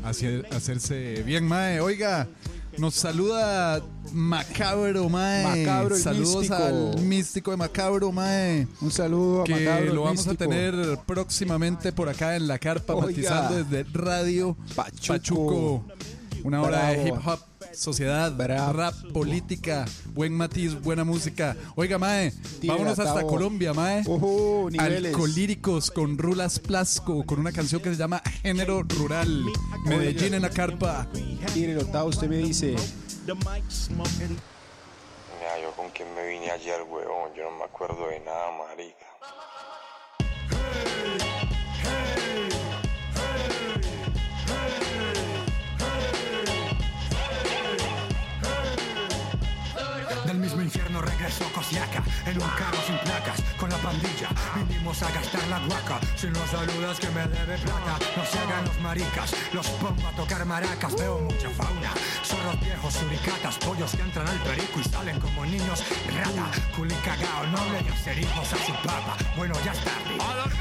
hacer- 0.05 0.47
hacerse 0.53 1.23
bien, 1.25 1.47
mae. 1.47 1.81
Oiga, 1.81 2.27
nos 2.79 2.95
saluda 2.95 3.81
Macabro, 4.13 5.09
mae. 5.09 5.45
Macabro 5.65 5.97
y 5.97 6.01
Saludos 6.01 6.37
místico. 6.41 6.55
al 6.65 7.01
místico 7.03 7.51
de 7.53 7.57
Macabro, 7.59 8.11
mae. 8.13 8.67
Un 8.81 8.91
saludo 8.91 9.43
a 9.43 9.45
Que 9.45 9.53
Macabro 9.55 9.95
lo 9.95 10.03
vamos 10.03 10.27
Místico. 10.27 10.45
a 10.45 10.49
tener 10.49 10.99
próximamente 11.07 11.93
por 11.93 12.09
acá 12.09 12.35
en 12.37 12.49
la 12.49 12.59
carpa, 12.59 12.95
Oiga. 12.95 13.07
matizando 13.07 13.63
desde 13.65 13.85
Radio 13.93 14.57
Pachuco. 14.75 15.07
Pachuco. 15.07 15.85
Una 16.43 16.63
hora 16.63 16.89
de 16.89 17.09
hip 17.09 17.15
hop, 17.25 17.39
sociedad, 17.73 18.33
Bravo. 18.33 18.73
rap, 18.73 18.95
política, 19.13 19.85
buen 20.15 20.33
matiz, 20.35 20.81
buena 20.81 21.05
música. 21.05 21.57
Oiga, 21.77 21.99
Mae, 21.99 22.33
Tira, 22.61 22.75
vámonos 22.75 22.99
hasta. 22.99 23.23
Colombia, 23.27 23.73
Mae. 23.73 24.03
Niveles. 24.71 25.15
Alcolíricos 25.15 25.91
con 25.91 26.19
Rulas 26.19 26.59
Plasco, 26.59 27.25
con 27.25 27.41
una 27.41 27.53
canción 27.53 27.81
que 27.81 27.91
se 27.91 27.97
llama 27.97 28.23
Género 28.43 28.83
Rural. 28.83 29.45
Medellín 29.85 30.35
en 30.35 30.43
la 30.43 30.51
carpa. 30.51 31.09
Tírelo, 31.55 31.85
Tavo, 31.87 32.09
usted 32.09 32.29
me 32.29 32.39
dice. 32.39 32.75
Mira, 35.39 35.61
yo 35.63 35.73
con 35.77 35.91
quién 35.91 36.13
me 36.15 36.27
vine 36.29 36.51
ayer, 36.51 36.83
huevón. 36.83 37.33
Yo 37.37 37.51
no 37.51 37.59
me 37.59 37.65
acuerdo 37.65 38.09
de 38.09 38.21
nada, 38.21 38.51
marica. 38.59 39.10
Cosiaca 51.39 52.03
En 52.27 52.43
un 52.43 52.49
carro 52.51 52.79
sin 52.87 52.99
placas, 52.99 53.41
con 53.57 53.71
la 53.71 53.77
pandilla 53.79 54.29
Vinimos 54.57 55.03
a 55.03 55.11
gastar 55.13 55.47
la 55.49 55.59
guaca 55.61 56.01
Si 56.17 56.27
no 56.27 56.45
saludas 56.47 56.99
que 56.99 57.09
me 57.11 57.23
debe 57.27 57.57
plata 57.59 57.99
No 58.17 58.25
se 58.25 58.39
hagan 58.39 58.65
los 58.65 58.81
maricas 58.81 59.35
Los 59.53 59.69
pongo 59.69 60.09
a 60.09 60.11
tocar 60.13 60.45
maracas 60.45 60.95
Veo 60.97 61.21
mucha 61.21 61.49
fauna 61.51 61.93
Zorros 62.25 62.61
viejos, 62.61 62.95
suricatas 62.95 63.59
Pollos 63.59 63.93
que 63.93 64.03
entran 64.03 64.27
al 64.27 64.39
perico 64.39 64.81
y 64.81 64.85
salen 64.85 65.21
como 65.21 65.47
niños 65.47 65.85
Rata, 66.17 66.51
culi 66.77 66.95
cagao 66.97 67.47
Noble 67.47 67.85
y 67.87 67.89
hacer 67.89 68.19
hijos 68.19 68.53
a 68.53 68.57
su 68.67 68.73
papa 68.87 69.17
Bueno, 69.37 69.55
ya 69.65 69.73
es 69.73 69.85
tarde 69.85 70.19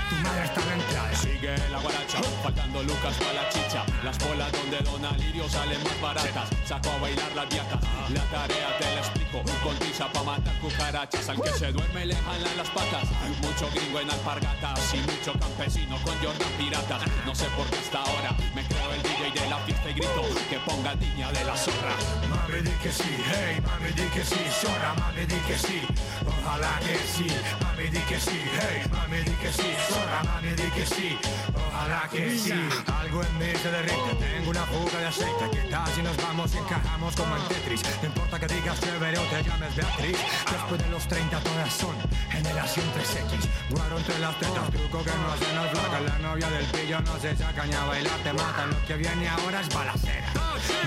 Tu 0.10 0.16
madre 0.16 0.46
está 0.46 0.62
en 0.62 0.80
entrada 0.80 1.16
Sigue 1.16 1.58
la 1.70 1.80
guaracha, 1.80 2.22
faltando 2.44 2.84
Lucas 2.84 3.16
para 3.18 3.34
la 3.34 3.50
chicha. 3.50 3.86
Las 4.04 4.18
bolas 4.20 4.52
donde 4.52 4.80
Don 4.80 5.04
Alirio 5.04 5.50
salen 5.50 5.82
más 5.84 6.02
baratas. 6.02 6.50
Saco 6.66 6.90
a 6.92 6.98
bailar 6.98 7.32
las 7.36 7.50
viatas. 7.50 7.80
La 8.14 8.24
tarea 8.24 8.78
te 8.78 8.86
la 8.86 9.00
explico. 9.00 9.44
Con 9.64 9.76
tiza 9.80 10.12
pa' 10.12 10.24
matar 10.24 10.59
cucarachas. 10.60 11.30
Al 11.30 11.42
que 11.42 11.50
se 11.52 11.72
duerme 11.72 12.06
le 12.06 12.16
jalan 12.16 12.58
las 12.58 12.70
patas. 12.70 13.08
Mucho 13.42 13.70
gringo 13.74 14.00
en 14.00 14.10
alpargatas 14.10 14.94
y 14.94 14.98
mucho 14.98 15.34
campesino 15.40 15.98
con 16.04 16.16
Jordan 16.16 16.52
piratas. 16.58 17.02
No 17.26 17.34
sé 17.34 17.46
por 17.58 17.66
qué 17.68 17.78
hasta 17.78 18.00
ahora 18.00 18.36
me 18.56 18.64
creo 18.66 18.94
el 18.94 19.09
De 19.30 19.48
la 19.48 19.58
fiesta 19.60 19.90
y 19.90 19.94
grito 19.94 20.24
que 20.50 20.58
ponga 20.60 20.96
niña 20.96 21.32
de 21.32 21.44
la 21.44 21.56
zorra. 21.56 21.94
Mami 22.30 22.62
di 22.62 22.72
que 22.82 22.92
sí, 22.92 23.16
hey, 23.32 23.62
mami 23.62 23.92
di 23.92 24.04
que 24.10 24.24
sí, 24.26 24.42
zorra, 24.62 24.94
mami 24.98 25.26
di 25.26 25.36
que 25.48 25.58
sí, 25.58 25.82
ojalá 26.26 26.80
que 26.80 26.98
sí, 27.14 27.28
mami 27.62 27.90
di 27.90 28.00
que 28.10 28.20
sí, 28.20 28.42
hey, 28.60 28.82
mami 28.92 29.18
di 29.22 29.32
que 29.42 29.54
sí, 29.54 29.70
zorra, 29.88 30.24
mami 30.24 30.50
di 30.56 30.70
que 30.72 30.86
sí, 30.86 31.18
ojalá 31.54 32.10
que 32.12 32.38
sí. 32.38 32.54
Algo 33.00 33.22
en 33.24 33.38
mí 33.38 33.52
se 33.62 33.70
derrite, 33.72 34.16
tengo 34.20 34.50
una 34.50 34.66
fuga 34.66 35.00
de 35.00 35.08
aceite, 35.08 35.46
¿qué 35.52 35.70
tal 35.70 35.88
si 35.94 36.02
nos 36.02 36.18
vamos 36.18 36.54
y 36.54 36.58
encajamos 36.58 37.16
como 37.16 37.36
en 37.38 37.44
Tetris? 37.50 37.82
No 38.02 38.08
importa 38.08 38.40
que 38.40 38.48
digas 38.48 38.80
chévere 38.82 39.18
o 39.18 39.24
te 39.24 39.44
llames 39.44 39.76
Beatriz, 39.76 40.18
después 40.52 40.84
de 40.84 40.90
los 40.90 41.08
30 41.08 41.40
todas 41.40 41.74
son 41.74 41.96
generación 42.32 42.86
3X, 42.96 43.48
guaro 43.70 43.98
entre 43.98 44.20
las 44.20 44.40
tetas, 44.40 44.70
truco 44.72 45.04
que 45.04 45.12
no 45.12 45.32
hacen 45.34 45.56
las 45.56 45.70
flacas, 45.72 46.02
la 46.02 46.18
novia 46.20 46.50
del 46.50 46.66
pillo 46.66 47.00
no 47.02 47.20
se 47.20 47.36
saca 47.38 47.66
ni 47.66 47.74
a 47.74 47.84
bailar, 47.86 48.20
te 48.24 48.34
matan, 48.34 48.70
lo 48.70 48.86
que 48.86 48.98
viene 49.20 49.30
ahora 49.30 49.62
es 49.62 49.70
balacera, 49.74 50.34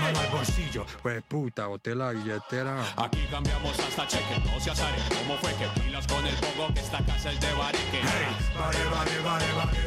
mano 0.01 0.19
al 0.19 0.27
bolsillo, 0.29 0.85
pues 1.01 1.23
puta, 1.23 1.67
boté 1.67 1.95
la 1.95 2.11
billetera. 2.11 2.83
Aquí 2.97 3.25
cambiamos 3.29 3.77
hasta 3.79 4.07
cheque, 4.07 4.41
no 4.45 4.59
se 4.59 4.71
azare. 4.71 4.97
¿Cómo 5.09 5.37
fue 5.37 5.53
que 5.55 5.81
pilas 5.81 6.07
con 6.07 6.25
el 6.25 6.35
pogo 6.35 6.73
que 6.73 6.79
esta 6.79 6.99
casa 7.05 7.31
es 7.31 7.39
de 7.39 7.53
bareque? 7.53 8.01
Vale, 8.57 8.85
vale, 8.85 9.19
vale, 9.19 9.45
vale. 9.53 9.77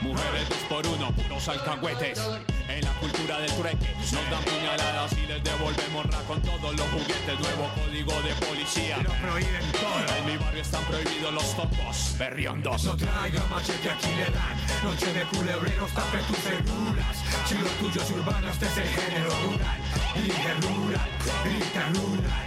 Mujeres 0.00 0.48
dos 0.48 0.58
por 0.68 0.86
uno, 0.86 1.12
puros 1.12 1.48
alcahuetes. 1.48 2.20
En 2.68 2.84
la 2.84 2.92
cultura 2.94 3.38
del 3.40 3.52
trueque 3.52 3.94
nos 4.12 4.30
dan 4.30 4.44
puñaladas 4.44 5.12
y 5.12 5.26
les 5.26 5.42
devolvemos 5.44 6.06
ra 6.06 6.18
con 6.26 6.40
todos 6.42 6.74
los 6.74 6.88
juguetes. 6.88 7.40
Nuevo 7.40 7.70
código 7.74 8.22
de 8.22 8.34
policía. 8.46 8.98
Lo 8.98 9.10
prohíben 9.10 9.72
todo. 9.72 10.16
En 10.18 10.26
mi 10.26 10.36
barrio 10.36 10.62
están 10.62 10.84
prohibidos 10.84 11.32
los 11.34 11.56
topos, 11.56 12.14
berriondos. 12.18 12.84
No 12.84 12.96
traiga 12.96 13.42
machete, 13.50 13.90
aquí 13.90 14.08
le 14.16 14.30
dan 14.30 14.64
Noche 14.84 15.12
de 15.12 15.22
culebreros, 15.24 15.90
tape 15.92 16.18
tus 16.28 16.36
seguras 16.36 17.16
Si 17.46 17.54
lo 17.54 17.70
tuyo 17.80 18.02
es 18.02 18.10
urbano, 18.10 18.50
este 18.50 18.66
es 18.66 18.76
el 18.76 18.88
género 18.88 19.30
rural 19.44 19.78
Dije 20.14 20.54
rural, 20.60 21.10
grita 21.44 21.88
rural 21.94 22.46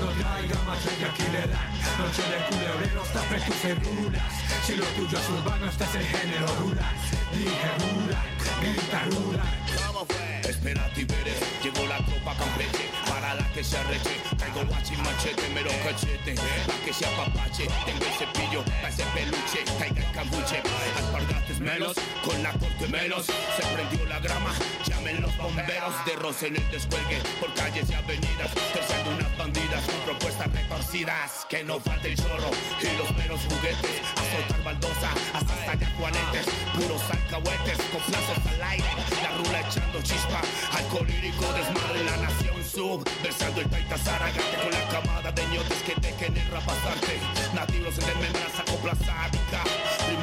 No 0.00 0.08
traiga 0.20 0.62
machete, 0.66 1.04
aquí 1.04 1.22
le 1.30 1.46
dan 1.46 1.70
Noche 1.98 2.22
de 2.32 2.38
culebreros, 2.50 3.08
tape 3.12 3.40
tus 3.40 3.54
seguras 3.56 4.32
Si 4.66 4.74
lo 4.74 4.84
tuyo 4.86 5.18
es 5.18 5.28
urbano, 5.30 5.66
este 5.66 5.84
es 5.84 5.94
el 5.94 6.06
género 6.06 6.46
rural 6.58 6.94
Dije 7.32 7.70
rural, 7.78 8.35
grita 8.60 9.04
rural. 9.04 9.46
¿Cómo 9.86 10.06
fue? 10.06 10.50
Esperate 10.50 11.00
y 11.00 11.04
veré. 11.04 11.34
Llegó 11.62 11.86
la 11.86 11.98
tropa 11.98 12.34
campeche 12.36 13.05
la 13.34 13.52
que 13.52 13.64
se 13.64 13.76
arreche. 13.76 14.16
Traigo 14.36 14.64
guachi 14.66 14.96
machete, 14.96 15.48
mero 15.54 15.70
cachete. 15.84 16.34
Pa' 16.34 16.84
que 16.84 16.92
se 16.92 17.06
apapache. 17.06 17.66
Tengo 17.84 18.04
el 18.04 18.12
cepillo, 18.18 18.64
pa' 18.82 18.88
ese 18.88 19.04
peluche. 19.14 19.64
Caiga 19.78 20.02
el 20.06 20.12
cambuche. 20.12 20.62
Alpargates 20.96 21.60
melos, 21.60 21.96
con 22.24 22.42
la 22.42 22.52
corte 22.52 22.86
menos. 22.88 23.26
Se 23.26 23.62
prendió 23.74 24.06
la 24.06 24.20
grama. 24.20 24.52
Llamen 24.86 25.22
los 25.22 25.36
bomberos 25.36 25.94
de 26.04 26.16
roce 26.16 26.46
en 26.48 26.56
el 26.56 26.70
descuelgue. 26.70 27.18
Por 27.40 27.52
calles 27.54 27.88
y 27.90 27.94
avenidas. 27.94 28.50
Terciando 28.72 29.10
unas 29.10 29.36
bandidas 29.36 29.82
con 29.84 30.00
propuestas 30.04 30.52
retorcidas. 30.52 31.46
Que 31.48 31.64
no 31.64 31.80
falte 31.80 32.12
el 32.12 32.16
chorro 32.16 32.50
y 32.80 32.96
los 32.98 33.10
meros 33.16 33.40
juguetes. 33.48 34.00
A 34.16 34.36
soltar 34.36 34.62
baldosa 34.64 35.10
hasta 35.34 35.54
estallar 35.60 35.92
juanetes. 35.96 36.46
Puros 36.74 37.02
alcahuetes 37.10 37.78
con 37.92 38.02
plazos 38.02 38.46
al 38.52 38.62
aire. 38.62 38.90
La 39.22 39.30
rula 39.38 39.60
echando 39.60 40.02
chispa. 40.02 40.40
Alcohólico 40.72 41.52
desmadre 41.52 42.04
la 42.04 42.16
nación 42.18 42.55
sub. 42.76 43.02
El 43.24 43.70
taita 43.70 43.96
zaragate 43.96 44.56
con 44.62 44.70
la 44.70 44.84
camada 44.88 45.32
de 45.32 45.42
ñotes 45.46 45.80
que 45.86 45.94
dejen 45.98 46.36
el 46.36 46.48
rapazarte. 46.50 47.18
Nativos 47.54 47.98
en 47.98 48.06
desmembranza 48.06 48.62
copla 48.70 48.94
sádica. 48.94 49.60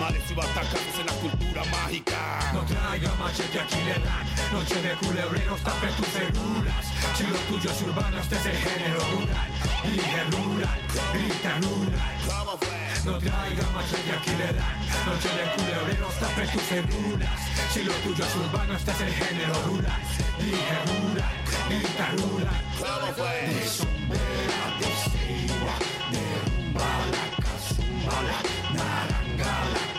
Y 0.03 0.33
batacas 0.33 0.99
en 0.99 1.05
la 1.05 1.13
cultura 1.13 1.63
mágica. 1.71 2.51
No 2.53 2.59
traiga 2.65 3.13
machete, 3.15 3.57
aquí 3.57 3.77
le 3.85 3.93
dan. 4.03 4.25
Noche 4.51 4.81
de 4.81 4.95
culebreros, 4.95 5.61
tape 5.61 5.87
tus 5.95 6.07
células 6.07 6.85
Si 7.15 7.23
lo 7.23 7.37
tuyo 7.47 7.71
es 7.71 7.81
urbano, 7.83 8.19
este 8.19 8.35
es 8.35 8.45
el 8.47 8.57
género 8.57 8.99
rural. 8.99 9.47
Dije 9.85 10.23
rural, 10.25 10.79
grita 11.13 11.57
rural. 11.63 12.15
¿Cómo 12.27 12.57
fue? 12.57 13.11
No 13.11 13.17
traiga 13.17 13.63
machete, 13.73 14.11
aquí 14.11 14.31
le 14.31 14.51
dan. 14.51 14.75
Noche 15.07 15.29
de 15.39 15.45
culebreros, 15.55 16.13
tape 16.19 16.47
tus 16.47 16.61
células 16.63 17.39
Si 17.71 17.83
lo 17.83 17.93
tuyo 17.93 18.25
es 18.25 18.35
urbano, 18.35 18.75
este 18.75 18.91
es 18.91 19.01
el 19.01 19.13
género 19.13 19.53
rural. 19.67 20.01
Dije 20.37 20.77
rural, 20.83 21.35
grita 21.69 22.07
rural. 22.19 22.61
¿Cómo 22.77 23.13
fue? 23.13 23.47
De 23.47 23.67
sombera, 23.69 24.63
de 24.79 24.89
ceiba 25.07 25.75
De 26.11 26.23
rumba 26.43 26.91
la 27.13 27.25
casumba 27.39 28.15
La 28.27 28.39
naranga, 28.75 29.53
la 29.73 29.92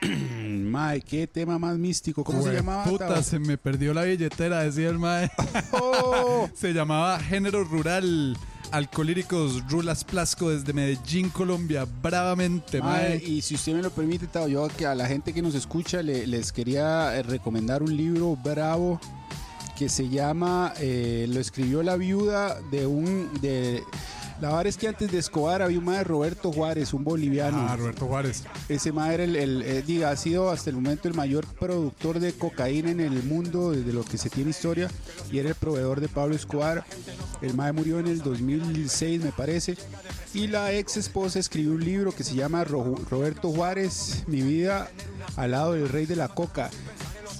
Mae, 0.00 1.00
qué 1.00 1.26
tema 1.26 1.58
más 1.58 1.76
místico. 1.76 2.22
¿Cómo 2.24 2.42
se 2.42 2.52
llamaba? 2.52 2.84
Puta, 2.84 3.22
se 3.22 3.38
me 3.38 3.58
perdió 3.58 3.92
la 3.92 4.02
billetera, 4.04 4.62
decía 4.62 4.88
el 4.88 4.98
mae. 4.98 5.30
Oh. 5.72 6.48
se 6.54 6.72
llamaba 6.72 7.18
Género 7.20 7.64
Rural. 7.64 8.36
Alcolíricos 8.70 9.66
Rulas 9.70 10.04
Plasco 10.04 10.50
desde 10.50 10.74
Medellín, 10.74 11.30
Colombia. 11.30 11.86
Bravamente, 12.02 12.80
Mae, 12.82 13.08
mae. 13.18 13.24
y 13.24 13.40
si 13.40 13.54
usted 13.54 13.72
me 13.72 13.80
lo 13.80 13.90
permite, 13.90 14.26
Tao, 14.26 14.46
yo 14.46 14.68
que 14.68 14.84
a 14.84 14.94
la 14.94 15.06
gente 15.06 15.32
que 15.32 15.40
nos 15.40 15.54
escucha 15.54 16.02
le- 16.02 16.26
les 16.26 16.52
quería 16.52 17.16
eh, 17.16 17.22
recomendar 17.22 17.82
un 17.82 17.96
libro 17.96 18.36
bravo 18.36 19.00
que 19.78 19.88
se 19.88 20.10
llama, 20.10 20.74
eh, 20.80 21.24
lo 21.30 21.40
escribió 21.40 21.82
la 21.82 21.96
viuda 21.96 22.60
de 22.70 22.86
un, 22.86 23.30
de, 23.40 23.82
la 24.40 24.48
verdad 24.48 24.66
es 24.66 24.76
que 24.76 24.88
antes 24.88 25.10
de 25.10 25.18
Escobar 25.18 25.62
había 25.62 25.78
un 25.78 25.84
mae 25.84 26.04
Roberto 26.04 26.52
Juárez, 26.52 26.92
un 26.94 27.04
boliviano. 27.04 27.58
Ah, 27.68 27.76
Roberto 27.76 28.06
Juárez. 28.06 28.44
Ese 28.68 28.92
mae 28.92 29.14
era 29.14 29.24
el, 29.24 29.36
el- 29.36 29.62
eh, 29.62 29.82
diga, 29.86 30.10
ha 30.10 30.16
sido 30.16 30.50
hasta 30.50 30.70
el 30.70 30.76
momento 30.76 31.08
el 31.08 31.14
mayor 31.14 31.46
productor 31.58 32.20
de 32.20 32.32
cocaína 32.32 32.90
en 32.90 33.00
el 33.00 33.22
mundo, 33.24 33.72
desde 33.72 33.92
lo 33.92 34.04
que 34.04 34.16
se 34.18 34.30
tiene 34.30 34.50
historia, 34.50 34.88
y 35.32 35.38
era 35.38 35.48
el 35.48 35.54
proveedor 35.54 36.00
de 36.00 36.08
Pablo 36.08 36.36
Escobar. 36.36 36.84
El 37.42 37.54
mae 37.54 37.72
murió 37.72 37.98
en 37.98 38.06
el 38.06 38.22
2006, 38.22 39.22
me 39.22 39.32
parece. 39.32 39.76
Y 40.34 40.46
la 40.46 40.72
ex 40.72 40.96
esposa 40.96 41.38
escribió 41.38 41.72
un 41.72 41.84
libro 41.84 42.12
que 42.12 42.22
se 42.22 42.34
llama 42.34 42.62
Ro- 42.64 42.96
Roberto 43.10 43.50
Juárez, 43.50 44.24
Mi 44.26 44.42
vida 44.42 44.90
al 45.36 45.52
lado 45.52 45.72
del 45.72 45.88
rey 45.88 46.06
de 46.06 46.16
la 46.16 46.28
coca. 46.28 46.70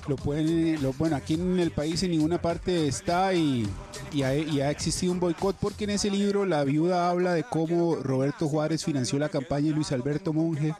Lo 0.08 0.16
pueden, 0.16 0.82
lo, 0.82 0.94
bueno, 0.94 1.16
aquí 1.16 1.34
en 1.34 1.58
el 1.58 1.70
país 1.70 2.02
en 2.02 2.12
ninguna 2.12 2.40
parte 2.40 2.88
está 2.88 3.34
y, 3.34 3.68
y 4.10 4.22
ha, 4.22 4.34
y 4.34 4.60
ha 4.62 4.70
existido 4.70 5.12
un 5.12 5.20
boicot 5.20 5.54
porque 5.60 5.84
en 5.84 5.90
ese 5.90 6.10
libro 6.10 6.46
la 6.46 6.64
viuda 6.64 7.10
habla 7.10 7.34
de 7.34 7.44
cómo 7.44 7.96
Roberto 7.96 8.48
Juárez 8.48 8.84
financió 8.84 9.18
la 9.18 9.28
campaña 9.28 9.68
de 9.68 9.74
Luis 9.74 9.92
Alberto 9.92 10.32
Monge, 10.32 10.74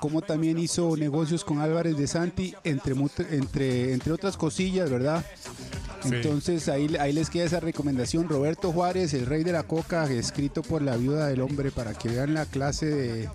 cómo, 0.00 0.22
también 0.22 0.58
hizo 0.58 0.96
negocios 0.96 1.44
con 1.44 1.60
Álvarez 1.60 1.96
de 1.98 2.06
Santi, 2.06 2.54
entre, 2.64 2.94
entre, 3.30 3.92
entre 3.92 4.12
otras 4.12 4.38
cosillas, 4.38 4.90
¿verdad? 4.90 5.24
Sí. 6.02 6.08
Entonces 6.14 6.68
ahí, 6.68 6.96
ahí 6.98 7.12
les 7.12 7.28
queda 7.30 7.44
esa 7.44 7.60
recomendación. 7.60 8.28
Roberto 8.28 8.72
Juárez, 8.72 9.14
el 9.14 9.26
rey 9.26 9.44
de 9.44 9.52
la 9.52 9.62
coca, 9.62 10.10
escrito 10.10 10.62
por 10.62 10.82
la 10.82 10.96
viuda 10.96 11.26
del 11.28 11.42
hombre, 11.42 11.70
para 11.70 11.94
que 11.94 12.08
vean 12.08 12.34
la 12.34 12.46
clase 12.46 12.86
de... 12.86 13.28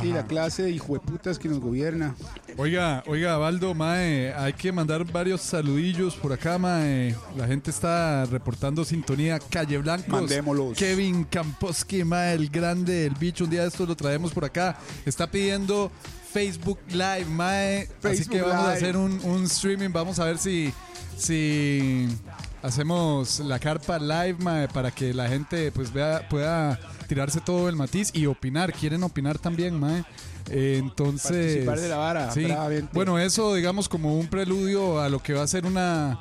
Sí, 0.00 0.12
la 0.12 0.26
clase 0.26 0.62
de 0.62 0.70
hijueputas 0.70 1.38
que 1.38 1.48
nos 1.48 1.60
gobierna. 1.60 2.14
Oiga, 2.56 3.02
oiga, 3.06 3.36
Baldo, 3.36 3.74
mae, 3.74 4.32
hay 4.34 4.52
que 4.52 4.72
mandar 4.72 5.04
varios 5.10 5.40
saludillos 5.40 6.14
por 6.16 6.32
acá, 6.32 6.58
mae. 6.58 7.14
La 7.36 7.46
gente 7.46 7.70
está 7.70 8.24
reportando 8.26 8.84
sintonía 8.84 9.38
Calle 9.38 9.78
Blancos. 9.78 10.08
Mandémoslos. 10.08 10.78
Kevin 10.78 11.24
Kamposki, 11.24 12.04
mae, 12.04 12.34
el 12.34 12.48
grande, 12.48 13.06
el 13.06 13.14
bicho, 13.14 13.44
un 13.44 13.50
día 13.50 13.62
de 13.62 13.68
estos 13.68 13.88
lo 13.88 13.96
traemos 13.96 14.32
por 14.32 14.44
acá. 14.44 14.78
Está 15.04 15.30
pidiendo 15.30 15.90
Facebook 16.32 16.78
Live, 16.88 17.26
mae. 17.26 17.88
Así 18.02 18.24
que 18.26 18.40
vamos 18.40 18.64
a 18.64 18.72
hacer 18.72 18.96
un, 18.96 19.20
un 19.24 19.44
streaming, 19.44 19.90
vamos 19.90 20.18
a 20.18 20.24
ver 20.24 20.38
si, 20.38 20.72
si 21.16 22.08
hacemos 22.62 23.40
la 23.40 23.58
carpa 23.58 23.98
live, 23.98 24.36
mae, 24.38 24.68
para 24.68 24.90
que 24.90 25.12
la 25.12 25.28
gente 25.28 25.70
pues 25.72 25.92
vea, 25.92 26.26
pueda 26.28 26.78
tirarse 27.08 27.40
todo 27.40 27.68
el 27.68 27.76
matiz 27.76 28.10
y 28.14 28.26
opinar. 28.26 28.72
Quieren 28.72 29.02
opinar 29.02 29.38
también, 29.38 29.78
mae. 29.78 30.04
Eh, 30.50 30.76
entonces, 30.78 31.64
Participar 31.64 31.80
de 31.80 31.88
la 31.88 31.96
vara, 31.96 32.30
Sí. 32.32 32.46
Bueno, 32.92 33.18
eso 33.18 33.54
digamos 33.54 33.88
como 33.88 34.18
un 34.18 34.26
preludio 34.26 35.00
a 35.00 35.08
lo 35.08 35.22
que 35.22 35.34
va 35.34 35.42
a 35.42 35.46
ser 35.46 35.66
una, 35.66 36.20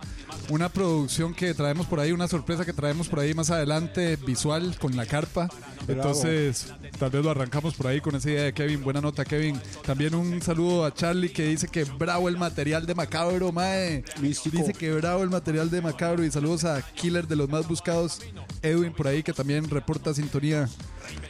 una 0.49 0.69
producción 0.69 1.33
que 1.33 1.53
traemos 1.53 1.87
por 1.87 1.99
ahí, 1.99 2.11
una 2.11 2.27
sorpresa 2.27 2.65
que 2.65 2.73
traemos 2.73 3.07
por 3.07 3.19
ahí 3.19 3.33
más 3.33 3.49
adelante, 3.49 4.17
visual 4.17 4.77
con 4.79 4.95
la 4.95 5.05
carpa. 5.05 5.49
Bravo. 5.87 6.09
Entonces, 6.09 6.73
tal 6.99 7.09
vez 7.09 7.23
lo 7.23 7.31
arrancamos 7.31 7.73
por 7.73 7.87
ahí 7.87 8.01
con 8.01 8.15
esa 8.15 8.29
idea 8.29 8.43
de 8.43 8.53
Kevin. 8.53 8.83
Buena 8.83 9.01
nota, 9.01 9.25
Kevin. 9.25 9.59
También 9.85 10.13
un 10.15 10.41
saludo 10.41 10.85
a 10.85 10.93
Charlie 10.93 11.29
que 11.29 11.45
dice 11.45 11.67
que 11.67 11.83
bravo 11.83 12.29
el 12.29 12.37
material 12.37 12.85
de 12.85 12.95
Macabro, 12.95 13.51
mae. 13.51 14.03
Místico. 14.19 14.57
Dice 14.57 14.73
que 14.73 14.91
bravo 14.93 15.23
el 15.23 15.29
material 15.29 15.69
de 15.69 15.81
Macabro. 15.81 16.23
Y 16.23 16.31
saludos 16.31 16.65
a 16.65 16.81
Killer 16.81 17.27
de 17.27 17.35
los 17.35 17.49
más 17.49 17.67
buscados, 17.67 18.21
Edwin 18.61 18.93
por 18.93 19.07
ahí 19.07 19.23
que 19.23 19.33
también 19.33 19.69
reporta 19.69 20.13
sintonía. 20.13 20.69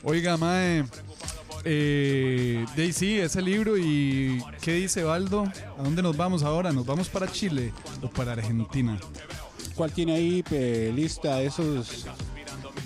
Oiga, 0.04 0.38
mae. 0.38 0.86
Eh, 1.63 2.65
de 2.76 2.93
sí, 2.93 3.19
ese 3.19 3.41
libro 3.41 3.78
y 3.78 4.43
¿qué 4.62 4.74
dice 4.74 5.04
Baldo? 5.04 5.43
¿A 5.78 5.84
dónde 5.84 6.02
nos 6.02 6.17
vamos 6.17 6.43
ahora? 6.43 6.71
¿Nos 6.71 6.86
vamos 6.86 7.10
para 7.10 7.32
Chile 7.32 7.71
o 8.02 8.10
para 8.10 8.34
Argentina? 8.34 8.97
¿Cuál 9.76 9.91
tiene 9.91 10.15
ahí 10.15 10.43
lista 10.93 11.38
de 11.38 11.45
esos 11.45 12.08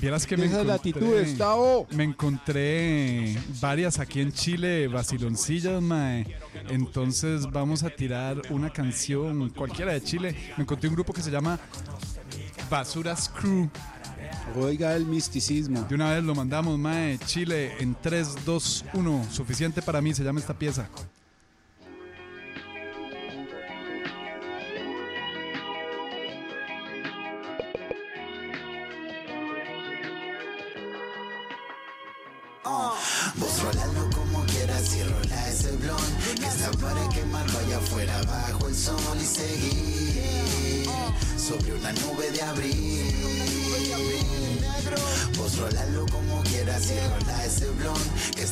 Vieras 0.02 0.26
que 0.26 0.36
de 0.36 0.42
me 0.42 0.48
esas 0.48 0.62
encontré, 0.66 0.92
latitudes, 0.92 1.38
me 1.92 2.04
encontré 2.04 3.38
varias 3.62 4.00
aquí 4.00 4.22
en 4.22 4.32
Chile, 4.32 4.88
vaciloncillas, 4.88 5.82
mae. 5.82 6.26
Entonces 6.70 7.50
vamos 7.50 7.84
a 7.84 7.90
tirar 7.90 8.42
una 8.50 8.70
canción 8.72 9.50
cualquiera 9.50 9.94
de 9.94 10.04
Chile. 10.04 10.36
Me 10.58 10.64
encontré 10.64 10.90
un 10.90 10.96
grupo 10.96 11.14
que 11.14 11.22
se 11.22 11.32
llama 11.32 11.60
Basuras 12.70 13.30
Crew. 13.30 13.70
Oiga 14.54 14.96
el 14.96 15.06
misticismo. 15.06 15.86
De 15.90 15.96
una 15.96 16.14
vez 16.14 16.24
lo 16.24 16.36
mandamos, 16.36 16.78
mae. 16.78 17.18
Chile 17.26 17.74
en 17.80 17.96
3, 18.00 18.46
2, 18.46 18.86
1. 18.94 19.28
Suficiente 19.32 19.82
para 19.82 20.02
mí 20.02 20.14
se 20.14 20.24
llama 20.24 20.40
esta 20.40 20.54
pieza. 20.54 20.88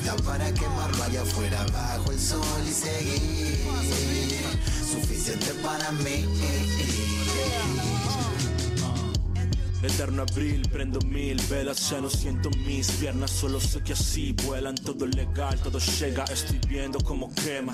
Está 0.03 0.15
para 0.23 0.53
quemar, 0.53 0.95
vaya 0.97 1.21
afuera 1.21 1.65
bajo 1.71 2.11
el 2.11 2.19
sol 2.19 2.43
y 2.67 2.71
seguir 2.71 3.57
Suficiente 4.91 5.53
para 5.63 5.91
mí. 5.91 6.25
Eterno 9.81 10.21
abril, 10.21 10.61
prendo 10.71 10.99
mil 11.01 11.41
velas, 11.49 11.89
ya 11.89 11.99
no 11.99 12.09
siento 12.09 12.49
mis 12.65 12.89
piernas, 12.91 13.31
solo 13.31 13.59
sé 13.59 13.81
que 13.81 13.93
así 13.93 14.33
vuelan, 14.45 14.75
todo 14.75 15.05
legal, 15.07 15.59
todo 15.59 15.79
llega, 15.79 16.23
estoy 16.25 16.59
viendo 16.69 16.99
como 16.99 17.33
quema. 17.33 17.73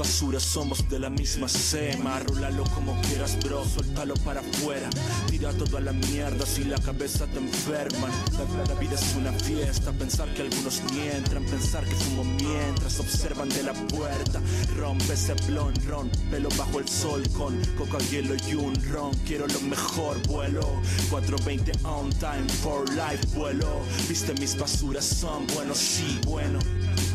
Basura 0.00 0.40
somos 0.40 0.88
de 0.88 0.98
la 0.98 1.10
misma 1.10 1.46
sema, 1.46 2.20
rúlalo 2.20 2.64
como 2.74 2.98
quieras 3.02 3.36
bro, 3.44 3.62
suéltalo 3.66 4.14
para 4.24 4.40
afuera, 4.40 4.88
tira 5.28 5.52
todo 5.52 5.76
a 5.76 5.80
la 5.80 5.92
mierda 5.92 6.46
si 6.46 6.64
la 6.64 6.78
cabeza 6.78 7.26
te 7.26 7.38
enferman. 7.38 8.10
La, 8.32 8.74
la 8.74 8.80
vida 8.80 8.94
es 8.94 9.14
una 9.14 9.30
fiesta, 9.32 9.92
pensar 9.92 10.32
que 10.32 10.40
algunos 10.40 10.80
mientran, 10.94 11.44
pensar 11.44 11.84
que 11.84 11.94
fumo 11.94 12.24
mientras 12.24 12.98
observan 12.98 13.50
de 13.50 13.62
la 13.62 13.74
puerta. 13.74 14.40
Rompe 14.78 15.12
ese 15.12 15.34
blon, 15.46 15.74
ron, 15.86 16.10
pelo 16.30 16.48
bajo 16.56 16.80
el 16.80 16.88
sol 16.88 17.22
con 17.36 17.62
coca, 17.76 17.98
hielo 18.10 18.34
y 18.48 18.54
un 18.54 18.74
ron. 18.90 19.12
Quiero 19.26 19.46
lo 19.48 19.60
mejor, 19.60 20.16
vuelo 20.28 20.62
420 21.10 21.72
on 21.84 22.08
time 22.12 22.48
for 22.62 22.88
life, 22.90 23.26
vuelo. 23.34 23.82
Viste 24.08 24.32
mis 24.40 24.56
basuras 24.58 25.04
son 25.04 25.46
buenos, 25.48 25.76
sí, 25.76 26.18
bueno. 26.26 26.58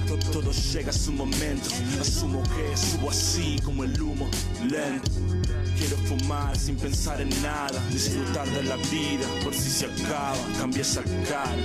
To- 0.07 0.17
Todo 0.31 0.51
llega 0.51 0.89
a 0.91 0.93
su 0.93 1.11
momento, 1.11 1.69
asumo 1.99 2.43
que 2.43 2.77
subo 2.77 3.09
así 3.09 3.59
como 3.63 3.83
el 3.83 3.99
humo, 3.99 4.29
lento. 4.69 5.11
Quiero 5.77 5.97
fumar 6.07 6.57
sin 6.57 6.75
pensar 6.75 7.19
en 7.21 7.29
nada, 7.41 7.81
disfrutar 7.91 8.47
de 8.51 8.63
la 8.63 8.75
vida 8.77 9.25
por 9.43 9.53
si 9.53 9.69
se 9.69 9.85
acaba, 9.85 10.37
cambia 10.59 10.81
esa 10.81 11.01
cara. 11.27 11.55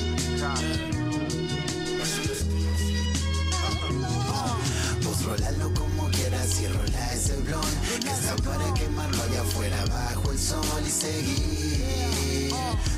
Vos 5.02 5.24
rolalo 5.24 5.72
como 5.74 6.08
quieras 6.10 6.60
y 6.62 6.66
rola 6.68 7.12
ese 7.12 7.36
blon 7.38 7.60
Que 8.00 8.10
está 8.10 8.36
para 8.36 8.72
quemarlo 8.74 9.22
allá 9.22 9.40
afuera 9.42 9.84
bajo 9.86 10.30
el 10.30 10.38
sol 10.38 10.64
y 10.86 10.90
seguir 10.90 12.50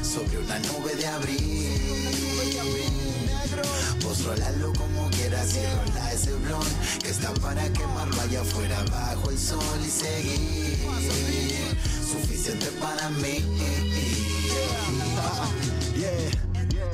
Sobre 0.03 0.39
una 0.39 0.59
nube 0.61 0.95
de 0.97 1.07
abril 1.07 3.02
Vos 4.03 4.25
rolalo 4.25 4.73
como 4.75 5.09
quieras 5.11 5.55
y 5.55 6.15
ese 6.15 6.33
blon 6.35 6.67
Que 7.03 7.11
está 7.11 7.33
para 7.35 7.69
quemarlo 7.73 8.21
allá 8.21 8.41
afuera 8.43 8.85
bajo 8.91 9.31
el 9.31 9.39
sol 9.39 9.81
y 9.85 9.91
seguir 9.91 11.79
Suficiente 12.11 12.67
para 12.81 13.09
mí 13.11 13.45
Yeah. 15.95 16.43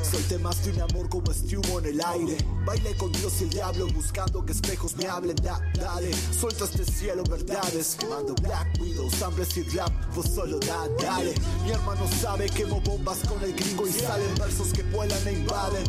Solté 0.02 0.38
más 0.38 0.64
de 0.64 0.72
un 0.72 0.81
amor 0.81 1.09
como 1.09 1.31
humo 1.31 1.78
en 1.81 1.87
el 1.87 2.00
aire. 2.00 2.37
Bailé 2.64 2.96
con 2.96 3.12
Dios 3.12 3.40
y 3.40 3.44
el 3.44 3.50
diablo 3.50 3.87
buscando 3.88 4.44
que 4.44 4.52
espejos 4.52 4.96
me 4.96 5.07
hablen. 5.07 5.37
Da, 5.37 5.61
dale, 5.74 6.11
suelta 6.38 6.64
este 6.64 6.85
cielo 6.85 7.24
verdades. 7.24 7.96
Quemando 7.98 8.35
Black 8.37 8.81
Widow, 8.81 9.11
samples 9.11 9.57
y 9.57 9.62
rap. 9.64 9.92
Vos 10.14 10.26
solo 10.35 10.59
da, 10.61 10.88
dale. 11.00 11.35
Mi 11.64 11.72
hermano 11.72 12.09
sabe 12.22 12.48
quemo 12.48 12.81
bombas 12.81 13.18
con 13.28 13.42
el 13.42 13.52
gringo 13.54 13.87
y 13.87 13.92
salen 13.92 14.35
versos 14.37 14.72
que 14.72 14.83
vuelan 14.85 15.26
e 15.28 15.33
invaden. 15.33 15.85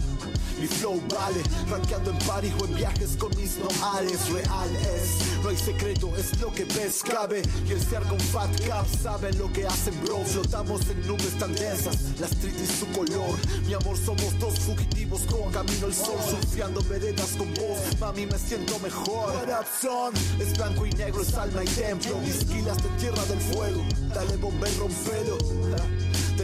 Mi 0.59 0.67
flow 0.67 1.01
vale, 1.09 1.41
rankeando 1.69 2.11
en 2.11 2.17
París 2.19 2.53
o 2.59 2.65
en 2.65 2.75
viajes 2.75 3.15
con 3.17 3.29
mis 3.37 3.57
noales. 3.57 4.29
Real 4.29 4.69
es, 4.75 5.41
no 5.41 5.49
hay 5.49 5.57
secreto, 5.57 6.11
es 6.17 6.37
lo 6.39 6.51
que 6.51 6.65
ves, 6.65 7.01
cabe. 7.03 7.41
Y 7.67 7.71
el 7.71 7.81
ser 7.81 8.03
con 8.03 8.19
Fat 8.19 8.49
Cap 8.67 8.85
saben 9.01 9.37
lo 9.37 9.51
que 9.53 9.65
hacen, 9.65 9.93
bro. 10.03 10.19
Flotamos 10.25 10.81
en 10.89 11.07
nubes 11.07 11.37
tan 11.39 11.53
densas, 11.55 12.19
la 12.19 12.27
street 12.27 12.55
y 12.61 12.67
su 12.67 12.85
color. 12.87 13.37
Mi 13.65 13.73
amor, 13.73 13.97
somos 13.97 14.37
dos 14.39 14.59
fugitivos 14.59 15.21
con 15.21 15.51
camino 15.51 15.85
al 15.85 15.93
sol, 15.93 16.19
surfeando 16.29 16.81
veredas 16.83 17.31
con 17.37 17.53
vos. 17.53 17.79
Mami, 17.99 18.25
me 18.25 18.37
siento 18.37 18.77
mejor. 18.79 19.33
What 19.33 19.61
up, 19.61 19.65
son? 19.81 20.13
Es 20.41 20.57
blanco 20.57 20.85
y 20.85 20.91
negro, 20.91 21.21
es 21.21 21.33
alma 21.35 21.63
y 21.63 21.67
templo. 21.67 22.17
Mis 22.19 22.39
de 22.47 22.89
tierra 22.99 23.23
del 23.25 23.39
fuego. 23.39 23.81
Dale 24.13 24.35
bomba 24.37 24.67
y 24.67 24.77
rompelo. 24.77 25.37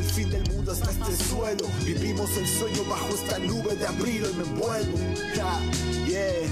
Del 0.06 0.14
fin 0.14 0.30
del 0.30 0.48
mundo 0.54 0.72
hasta 0.72 0.92
este 0.92 1.24
suelo. 1.26 1.66
Vivimos 1.84 2.30
el 2.38 2.48
sueño 2.48 2.84
bajo 2.88 3.08
esta 3.10 3.40
nube 3.40 3.76
de 3.76 3.88
abril 3.88 4.24
y 4.32 4.38
me 4.38 4.44
envuelvo. 4.44 5.00
Ja, 5.36 5.60
yeah. 6.06 6.46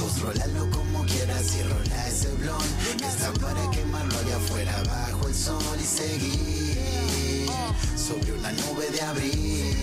Vos 0.00 0.20
rolalo 0.20 0.68
como 0.72 1.06
quieras 1.06 1.54
y 1.54 1.62
rola 1.62 2.08
ese 2.08 2.28
blon 2.34 2.60
Que 2.98 3.06
está 3.06 3.32
para 3.34 3.70
quemarlo 3.70 4.18
allá 4.18 4.36
afuera 4.36 4.82
bajo 4.84 5.28
el 5.28 5.34
sol 5.34 5.78
y 5.80 5.84
seguir 5.84 7.48
Sobre 7.96 8.32
una 8.32 8.50
nube 8.50 8.90
de 8.90 9.00
abril 9.00 9.76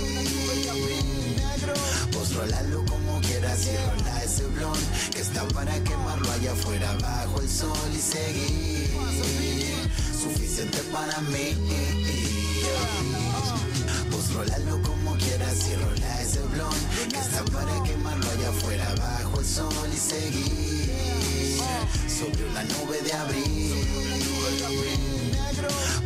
Vos 2.12 2.36
rolalo 2.36 2.84
como 2.86 3.13
quieras 3.44 3.68
y 3.68 3.76
rola 3.78 4.24
ese 4.24 4.46
blon 4.48 4.78
Que 5.12 5.22
está 5.22 5.46
para 5.50 5.74
quemarlo 5.84 6.32
allá 6.32 6.54
afuera 6.54 6.96
bajo 7.02 7.42
el 7.42 7.50
sol 7.50 7.90
y 7.94 8.00
seguir. 8.00 8.90
Suficiente 10.22 10.80
para 10.92 11.20
mí. 11.22 11.58
Vos 14.12 14.34
rolalo 14.34 14.82
como 14.82 15.18
quieras 15.18 15.68
y 15.70 15.76
rola 15.76 16.22
ese 16.22 16.42
blon 16.44 16.74
Que 17.10 17.18
está 17.18 17.44
para 17.46 17.84
quemarlo 17.84 18.30
allá 18.32 18.50
afuera 18.50 18.96
bajo 18.98 19.40
el 19.40 19.46
sol 19.46 19.90
y 19.94 19.98
seguir. 19.98 21.62
Sobre 22.08 22.46
una 22.50 22.64
nube 22.64 23.02
de 23.02 23.14
abril. 23.14 23.74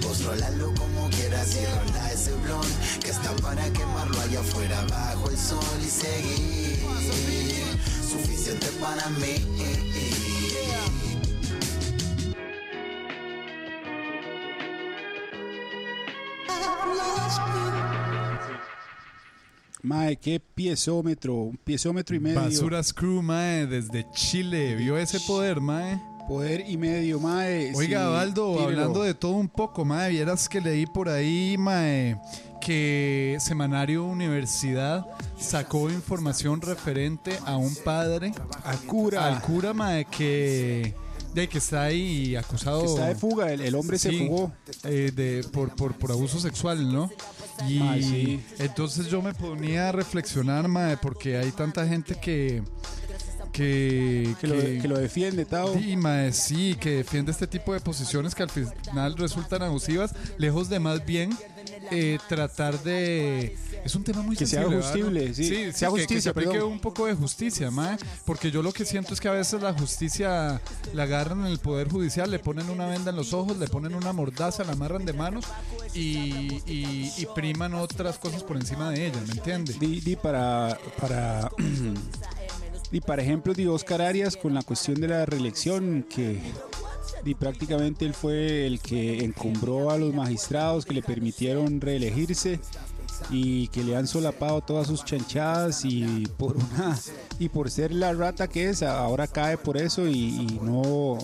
Vos 0.01 0.23
rolalo 0.23 0.73
como 0.73 1.09
quieras 1.09 1.55
y 1.55 1.65
rola 1.65 2.11
ese 2.11 2.33
blon 2.33 2.65
Que 3.01 3.11
está 3.11 3.35
para 3.41 3.69
quemarlo 3.71 4.19
allá 4.21 4.39
afuera 4.39 4.83
bajo 4.89 5.29
el 5.29 5.37
sol 5.37 5.79
y 5.81 5.89
seguir 5.89 6.76
Suficiente 8.01 8.67
para 8.79 9.09
mí 9.09 9.47
Mae, 19.87 20.17
qué 20.17 20.41
piezómetro, 20.41 21.33
un 21.33 21.57
piezómetro 21.57 22.13
y 22.13 22.19
medio. 22.19 22.41
Basuras 22.41 22.91
Crew, 22.91 23.21
mae, 23.21 23.65
desde 23.67 24.05
Chile. 24.11 24.75
¿Vio 24.75 24.97
ese 24.97 25.17
poder, 25.21 25.61
mae? 25.61 25.97
Poder 26.27 26.65
y 26.69 26.75
medio, 26.77 27.19
mae. 27.19 27.71
Oiga, 27.73 28.03
sí, 28.05 28.11
Baldo, 28.11 28.51
tírelo. 28.53 28.67
hablando 28.67 29.03
de 29.03 29.13
todo 29.13 29.31
un 29.33 29.47
poco, 29.47 29.85
mae, 29.85 30.09
vieras 30.09 30.49
que 30.49 30.59
leí 30.59 30.85
por 30.85 31.07
ahí, 31.07 31.55
mae, 31.57 32.19
que 32.59 33.37
Semanario 33.39 34.03
Universidad 34.03 35.05
sacó 35.39 35.89
información 35.89 36.59
referente 36.61 37.31
a 37.45 37.55
un 37.55 37.73
padre. 37.85 38.33
Al 38.63 38.77
cura. 38.79 39.25
Al 39.25 39.41
cura, 39.41 39.73
mae, 39.73 40.03
que, 40.05 40.93
de, 41.33 41.47
que 41.47 41.59
está 41.59 41.83
ahí 41.83 42.35
acusado. 42.35 42.81
Que 42.81 42.87
está 42.87 43.07
de 43.07 43.15
fuga, 43.15 43.53
el, 43.53 43.61
el 43.61 43.73
hombre 43.75 43.97
se 43.97 44.11
fugó. 44.11 44.51
eh, 44.83 45.11
de, 45.15 45.45
por, 45.53 45.73
por, 45.75 45.95
por 45.97 46.11
abuso 46.11 46.39
sexual, 46.41 46.91
¿no? 46.91 47.09
Y 47.69 47.79
Mae, 47.79 48.03
sí. 48.03 48.39
entonces 48.59 49.07
yo 49.07 49.21
me 49.21 49.33
ponía 49.33 49.89
a 49.89 49.91
reflexionar, 49.93 50.67
mae, 50.67 50.97
porque 50.97 51.37
hay 51.37 51.51
tanta 51.51 51.87
gente 51.87 52.15
que... 52.19 52.61
Que, 53.51 54.35
Que 54.39 54.47
lo, 54.47 54.55
que 54.81 54.87
lo 54.87 54.97
defiende, 54.99 55.45
Tao. 55.45 55.73
Mae, 55.97 56.31
sí, 56.33 56.75
que 56.79 56.97
defiende 56.97 57.31
este 57.31 57.47
tipo 57.47 57.73
de 57.73 57.79
posiciones 57.79 58.35
que 58.35 58.43
al 58.43 58.49
final 58.49 59.15
resultan 59.17 59.63
abusivas, 59.63 60.13
lejos 60.37 60.69
de 60.69 60.79
más 60.79 61.05
bien 61.05 61.35
eh, 61.91 62.17
tratar 62.27 62.81
de... 62.83 63.57
Es 63.85 63.95
un 63.95 64.03
tema 64.03 64.21
muy 64.21 64.35
Que 64.35 64.45
sea 64.45 64.63
sensible, 64.63 64.75
¿verdad? 64.77 64.91
justible, 64.91 65.33
sí. 65.33 65.43
sí, 65.45 65.55
Sea 65.71 65.87
que- 65.89 65.95
que, 65.95 66.01
justicia, 66.01 66.21
se 66.21 66.29
aplique 66.29 66.51
perdón. 66.51 66.73
un 66.73 66.79
poco 66.79 67.05
de 67.05 67.13
justicia, 67.13 67.71
mae, 67.71 67.97
porque 68.25 68.51
yo 68.51 68.61
lo 68.61 68.73
que 68.73 68.83
siento 68.83 69.13
es 69.13 69.21
que 69.21 69.29
a 69.29 69.31
veces 69.31 69.61
la 69.61 69.71
justicia 69.73 70.59
la 70.93 71.03
agarran 71.03 71.41
en 71.41 71.45
el 71.47 71.59
Poder 71.59 71.89
Judicial, 71.89 72.29
le 72.29 72.39
ponen 72.39 72.69
una 72.69 72.87
venda 72.87 73.11
en 73.11 73.15
los 73.15 73.31
ojos, 73.33 73.57
le 73.57 73.67
ponen 73.67 73.95
una 73.95 74.11
mordaza, 74.11 74.63
la 74.65 74.73
amarran 74.73 75.05
de 75.05 75.13
manos 75.13 75.45
y, 75.93 76.61
y- 76.65 77.13
y 77.17 77.27
priman 77.33 77.73
otras 77.75 78.17
cosas 78.17 78.43
por 78.43 78.57
encima 78.57 78.89
de 78.91 79.07
ella, 79.07 79.21
¿me 79.25 79.33
entiendes? 79.33 79.79
Di, 79.79 80.01
di 80.01 80.15
para, 80.17 80.77
para, 80.99 81.49
y 82.91 83.01
para 83.01 83.21
ejemplo 83.21 83.53
de 83.53 83.67
Oscar 83.67 84.01
Arias 84.01 84.37
con 84.37 84.53
la 84.53 84.63
cuestión 84.63 84.99
de 85.01 85.07
la 85.07 85.25
reelección, 85.25 86.05
que 86.09 86.39
prácticamente 87.39 88.05
él 88.05 88.13
fue 88.13 88.65
el 88.65 88.79
que 88.79 89.23
encumbró 89.23 89.91
a 89.91 89.97
los 89.97 90.13
magistrados 90.13 90.85
que 90.85 90.93
le 90.93 91.01
permitieron 91.01 91.81
reelegirse 91.81 92.59
y 93.29 93.67
que 93.69 93.83
le 93.83 93.95
han 93.95 94.07
solapado 94.07 94.61
todas 94.61 94.87
sus 94.87 95.03
chanchadas 95.03 95.85
y 95.85 96.25
por 96.37 96.55
una 96.55 96.97
y 97.39 97.49
por 97.49 97.69
ser 97.69 97.91
la 97.91 98.13
rata 98.13 98.47
que 98.47 98.69
es 98.69 98.83
ahora 98.83 99.27
cae 99.27 99.57
por 99.57 99.77
eso 99.77 100.07
y, 100.07 100.59
no 100.61 101.17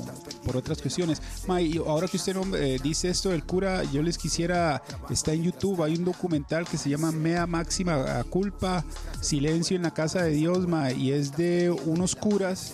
por 0.45 0.57
otras 0.57 0.81
cuestiones. 0.81 1.21
Ma, 1.47 1.61
y 1.61 1.77
ahora 1.77 2.07
que 2.07 2.17
usted 2.17 2.35
eh, 2.55 2.79
dice 2.81 3.09
esto 3.09 3.29
del 3.29 3.43
cura 3.43 3.83
yo 3.83 4.01
les 4.01 4.17
quisiera 4.17 4.81
está 5.09 5.33
en 5.33 5.43
YouTube 5.43 5.83
hay 5.83 5.95
un 5.95 6.05
documental 6.05 6.67
que 6.67 6.77
se 6.77 6.89
llama 6.89 7.11
Mea 7.11 7.47
Máxima 7.47 8.23
Culpa 8.29 8.83
Silencio 9.21 9.75
en 9.75 9.83
la 9.83 9.93
Casa 9.93 10.23
de 10.23 10.31
Dios 10.31 10.67
ma, 10.67 10.91
y 10.91 11.11
es 11.11 11.35
de 11.37 11.71
unos 11.85 12.15
curas 12.15 12.73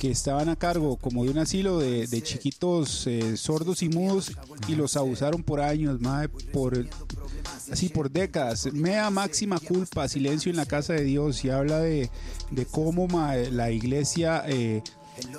que 0.00 0.10
estaban 0.10 0.48
a 0.48 0.56
cargo 0.56 0.96
como 0.96 1.24
de 1.24 1.30
un 1.30 1.38
asilo 1.38 1.78
de, 1.78 2.22
chiquitos 2.22 3.06
eh, 3.06 3.36
sordos 3.36 3.82
y 3.82 3.90
mudos 3.90 4.32
y 4.66 4.74
los 4.74 4.96
abusaron 4.96 5.42
por 5.42 5.60
años, 5.60 6.00
mae, 6.00 6.28
por 6.28 6.86
así 7.70 7.88
por 7.88 8.10
décadas. 8.10 8.72
Mea 8.72 9.10
máxima 9.10 9.58
culpa, 9.58 10.08
silencio 10.08 10.50
en 10.50 10.56
la 10.56 10.66
casa 10.66 10.92
de 10.94 11.04
Dios 11.04 11.44
y 11.44 11.50
habla 11.50 11.78
de, 11.78 12.10
de 12.50 12.66
cómo 12.66 13.08
la 13.50 13.70
iglesia, 13.70 14.42
eh, 14.46 14.82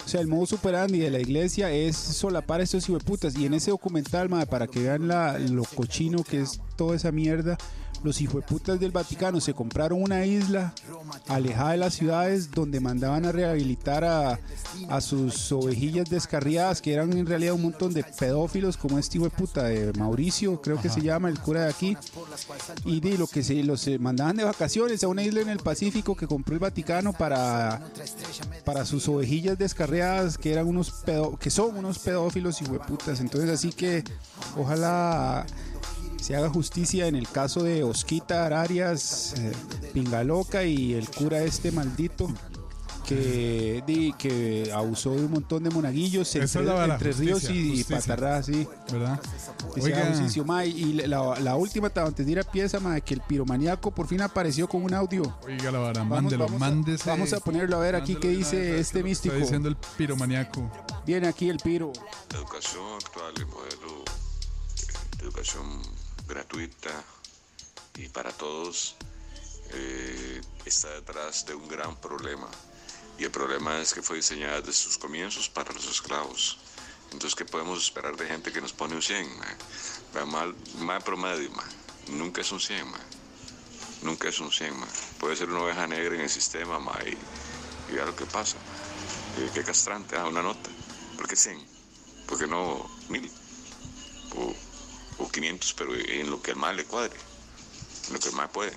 o 0.03 0.07
sea, 0.07 0.21
el 0.21 0.27
modo 0.27 0.45
superandi 0.45 0.99
de 0.99 1.09
la 1.09 1.19
iglesia 1.19 1.71
es 1.71 1.95
solapar 1.95 2.59
a 2.59 2.63
estos 2.63 2.87
hijueputas. 2.87 3.35
Y 3.35 3.45
en 3.45 3.53
ese 3.53 3.71
documental, 3.71 4.29
para 4.47 4.67
que 4.67 4.81
vean 4.81 5.07
la, 5.07 5.39
lo 5.39 5.63
cochino 5.63 6.23
que 6.23 6.41
es 6.41 6.61
toda 6.75 6.95
esa 6.95 7.11
mierda, 7.11 7.57
los 8.03 8.21
hijueputas 8.21 8.79
del 8.79 8.91
Vaticano 8.91 9.39
se 9.39 9.53
compraron 9.53 10.01
una 10.01 10.25
isla 10.25 10.73
alejada 11.27 11.71
de 11.71 11.77
las 11.77 11.93
ciudades 11.93 12.51
donde 12.51 12.79
mandaban 12.79 13.25
a 13.25 13.31
rehabilitar 13.31 14.03
a, 14.03 14.39
a 14.89 15.01
sus 15.01 15.51
ovejillas 15.51 16.09
descarriadas, 16.09 16.81
que 16.81 16.93
eran 16.93 17.13
en 17.13 17.25
realidad 17.25 17.53
un 17.53 17.63
montón 17.63 17.93
de 17.93 18.03
pedófilos, 18.03 18.77
como 18.77 18.97
este 18.97 19.17
hijo 19.17 19.25
de 19.25 19.31
puta 19.31 19.63
de 19.63 19.93
Mauricio, 19.93 20.61
creo 20.61 20.81
que 20.81 20.89
se 20.89 21.01
llama, 21.01 21.29
el 21.29 21.39
cura 21.39 21.63
de 21.65 21.69
aquí. 21.69 21.97
Y 22.85 22.99
de 22.99 23.17
lo 23.17 23.27
que 23.27 23.43
se 23.43 23.63
los 23.63 23.87
mandaban 23.99 24.37
de 24.37 24.43
vacaciones 24.43 25.03
a 25.03 25.07
una 25.07 25.23
isla 25.23 25.41
en 25.41 25.49
el 25.49 25.59
Pacífico 25.59 26.15
que 26.15 26.27
compró 26.27 26.53
el 26.53 26.59
Vaticano 26.59 27.13
para, 27.13 27.81
para 28.65 28.85
sus 28.85 29.07
ovejillas 29.07 29.57
descarriadas, 29.57 30.37
que 30.37 30.51
eran 30.51 30.67
unos 30.67 30.91
pedo, 31.05 31.37
que 31.37 31.49
son 31.49 31.77
unos 31.77 31.99
pedófilos 31.99 32.61
y 32.61 32.65
putas. 32.65 33.19
Entonces, 33.19 33.49
así 33.49 33.71
que 33.71 34.03
ojalá 34.57 35.45
se 36.21 36.35
haga 36.35 36.49
justicia 36.49 37.07
en 37.07 37.15
el 37.15 37.27
caso 37.27 37.63
de 37.63 37.83
Osquita 37.83 38.45
Arias, 38.61 39.33
eh, 39.37 39.51
Pingaloca 39.93 40.63
y 40.63 40.93
el 40.93 41.09
cura 41.09 41.41
este 41.43 41.71
maldito 41.71 42.29
que, 43.07 43.83
di, 43.85 44.13
que 44.13 44.71
abusó 44.73 45.13
de 45.15 45.25
un 45.25 45.31
montón 45.31 45.63
de 45.63 45.69
monaguillos 45.69 46.33
entre, 46.35 46.61
entre 46.61 47.11
ríos 47.11 47.39
justicia, 47.41 47.51
y, 47.61 47.69
justicia. 47.69 47.97
patarrás, 47.97 48.45
sí. 48.45 48.65
¿Verdad? 48.91 49.19
Que 49.73 49.81
se 49.81 49.87
Oiga. 49.87 49.97
haga 49.97 50.09
justicia, 50.11 50.43
ma, 50.43 50.63
y 50.65 50.93
la, 50.93 51.37
la 51.39 51.55
última, 51.57 51.91
antes 51.93 52.25
de 52.25 52.31
ir 52.31 52.39
a 52.39 52.43
pieza, 52.43 52.79
ma, 52.79 53.01
que 53.01 53.15
el 53.15 53.21
piromaníaco 53.21 53.91
por 53.91 54.07
fin 54.07 54.21
apareció 54.21 54.69
con 54.69 54.83
un 54.83 54.93
audio. 54.93 55.23
Oiga 55.45 55.71
la 55.71 55.79
vara, 55.79 55.99
Vamos- 56.03 56.21
mándelo, 56.21 56.45
vamos 56.45 56.61
a- 56.61 56.65
mándese. 56.69 57.09
vamos 57.09 57.33
a 57.33 57.39
ponerlo 57.41 57.77
a 57.77 57.79
ver 57.79 57.95
aquí 57.95 58.15
qué 58.15 58.29
dice 58.29 58.79
este 58.79 59.03
místico. 59.03 59.33
Está 59.33 59.43
diciendo 59.45 59.67
el 59.67 59.75
piromaniaco. 59.97 60.71
Viene 61.05 61.27
aquí 61.27 61.49
el 61.49 61.57
piro. 61.57 61.91
Educación 62.33 62.83
actual, 63.03 63.33
el 63.35 63.45
modelo 63.47 64.05
de 65.17 65.23
educación 65.25 65.65
gratuita 66.31 67.03
y 67.95 68.07
para 68.07 68.31
todos, 68.31 68.95
eh, 69.71 70.41
está 70.65 70.89
detrás 70.91 71.45
de 71.45 71.53
un 71.55 71.67
gran 71.67 71.95
problema. 71.99 72.47
Y 73.17 73.25
el 73.25 73.31
problema 73.31 73.79
es 73.81 73.93
que 73.93 74.01
fue 74.01 74.15
diseñada 74.17 74.61
desde 74.61 74.73
sus 74.73 74.97
comienzos 74.97 75.49
para 75.49 75.73
los 75.73 75.85
esclavos. 75.85 76.57
Entonces, 77.11 77.35
¿qué 77.35 77.45
podemos 77.45 77.83
esperar 77.83 78.15
de 78.15 78.25
gente 78.25 78.51
que 78.51 78.61
nos 78.61 78.71
pone 78.73 78.95
un 78.95 79.01
100? 79.01 79.37
ma? 79.37 79.45
Vea, 80.13 80.25
Mal, 80.25 80.55
mal 80.79 81.03
promedio, 81.03 81.51
ma. 81.51 81.63
nunca 82.07 82.41
es 82.41 82.51
un 82.51 82.59
100, 82.59 82.89
ma. 82.89 82.99
nunca 84.01 84.29
es 84.29 84.39
un 84.39 84.51
100. 84.51 84.79
ma. 84.79 84.87
Puede 85.19 85.35
ser 85.35 85.49
una 85.49 85.61
oveja 85.61 85.85
negra 85.85 86.15
en 86.15 86.21
el 86.21 86.29
sistema 86.29 86.79
ma, 86.79 86.97
y, 87.05 87.17
y 87.91 87.95
vea 87.95 88.05
lo 88.05 88.15
que 88.15 88.25
pasa. 88.25 88.57
Eh, 89.37 89.51
qué 89.53 89.63
castrante, 89.63 90.15
ah, 90.15 90.25
una 90.27 90.41
nota. 90.41 90.69
¿Por 91.17 91.27
qué 91.27 91.35
100? 91.35 91.59
¿Por 92.27 92.39
qué 92.39 92.47
no 92.47 92.89
1000? 93.09 93.29
O, 94.37 94.55
o 95.21 95.29
500, 95.31 95.73
pero 95.77 95.91
en 95.95 96.29
lo 96.29 96.41
que 96.41 96.51
el 96.51 96.57
mal 96.57 96.75
le 96.77 96.85
cuadre, 96.85 97.15
en 98.07 98.13
lo 98.13 98.19
que 98.19 98.29
el 98.29 98.35
mal 98.35 98.49
puede. 98.49 98.71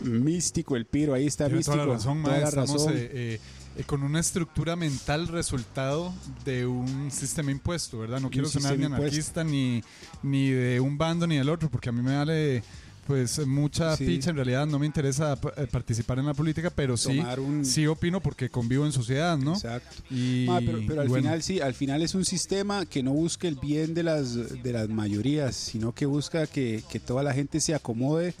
Místico 0.00 0.76
el 0.76 0.84
piro, 0.86 1.14
ahí 1.14 1.26
está 1.26 1.44
Tiene 1.44 1.58
místico. 1.58 1.76
toda 1.76 1.86
la 1.86 1.92
razón, 1.94 2.22
toda 2.22 2.38
la 2.38 2.50
razón. 2.50 2.92
eh, 2.96 3.40
eh, 3.76 3.84
con 3.84 4.02
una 4.02 4.18
estructura 4.20 4.74
mental 4.76 5.28
resultado 5.28 6.12
de 6.44 6.66
un 6.66 7.10
sistema 7.10 7.50
impuesto, 7.52 7.98
¿verdad? 7.98 8.20
No 8.20 8.28
quiero 8.28 8.48
sonar 8.48 8.76
ni 8.76 8.84
anarquista 8.84 9.44
ni, 9.44 9.82
ni 10.22 10.50
de 10.50 10.80
un 10.80 10.98
bando 10.98 11.26
ni 11.26 11.36
del 11.36 11.48
otro, 11.48 11.70
porque 11.70 11.88
a 11.88 11.92
mí 11.92 12.02
me 12.02 12.16
vale 12.16 12.62
pues 13.06 13.44
mucha 13.46 13.96
Sí. 13.96 14.06
picha, 14.06 14.30
en 14.30 14.36
realidad 14.36 14.66
no 14.66 14.78
me 14.78 14.86
interesa 14.86 15.34
pa- 15.36 15.52
eh, 15.56 15.66
participar 15.70 16.18
en 16.20 16.26
la 16.26 16.34
política, 16.34 16.70
pero 16.70 16.96
sí, 16.96 17.18
un- 17.38 17.64
sí 17.64 17.86
opino 17.86 18.20
porque 18.20 18.48
convivo 18.48 18.86
en 18.86 18.92
sociedad, 18.92 19.36
¿no? 19.36 19.54
Exacto. 19.54 20.02
Y, 20.10 20.46
pero, 20.46 20.78
pero 20.86 21.00
al 21.02 21.08
bueno, 21.08 21.24
final 21.24 21.42
sí, 21.42 21.60
al 21.60 21.74
final 21.74 22.02
es 22.02 22.14
un 22.14 22.24
sistema 22.24 22.86
que 22.86 23.02
no 23.02 23.12
busca 23.12 23.48
el 23.48 23.56
bien 23.56 23.92
de 23.94 24.04
las, 24.04 24.34
de 24.62 24.72
las 24.72 24.88
mayorías, 24.88 25.56
sino 25.56 25.92
que 25.92 26.06
busca 26.06 26.46
que, 26.46 26.82
que 26.90 27.00
toda 27.00 27.22
la 27.22 27.34
gente 27.34 27.60
se 27.60 27.74
acomode 27.74 28.34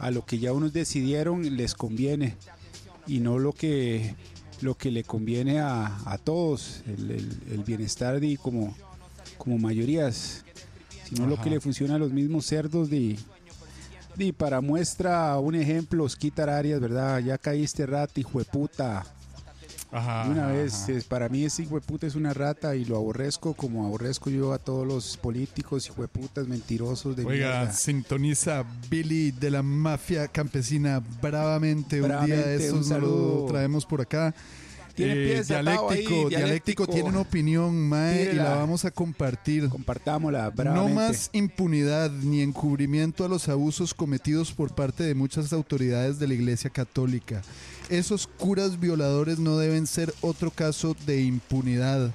a 0.00 0.10
lo 0.10 0.24
que 0.26 0.38
ya 0.38 0.52
unos 0.52 0.72
decidieron 0.72 1.56
les 1.56 1.74
conviene 1.74 2.36
y 3.06 3.18
no 3.20 3.38
lo 3.38 3.52
que 3.52 4.14
lo 4.62 4.76
que 4.76 4.90
le 4.90 5.04
conviene 5.04 5.58
a, 5.60 5.86
a 6.04 6.18
todos, 6.18 6.82
el, 6.86 7.10
el- 7.12 7.38
el 7.52 7.64
bienestar 7.64 8.20
de 8.20 8.36
como, 8.36 8.76
como 9.38 9.56
mayorías, 9.56 10.44
sino 11.08 11.26
lo 11.26 11.40
que 11.40 11.48
le 11.48 11.60
funciona 11.60 11.94
a 11.94 11.98
los 11.98 12.12
mismos 12.12 12.44
cerdos 12.44 12.90
de, 12.90 13.16
de 14.16 14.32
para 14.32 14.60
muestra 14.60 15.38
un 15.38 15.54
ejemplo, 15.54 16.04
Osquitar 16.04 16.50
Arias, 16.50 16.80
¿verdad? 16.80 17.18
Ya 17.20 17.38
caíste 17.38 17.86
rata, 17.86 18.20
hijo 18.20 18.38
de 18.38 18.44
puta. 18.44 19.04
Ajá, 19.92 20.28
una 20.30 20.46
vez, 20.46 20.84
ajá. 20.84 20.92
es- 20.92 21.04
para 21.04 21.28
mí 21.28 21.44
ese 21.44 21.64
hijo 21.64 21.74
de 21.74 21.80
puta 21.80 22.06
es 22.06 22.14
una 22.14 22.32
rata 22.32 22.76
y 22.76 22.84
lo 22.84 22.96
aborrezco 22.96 23.54
como 23.54 23.84
aborrezco 23.86 24.30
yo 24.30 24.52
a 24.52 24.58
todos 24.58 24.86
los 24.86 25.16
políticos, 25.16 25.88
hijo 25.88 26.02
de 26.02 26.08
putas 26.08 26.46
mentirosos 26.46 27.16
de 27.16 27.24
Oiga, 27.24 27.58
mierda. 27.60 27.72
sintoniza 27.72 28.64
Billy 28.88 29.32
de 29.32 29.50
la 29.50 29.62
mafia 29.64 30.28
campesina 30.28 31.02
bravamente. 31.20 32.00
un 32.00 32.24
día 32.26 32.36
de 32.36 32.56
un 32.56 32.62
estos 32.62 32.88
nos 32.88 33.02
lo 33.02 33.46
traemos 33.48 33.84
por 33.84 34.00
acá. 34.00 34.32
Tiene 34.94 35.12
Eh, 35.12 35.26
pieza, 35.34 35.62
Tao, 35.62 35.90
ahí, 35.90 35.98
dialéctico, 35.98 36.28
dialéctico, 36.28 36.28
dialéctico. 36.28 36.86
tiene 36.88 37.08
una 37.08 37.20
opinión, 37.20 37.88
mae, 37.88 38.30
y 38.32 38.36
la 38.36 38.56
vamos 38.56 38.84
a 38.84 38.90
compartir. 38.90 39.68
Compartámosla, 39.68 40.52
No 40.64 40.88
más 40.88 41.30
impunidad 41.32 42.10
ni 42.10 42.42
encubrimiento 42.42 43.24
a 43.24 43.28
los 43.28 43.48
abusos 43.48 43.94
cometidos 43.94 44.52
por 44.52 44.74
parte 44.74 45.04
de 45.04 45.14
muchas 45.14 45.52
autoridades 45.52 46.18
de 46.18 46.28
la 46.28 46.34
Iglesia 46.34 46.70
Católica. 46.70 47.42
Esos 47.88 48.26
curas 48.26 48.78
violadores 48.78 49.38
no 49.38 49.58
deben 49.58 49.86
ser 49.86 50.12
otro 50.20 50.50
caso 50.50 50.96
de 51.06 51.22
impunidad. 51.22 52.10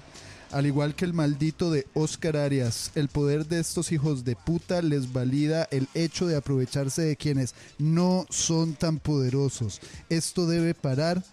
Al 0.52 0.66
igual 0.66 0.96
que 0.96 1.04
el 1.04 1.12
maldito 1.14 1.70
de 1.70 1.86
Oscar 1.96 2.38
Arias, 2.38 2.92
el 2.96 3.10
poder 3.10 3.46
de 3.46 3.60
estos 3.60 3.92
hijos 3.92 4.24
de 4.24 4.38
puta 4.38 4.82
les 4.82 5.12
valida 5.12 5.68
el 5.70 5.88
hecho 5.94 6.28
de 6.28 6.38
aprovecharse 6.38 7.02
de 7.02 7.18
quienes 7.18 7.56
no 7.78 8.26
son 8.30 8.74
tan 8.74 9.00
poderosos. 9.00 9.82
Esto 10.10 10.48
debe 10.48 10.74
parar. 10.74 11.24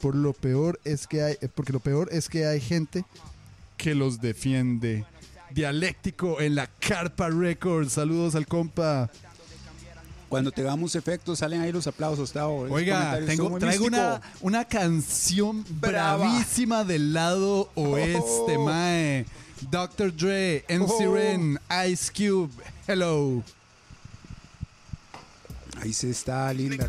Por 0.00 0.14
lo 0.14 0.32
peor 0.32 0.78
es 0.84 1.06
que 1.06 1.22
hay, 1.22 1.36
porque 1.54 1.72
lo 1.72 1.80
peor 1.80 2.08
es 2.12 2.28
que 2.28 2.46
hay 2.46 2.60
gente 2.60 3.04
que 3.76 3.94
los 3.94 4.20
defiende. 4.20 5.04
Dialéctico 5.50 6.40
en 6.40 6.54
la 6.54 6.66
Carpa 6.66 7.28
Records. 7.30 7.92
Saludos 7.92 8.34
al 8.34 8.46
compa. 8.46 9.10
Cuando 10.28 10.50
tengamos 10.50 10.96
efectos 10.96 11.38
salen 11.38 11.60
ahí 11.60 11.70
los 11.72 11.86
aplausos. 11.86 12.30
Esos 12.30 12.70
Oiga, 12.70 13.18
tengo, 13.24 13.58
traigo 13.58 13.86
una, 13.86 14.20
una 14.40 14.64
canción 14.64 15.64
Brava. 15.80 16.24
bravísima 16.26 16.82
del 16.84 17.12
lado 17.12 17.70
oeste, 17.76 18.56
Oh. 18.56 18.64
mae. 18.64 19.24
Dr. 19.70 20.14
Dre, 20.14 20.64
MC 20.68 21.06
Oh. 21.06 21.14
Ren, 21.14 21.58
Ice 21.88 22.12
Cube, 22.12 22.52
Hello. 22.88 23.42
Ahí 25.80 25.92
se 25.92 26.10
está 26.10 26.52
linda. 26.52 26.88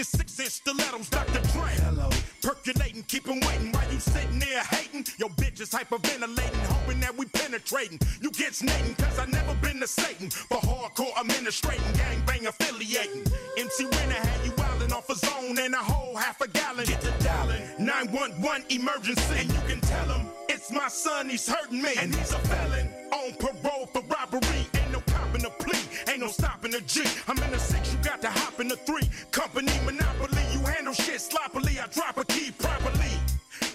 In 0.00 0.04
six 0.04 0.40
inch 0.40 0.52
stilettos, 0.52 1.10
Dr. 1.10 1.42
Dre. 1.52 1.68
Hello. 1.84 2.08
Percolating, 2.40 3.02
keep 3.02 3.26
waiting 3.26 3.70
while 3.70 3.92
you 3.92 4.00
sitting 4.00 4.38
there 4.38 4.62
hating. 4.62 5.04
Your 5.18 5.28
bitch 5.28 5.60
is 5.60 5.68
hyperventilating, 5.68 6.64
hoping 6.72 7.00
that 7.00 7.14
we 7.18 7.26
penetrating. 7.26 7.98
You 8.22 8.30
get 8.30 8.54
snating, 8.54 8.94
cause 8.94 9.18
I 9.18 9.26
never 9.26 9.54
been 9.56 9.78
to 9.80 9.86
Satan. 9.86 10.30
But 10.48 10.60
hardcore 10.60 11.12
administrating, 11.20 11.84
gangbang 11.92 12.46
affiliating. 12.46 13.30
MC 13.58 13.84
Renner 13.84 14.14
had 14.14 14.46
you 14.46 14.52
wildin' 14.52 14.90
off 14.90 15.10
a 15.10 15.16
zone 15.16 15.58
and 15.58 15.74
a 15.74 15.84
whole 15.84 16.16
half 16.16 16.40
a 16.40 16.48
gallon. 16.48 16.86
Get 16.86 17.02
the 17.02 17.12
dialing. 17.22 17.60
911 17.78 18.64
emergency. 18.70 19.36
And 19.36 19.52
you 19.52 19.60
can 19.68 19.80
tell 19.82 20.06
him 20.16 20.28
it's 20.48 20.72
my 20.72 20.88
son, 20.88 21.28
he's 21.28 21.46
hurting 21.46 21.82
me. 21.82 21.92
And 21.98 22.14
he's 22.14 22.32
a 22.32 22.38
felon. 22.38 22.88
On 23.12 23.34
parole 23.34 23.84
for 23.92 24.00
robbery. 24.08 24.64
Ain't 24.80 24.92
no 24.92 25.00
copping 25.08 25.44
a 25.44 25.50
plea. 25.50 25.84
Ain't 26.08 26.20
no 26.20 26.28
stopping 26.28 26.74
a 26.74 26.80
G. 26.80 27.02
I'm 27.28 27.36
in 27.36 27.50
the 27.50 27.58
got 28.10 28.20
to 28.22 28.30
hop 28.30 28.58
in 28.58 28.66
the 28.66 28.76
three. 28.76 29.08
Company 29.30 29.72
monopoly. 29.84 30.42
You 30.52 30.60
handle 30.66 30.92
shit 30.92 31.20
sloppily. 31.20 31.78
I 31.78 31.86
drop 31.86 32.16
a 32.18 32.24
key 32.24 32.50
properly. 32.50 33.14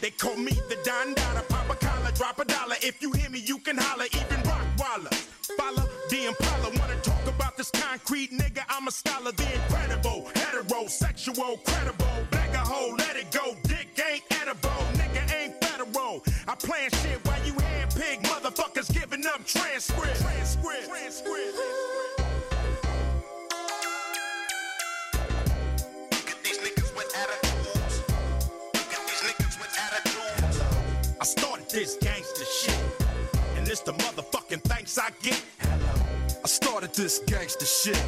They 0.01 0.11
call 0.11 0.35
me 0.35 0.51
the 0.69 0.77
Don 0.83 1.13
Dada, 1.13 1.43
pop 1.47 1.69
a 1.69 1.75
collar, 1.75 2.11
drop 2.11 2.39
a 2.39 2.45
dollar. 2.45 2.75
If 2.81 3.01
you 3.01 3.11
hear 3.13 3.29
me, 3.29 3.39
you 3.39 3.59
can 3.59 3.77
holler, 3.77 4.05
even 4.11 4.39
rock 4.43 4.65
waller. 4.77 5.13
Follow 5.57 5.87
the 6.09 6.27
Impala, 6.27 6.69
wanna 6.77 6.99
talk 7.01 7.25
about 7.27 7.55
this 7.55 7.71
concrete 7.71 8.31
nigga? 8.31 8.63
I'm 8.67 8.85
I'm 8.85 8.89
a 8.89 8.91
scholar, 8.91 9.31
the 9.31 9.47
incredible, 9.55 10.29
heterosexual, 10.35 11.63
credible. 11.63 12.14
This 31.75 31.97
gangster 31.97 32.45
shit, 32.45 32.79
and 33.57 33.67
it's 33.67 33.81
the 33.81 33.91
motherfucking 33.91 34.61
thanks 34.61 34.97
I 34.97 35.09
get. 35.21 35.43
I 35.61 36.47
started 36.47 36.93
this 36.93 37.19
gangster 37.27 37.65
shit, 37.65 38.01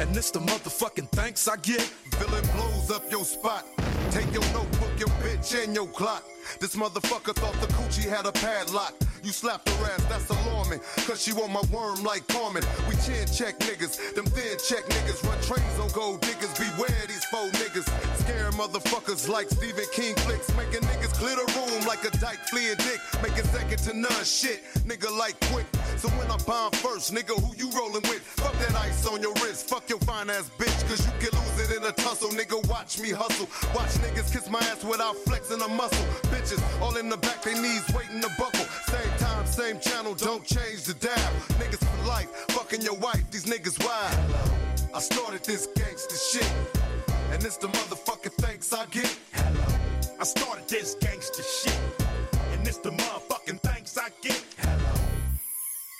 and 0.00 0.12
this 0.12 0.32
the 0.32 0.40
motherfucking 0.40 1.08
thanks 1.10 1.46
I 1.46 1.58
get. 1.58 1.82
Villain 2.16 2.44
blows 2.56 2.90
up 2.90 3.08
your 3.08 3.24
spot. 3.24 3.64
Take 4.10 4.32
your 4.32 4.42
notebook, 4.52 4.90
your 4.98 5.10
bitch, 5.22 5.62
and 5.62 5.76
your 5.76 5.86
clock. 5.86 6.24
This 6.58 6.74
motherfucker 6.74 7.36
thought 7.36 7.54
the 7.60 7.72
coochie 7.74 8.08
had 8.08 8.26
a 8.26 8.32
padlock. 8.32 8.94
You 9.22 9.32
slapped 9.32 9.68
her 9.68 9.84
ass, 9.86 10.04
that's 10.08 10.28
alarming. 10.30 10.80
Cause 11.06 11.22
she 11.22 11.32
want 11.32 11.52
my 11.52 11.62
worm 11.72 12.02
like 12.02 12.26
Carmen. 12.28 12.62
We 12.88 12.94
chin 12.96 13.26
check 13.26 13.58
niggas, 13.58 14.14
them 14.14 14.26
thin 14.26 14.58
check 14.68 14.84
niggas. 14.84 15.22
Run 15.26 15.40
trains 15.42 15.78
on 15.80 15.88
gold 15.90 16.20
diggers, 16.20 16.52
beware 16.58 17.06
these 17.06 17.24
faux 17.26 17.50
niggas. 17.58 17.88
Scaring 18.20 18.52
motherfuckers 18.52 19.28
like 19.28 19.48
Stephen 19.48 19.84
King 19.92 20.14
flicks. 20.26 20.48
Making 20.56 20.86
niggas 20.88 21.14
clear 21.14 21.36
the 21.36 21.46
room 21.56 21.86
like 21.86 22.04
a 22.04 22.10
dyke 22.18 22.40
fleeing 22.50 22.76
dick. 22.76 23.00
Making 23.22 23.44
second 23.44 23.78
to 23.78 23.96
none 23.96 24.24
shit, 24.24 24.62
nigga 24.86 25.10
like 25.16 25.38
quick. 25.50 25.66
So 25.98 26.08
when 26.10 26.30
I 26.30 26.36
bomb 26.46 26.70
first, 26.72 27.12
nigga, 27.12 27.34
who 27.34 27.56
you 27.56 27.68
rolling 27.76 28.02
with? 28.02 28.22
Fuck 28.38 28.56
that 28.60 28.74
ice 28.76 29.04
on 29.06 29.20
your 29.20 29.34
wrist, 29.42 29.68
fuck 29.68 29.88
your 29.90 29.98
fine 30.00 30.30
ass 30.30 30.48
bitch. 30.56 30.88
Cause 30.88 31.04
you 31.04 31.12
can 31.18 31.36
lose 31.36 31.70
it 31.70 31.76
in 31.76 31.82
a 31.84 31.90
tussle, 31.90 32.30
nigga. 32.30 32.64
Watch 32.68 33.00
me 33.00 33.10
hustle. 33.10 33.48
Watch 33.74 33.90
niggas 33.98 34.32
kiss 34.32 34.48
my 34.48 34.60
ass 34.60 34.84
without 34.84 35.16
flexing 35.16 35.60
a 35.60 35.66
muscle. 35.66 36.06
Bitches 36.30 36.62
all 36.80 36.96
in 36.96 37.08
the 37.08 37.16
back, 37.16 37.42
they 37.42 37.54
knees 37.54 37.84
waiting 37.92 38.20
to 38.20 38.30
buckle. 38.38 38.64
Same 38.86 39.10
time, 39.18 39.44
same 39.46 39.80
channel, 39.80 40.14
don't 40.14 40.44
change 40.44 40.84
the 40.84 40.94
dial. 40.94 41.32
Niggas 41.58 41.84
for 41.84 42.06
life, 42.06 42.28
fucking 42.50 42.82
your 42.82 42.96
wife, 42.98 43.28
these 43.32 43.46
niggas 43.46 43.82
wild. 43.84 44.94
I 44.94 45.00
started 45.00 45.42
this 45.44 45.66
gangster 45.74 46.16
shit, 46.16 46.52
and 47.32 47.42
it's 47.42 47.56
the 47.56 47.66
motherfucking 47.66 48.34
thanks 48.34 48.72
I 48.72 48.86
get. 48.86 49.18
Hello, 49.32 49.78
I 50.20 50.24
started 50.24 50.68
this 50.68 50.94
gangster 51.00 51.42
shit, 51.42 51.78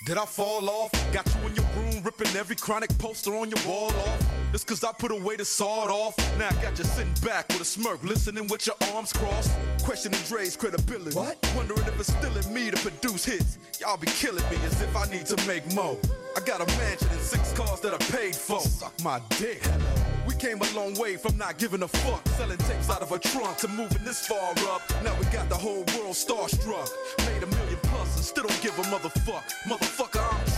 Did 0.09 0.17
I 0.17 0.25
fall 0.25 0.67
off? 0.71 0.91
Got 1.13 1.27
you 1.35 1.47
in 1.47 1.55
your 1.55 1.65
room 1.77 2.01
ripping 2.03 2.35
every 2.35 2.55
chronic 2.55 2.89
poster 2.97 3.35
on 3.35 3.51
your 3.51 3.59
wall 3.67 3.89
off. 3.89 4.25
Just 4.51 4.65
cause 4.65 4.83
I 4.83 4.91
put 4.91 5.11
away 5.11 5.35
the 5.35 5.45
sawed 5.45 5.91
off. 5.91 6.17
Now 6.39 6.47
I 6.49 6.61
got 6.63 6.79
you 6.79 6.83
sitting 6.83 7.13
back 7.23 7.47
with 7.49 7.61
a 7.61 7.63
smirk, 7.63 8.03
listening 8.03 8.47
with 8.47 8.65
your 8.65 8.75
arms 8.95 9.13
crossed. 9.13 9.51
Questioning 9.83 10.19
Dre's 10.27 10.57
credibility. 10.57 11.15
What? 11.15 11.37
Wondering 11.55 11.81
if 11.81 11.99
it's 11.99 12.11
still 12.11 12.35
in 12.35 12.51
me 12.51 12.71
to 12.71 12.77
produce 12.77 13.23
hits. 13.23 13.59
Y'all 13.79 13.97
be 13.97 14.07
killing 14.07 14.43
me 14.49 14.57
as 14.65 14.81
if 14.81 14.95
I 14.95 15.05
need 15.11 15.27
to 15.27 15.47
make 15.47 15.71
more. 15.75 15.95
I 16.35 16.39
got 16.39 16.59
a 16.59 16.65
mansion 16.79 17.09
and 17.11 17.21
six 17.21 17.53
cars 17.53 17.79
that 17.81 17.93
I 17.93 17.97
paid 18.11 18.35
for. 18.35 18.61
Suck 18.61 18.99
my 19.03 19.21
dick. 19.37 19.61
We 19.63 20.08
came 20.39 20.61
a 20.61 20.75
long 20.75 20.93
way 20.95 21.17
from 21.17 21.37
not 21.37 21.57
giving 21.57 21.83
a 21.83 21.87
fuck. 21.87 22.27
Selling 22.29 22.57
tapes 22.57 22.89
out 22.89 23.01
of 23.01 23.11
a 23.11 23.19
trunk 23.19 23.57
to 23.57 23.67
moving 23.67 24.03
this 24.03 24.25
far 24.25 24.51
up. 24.73 24.81
Now 25.03 25.15
we 25.19 25.25
got 25.25 25.49
the 25.49 25.55
whole 25.55 25.83
world 25.95 26.15
starstruck. 26.15 26.89
Made 27.19 27.43
a 27.43 27.47
million 27.47 27.79
plus 27.83 28.15
and 28.15 28.25
still 28.25 28.45
don't 28.45 28.61
give 28.61 28.77
a 28.79 28.83
motherfuck. 28.83 29.43
Motherfucker, 29.67 30.21
I'm. 30.21 30.49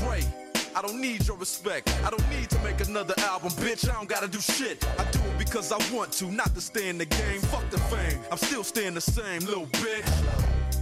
I 0.73 0.82
don't 0.82 1.01
need 1.01 1.27
your 1.27 1.38
respect. 1.38 1.93
I 2.03 2.09
don't 2.09 2.29
need 2.29 2.49
to 2.49 2.59
make 2.59 2.79
another 2.82 3.13
album, 3.19 3.51
bitch. 3.51 3.89
I 3.89 3.93
don't 3.93 4.07
gotta 4.07 4.27
do 4.27 4.39
shit. 4.39 4.84
I 4.97 5.03
do 5.11 5.19
it 5.19 5.38
because 5.38 5.71
I 5.71 5.77
want 5.93 6.11
to, 6.13 6.32
not 6.32 6.55
to 6.55 6.61
stay 6.61 6.88
in 6.88 6.97
the 6.97 7.05
game. 7.05 7.41
Fuck 7.41 7.69
the 7.69 7.77
fame. 7.77 8.19
I'm 8.32 8.38
still 8.38 8.63
staying 8.63 8.93
the 8.93 9.01
same, 9.01 9.41
little 9.41 9.67
bitch. 9.67 10.09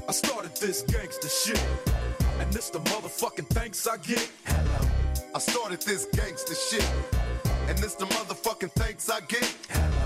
I 0.08 0.12
started 0.12 0.56
this 0.58 0.84
gangster 0.84 1.28
shit. 1.28 1.62
And 2.39 2.52
this 2.54 2.70
the 2.70 2.80
motherfucking 2.80 3.47
thanks 3.47 3.88
I 3.88 3.97
get. 3.97 4.30
Hello. 4.45 4.89
I 5.34 5.39
started 5.39 5.82
this 5.82 6.06
gangster 6.14 6.56
shit. 6.56 7.18
And 7.70 7.78
it's 7.84 7.93
the 7.93 8.05
motherfucking 8.05 8.72
thanks 8.72 9.11
I 9.11 9.20
get. 9.22 9.99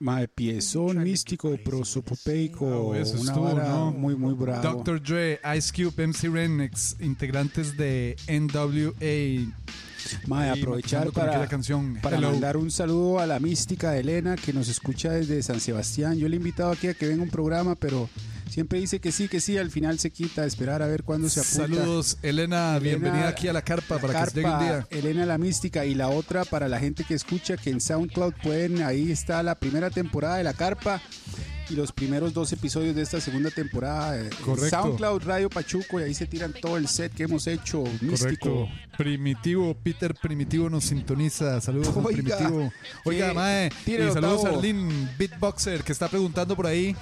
Mae, 0.00 0.28
piezón 0.28 1.02
místico, 1.02 1.54
prosopopeico, 1.62 2.94
Eso 2.94 3.20
una 3.20 3.32
estuvo, 3.32 3.44
vara 3.44 3.68
¿no? 3.68 3.92
muy, 3.92 4.16
muy 4.16 4.32
bravo. 4.32 4.62
Dr. 4.62 5.02
Dre, 5.02 5.38
Ice 5.58 5.70
Cube, 5.74 6.06
MC 6.06 6.28
Renix, 6.32 6.96
integrantes 7.00 7.76
de 7.76 8.16
NWA. 8.26 9.52
Mae, 10.26 10.48
aprovechar 10.48 11.12
para, 11.12 11.46
canción. 11.48 11.98
para 12.00 12.16
Hello. 12.16 12.30
mandar 12.30 12.56
un 12.56 12.70
saludo 12.70 13.18
a 13.20 13.26
la 13.26 13.38
mística 13.40 13.90
de 13.90 14.00
Elena 14.00 14.36
que 14.36 14.54
nos 14.54 14.68
escucha 14.68 15.12
desde 15.12 15.42
San 15.42 15.60
Sebastián. 15.60 16.16
Yo 16.16 16.28
le 16.28 16.36
he 16.36 16.38
invitado 16.38 16.72
aquí 16.72 16.86
a 16.88 16.94
que 16.94 17.06
venga 17.06 17.22
un 17.22 17.28
programa, 17.28 17.74
pero 17.74 18.08
siempre 18.50 18.80
dice 18.80 19.00
que 19.00 19.12
sí, 19.12 19.28
que 19.28 19.40
sí. 19.40 19.56
Al 19.56 19.70
final 19.70 19.98
se 19.98 20.10
quita 20.10 20.44
esperar 20.44 20.82
a 20.82 20.86
ver 20.86 21.02
cuándo 21.04 21.28
se 21.28 21.40
apunta. 21.40 21.56
Saludos, 21.76 22.18
Elena, 22.22 22.78
bienvenida 22.78 23.28
aquí 23.28 23.48
a 23.48 23.52
la 23.52 23.62
carpa 23.62 23.94
la 23.96 24.00
para 24.00 24.24
que 24.24 24.30
llegue 24.34 24.46
un 24.46 24.52
carpa, 24.52 24.64
día. 24.64 24.86
Elena 24.98 25.26
la 25.26 25.38
mística 25.38 25.84
y 25.86 25.94
la 25.94 26.08
otra 26.08 26.44
para 26.44 26.68
la 26.68 26.78
gente 26.78 27.04
que 27.04 27.14
escucha 27.14 27.56
que 27.56 27.70
en 27.70 27.80
SoundCloud 27.80 28.34
pueden, 28.42 28.82
ahí 28.82 29.10
está 29.10 29.42
la 29.42 29.54
primera 29.54 29.90
temporada 29.90 30.36
de 30.36 30.44
la 30.44 30.52
carpa 30.54 31.00
y 31.68 31.74
los 31.76 31.92
primeros 31.92 32.34
dos 32.34 32.52
episodios 32.52 32.96
de 32.96 33.02
esta 33.02 33.20
segunda 33.20 33.48
temporada. 33.50 34.18
eh, 34.20 34.28
Correcto. 34.44 34.70
SoundCloud 34.82 35.22
Radio 35.22 35.48
Pachuco 35.48 36.00
y 36.00 36.02
ahí 36.02 36.14
se 36.14 36.26
tiran 36.26 36.52
todo 36.52 36.76
el 36.76 36.88
set 36.88 37.14
que 37.14 37.22
hemos 37.22 37.46
hecho 37.46 37.84
místico. 38.00 38.18
Correcto. 38.18 38.68
Primitivo, 38.98 39.74
Peter 39.80 40.12
Primitivo 40.20 40.68
nos 40.68 40.84
sintoniza. 40.84 41.60
Saludos, 41.60 41.94
Oiga, 41.96 42.36
Primitivo. 42.38 42.72
Oiga, 43.04 43.32
Mae. 43.32 43.70
Y 43.86 43.92
saludos 44.12 44.44
a. 44.44 44.48
Arlene 44.48 45.08
Beatboxer, 45.16 45.84
que 45.84 45.92
está 45.92 46.08
preguntando 46.08 46.56
por 46.56 46.66
ahí. 46.66 46.96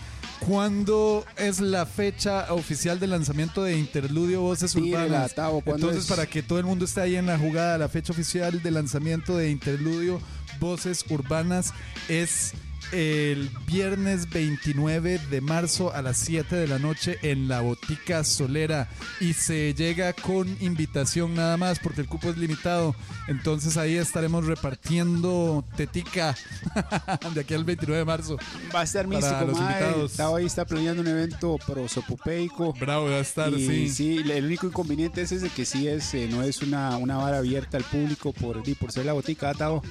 ¿Cuándo 0.47 1.25
es 1.37 1.61
la 1.61 1.85
fecha 1.85 2.53
oficial 2.53 2.99
del 3.01 3.11
lanzamiento 3.11 3.63
de 3.63 3.77
Interludio 3.77 4.41
Voces 4.41 4.73
Tírela, 4.73 5.05
Urbanas? 5.05 5.35
Tavo, 5.35 5.61
¿cuándo 5.61 5.89
Entonces, 5.89 6.05
es? 6.05 6.17
para 6.17 6.27
que 6.27 6.43
todo 6.43 6.59
el 6.59 6.65
mundo 6.65 6.85
esté 6.85 7.01
ahí 7.03 7.17
en 7.17 7.27
la 7.27 7.39
jugada, 7.39 7.77
la 7.77 7.89
fecha 7.89 8.13
oficial 8.13 8.63
del 8.63 8.75
lanzamiento 8.75 9.37
de 9.37 9.51
Interludio 9.51 10.21
Voces 10.61 11.05
Urbanas 11.11 11.73
es 12.09 12.55
el 12.93 13.51
viernes 13.67 14.31
29 14.31 15.21
de 15.31 15.41
marzo 15.41 15.93
a 15.93 16.03
las 16.03 16.17
7 16.19 16.57
de 16.57 16.67
la 16.67 16.79
noche 16.79 17.19
en 17.23 17.49
la 17.49 17.61
Botica 17.61 18.25
Solera 18.25 18.89
y 19.21 19.35
se 19.35 19.75
llega 19.75 20.13
con 20.13 20.57
invitación 20.61 21.35
nada 21.35 21.57
más 21.57 21.79
porque 21.79 22.01
el 22.01 22.09
cupo 22.09 22.31
es 22.31 22.39
limitado. 22.39 22.95
Entonces 23.27 23.77
ahí 23.77 23.97
estaremos 23.97 24.47
repartiendo 24.47 25.65
tetica 25.77 26.37
de 27.35 27.41
aquí 27.41 27.55
al 27.55 27.65
29 27.65 27.99
de 27.99 28.05
marzo. 28.05 28.37
Va 28.75 28.81
a 28.81 28.85
estar 28.85 29.07
místico, 29.07 29.45
los 29.47 29.59
invitados. 29.59 30.21
Ahí, 30.21 30.47
está 30.47 30.65
planeando 30.65 31.03
un 31.03 31.09
evento 31.09 31.59
prosopopeico. 31.67 32.73
Bravo, 32.75 33.07
va 33.07 33.17
a 33.17 33.21
estar, 33.21 33.53
y, 33.53 33.89
sí. 33.91 34.19
el 34.19 34.45
único 34.45 34.67
inconveniente 34.67 35.23
es 35.23 35.33
ese 35.33 35.51
que 35.51 35.65
sí 35.65 35.89
es, 35.89 36.15
eh, 36.15 36.29
no 36.31 36.43
es 36.43 36.63
una, 36.63 36.97
una 36.97 37.17
vara 37.17 37.39
abierta 37.39 37.77
al 37.77 37.85
público 37.85 38.33
por, 38.33 38.63
di, 38.63 38.75
por 38.75 38.93
ser 38.93 39.07
la 39.07 39.13
botica, 39.13 39.53
Tavo. 39.55 39.83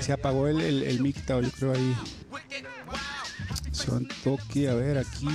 Se 0.00 0.12
apagó 0.12 0.48
el, 0.48 0.60
el, 0.60 0.82
el 0.82 1.00
mic, 1.00 1.24
Tavo, 1.24 1.42
yo 1.42 1.50
creo 1.50 1.72
ahí. 1.72 1.96
Son 3.72 4.06
toque, 4.24 4.68
a 4.68 4.74
ver, 4.74 4.98
aquí, 4.98 5.28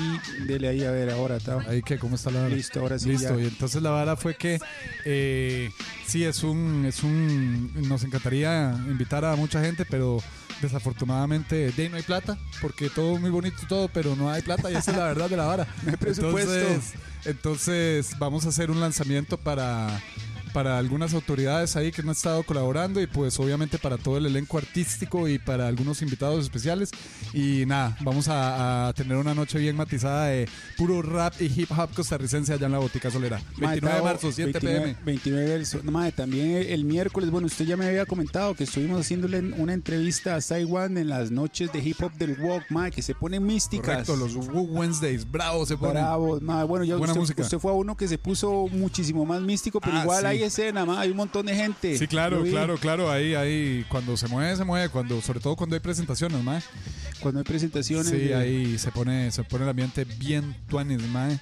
dele 0.47 0.67
ahí, 0.67 0.83
a 0.83 0.91
ver, 0.91 1.09
ahora, 1.11 1.39
Tavo. 1.39 1.61
Ahí 1.67 1.81
que, 1.81 1.97
¿cómo 1.97 2.15
está 2.15 2.29
la 2.31 2.41
vara? 2.41 2.55
Listo, 2.55 2.79
ahora 2.79 2.99
sí. 2.99 3.09
Listo, 3.09 3.37
ya. 3.37 3.43
y 3.43 3.47
entonces 3.47 3.81
la 3.81 3.91
vara 3.91 4.15
fue 4.17 4.35
que 4.35 4.59
eh, 5.05 5.69
sí 6.05 6.23
es 6.23 6.43
un, 6.43 6.85
es 6.85 7.03
un, 7.03 7.71
nos 7.87 8.03
encantaría 8.03 8.75
invitar 8.87 9.23
a 9.23 9.35
mucha 9.35 9.61
gente, 9.61 9.85
pero 9.85 10.21
desafortunadamente 10.61 11.71
de 11.71 11.83
ahí 11.83 11.89
no 11.89 11.97
hay 11.97 12.03
plata, 12.03 12.37
porque 12.61 12.89
todo 12.89 13.17
muy 13.17 13.29
bonito 13.29 13.57
todo, 13.67 13.87
pero 13.87 14.15
no 14.15 14.29
hay 14.31 14.41
plata 14.41 14.71
y 14.71 14.75
esa 14.75 14.91
es 14.91 14.97
la 14.97 15.05
verdad 15.05 15.29
de 15.29 15.37
la 15.37 15.45
vara. 15.45 15.67
No 15.83 15.91
hay 15.91 15.97
presupuesto. 15.97 16.53
Entonces, 16.53 16.93
entonces 17.25 18.19
vamos 18.19 18.45
a 18.45 18.49
hacer 18.49 18.71
un 18.71 18.79
lanzamiento 18.79 19.37
para 19.37 20.01
para 20.53 20.77
algunas 20.77 21.13
autoridades 21.13 21.75
ahí 21.75 21.91
que 21.91 22.01
han 22.01 22.09
estado 22.09 22.43
colaborando 22.43 23.01
y 23.01 23.07
pues 23.07 23.39
obviamente 23.39 23.77
para 23.77 23.97
todo 23.97 24.17
el 24.17 24.25
elenco 24.25 24.57
artístico 24.57 25.27
y 25.27 25.39
para 25.39 25.67
algunos 25.67 26.01
invitados 26.01 26.43
especiales. 26.43 26.91
Y 27.33 27.65
nada, 27.65 27.97
vamos 28.01 28.27
a, 28.27 28.87
a 28.87 28.93
tener 28.93 29.17
una 29.17 29.33
noche 29.33 29.59
bien 29.59 29.75
matizada 29.75 30.27
de 30.27 30.47
puro 30.77 31.01
rap 31.01 31.33
y 31.41 31.45
hip 31.45 31.71
hop 31.71 31.89
costarricense 31.95 32.53
allá 32.53 32.67
en 32.67 32.71
la 32.73 32.79
Botica 32.79 33.09
Solera. 33.09 33.41
29 33.57 33.97
de 33.97 34.03
marzo, 34.03 34.31
7 34.31 34.59
pm. 34.59 34.95
29 35.05 35.49
del 35.49 35.63
no, 35.83 36.11
también 36.11 36.65
el, 36.69 36.83
miércoles, 36.85 37.29
bueno, 37.31 37.47
usted 37.47 37.65
ya 37.65 37.77
me 37.77 37.87
había 37.87 38.05
comentado 38.05 38.53
que 38.55 38.65
estuvimos 38.65 38.99
haciéndole 39.01 39.39
una 39.39 39.73
entrevista 39.73 40.35
a 40.35 40.41
Taiwan 40.41 40.97
en 40.97 41.09
las 41.09 41.31
noches 41.31 41.71
de 41.71 41.79
hip 41.79 42.01
hop 42.01 42.11
del 42.13 42.39
Walk, 42.39 42.65
mae, 42.69 42.91
que 42.91 43.01
se 43.01 43.15
ponen 43.15 43.45
místicas. 43.45 44.07
Correcto, 44.07 44.15
los 44.15 44.35
Woo 44.35 44.63
Wednesdays, 44.63 45.29
bravo 45.29 45.65
se 45.65 45.77
ponen. 45.77 45.95
Bravo, 45.95 46.39
mae, 46.41 46.63
bueno, 46.65 46.85
ya 46.85 46.95
Buena 46.97 47.13
usted, 47.13 47.21
música. 47.21 47.41
usted 47.41 47.59
fue 47.59 47.71
a 47.71 47.75
uno 47.75 47.95
que 47.97 48.07
se 48.07 48.17
puso 48.17 48.67
muchísimo 48.71 49.25
más 49.25 49.41
místico, 49.41 49.79
pero 49.79 49.97
Ah, 49.97 50.01
igual 50.03 50.21
sí. 50.21 50.27
Hay 50.43 50.47
escena, 50.47 50.85
mae, 50.85 50.99
hay 50.99 51.09
un 51.11 51.17
montón 51.17 51.45
de 51.45 51.55
gente. 51.55 51.97
Sí, 51.97 52.07
claro, 52.07 52.43
claro, 52.43 52.77
claro. 52.77 53.11
Ahí, 53.11 53.35
ahí, 53.35 53.85
cuando 53.89 54.15
se 54.17 54.27
mueve, 54.27 54.55
se 54.55 54.63
mueve. 54.63 54.89
Cuando, 54.89 55.21
sobre 55.21 55.39
todo 55.39 55.55
cuando 55.55 55.75
hay 55.75 55.79
presentaciones, 55.79 56.43
mae. 56.43 56.61
Cuando 57.19 57.39
hay 57.39 57.43
presentaciones. 57.45 58.07
Sí, 58.07 58.17
de- 58.17 58.35
ahí 58.35 58.77
se 58.77 58.91
pone, 58.91 59.31
se 59.31 59.43
pone 59.43 59.63
el 59.63 59.69
ambiente 59.69 60.05
bien 60.05 60.55
tuanis, 60.67 61.01
mae. 61.07 61.39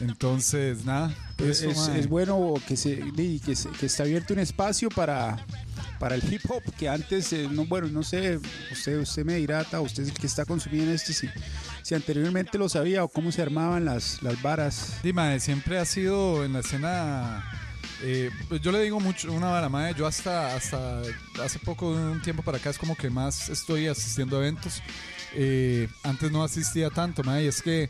Entonces, 0.00 0.84
nada. 0.84 1.12
Es, 1.38 1.62
eso, 1.62 1.92
es- 1.94 2.08
bueno 2.08 2.54
que 2.66 2.76
se, 2.76 2.98
que 3.44 3.56
se- 3.56 3.68
que 3.70 3.86
está 3.86 4.04
abierto 4.04 4.32
un 4.32 4.40
espacio 4.40 4.88
para, 4.90 5.44
para 5.98 6.14
el 6.14 6.32
hip 6.32 6.42
hop 6.48 6.62
que 6.76 6.88
antes 6.88 7.32
eh, 7.32 7.48
no 7.50 7.64
bueno 7.66 7.88
no 7.88 8.02
sé 8.02 8.38
usted 8.72 8.98
usted 9.00 9.24
me 9.24 9.34
dirá 9.34 9.62
Ta, 9.64 9.80
usted 9.80 10.04
es 10.04 10.08
el 10.10 10.14
que 10.16 10.26
está 10.26 10.44
consumiendo 10.44 10.92
este 10.92 11.12
si, 11.12 11.28
si 11.82 11.94
anteriormente 11.94 12.58
lo 12.58 12.68
sabía 12.68 13.02
o 13.04 13.08
cómo 13.08 13.30
se 13.32 13.42
armaban 13.42 13.84
las, 13.84 14.20
las 14.22 14.40
varas 14.42 14.94
Dima, 15.02 15.38
siempre 15.40 15.78
ha 15.78 15.84
sido 15.84 16.44
en 16.44 16.52
la 16.54 16.60
escena. 16.60 17.44
Eh, 18.02 18.30
pues 18.48 18.60
yo 18.60 18.72
le 18.72 18.80
digo 18.80 19.00
mucho 19.00 19.32
una 19.32 19.50
vara, 19.50 19.68
mae. 19.68 19.94
Yo 19.94 20.06
hasta, 20.06 20.54
hasta 20.54 21.02
hace 21.42 21.58
poco, 21.58 21.88
un 21.90 22.22
tiempo 22.22 22.42
para 22.42 22.58
acá, 22.58 22.70
es 22.70 22.78
como 22.78 22.96
que 22.96 23.10
más 23.10 23.48
estoy 23.48 23.86
asistiendo 23.86 24.36
a 24.36 24.40
eventos. 24.40 24.82
Eh, 25.34 25.88
antes 26.02 26.30
no 26.30 26.42
asistía 26.42 26.90
tanto, 26.90 27.22
mae. 27.24 27.44
Y 27.44 27.48
es 27.48 27.62
que 27.62 27.88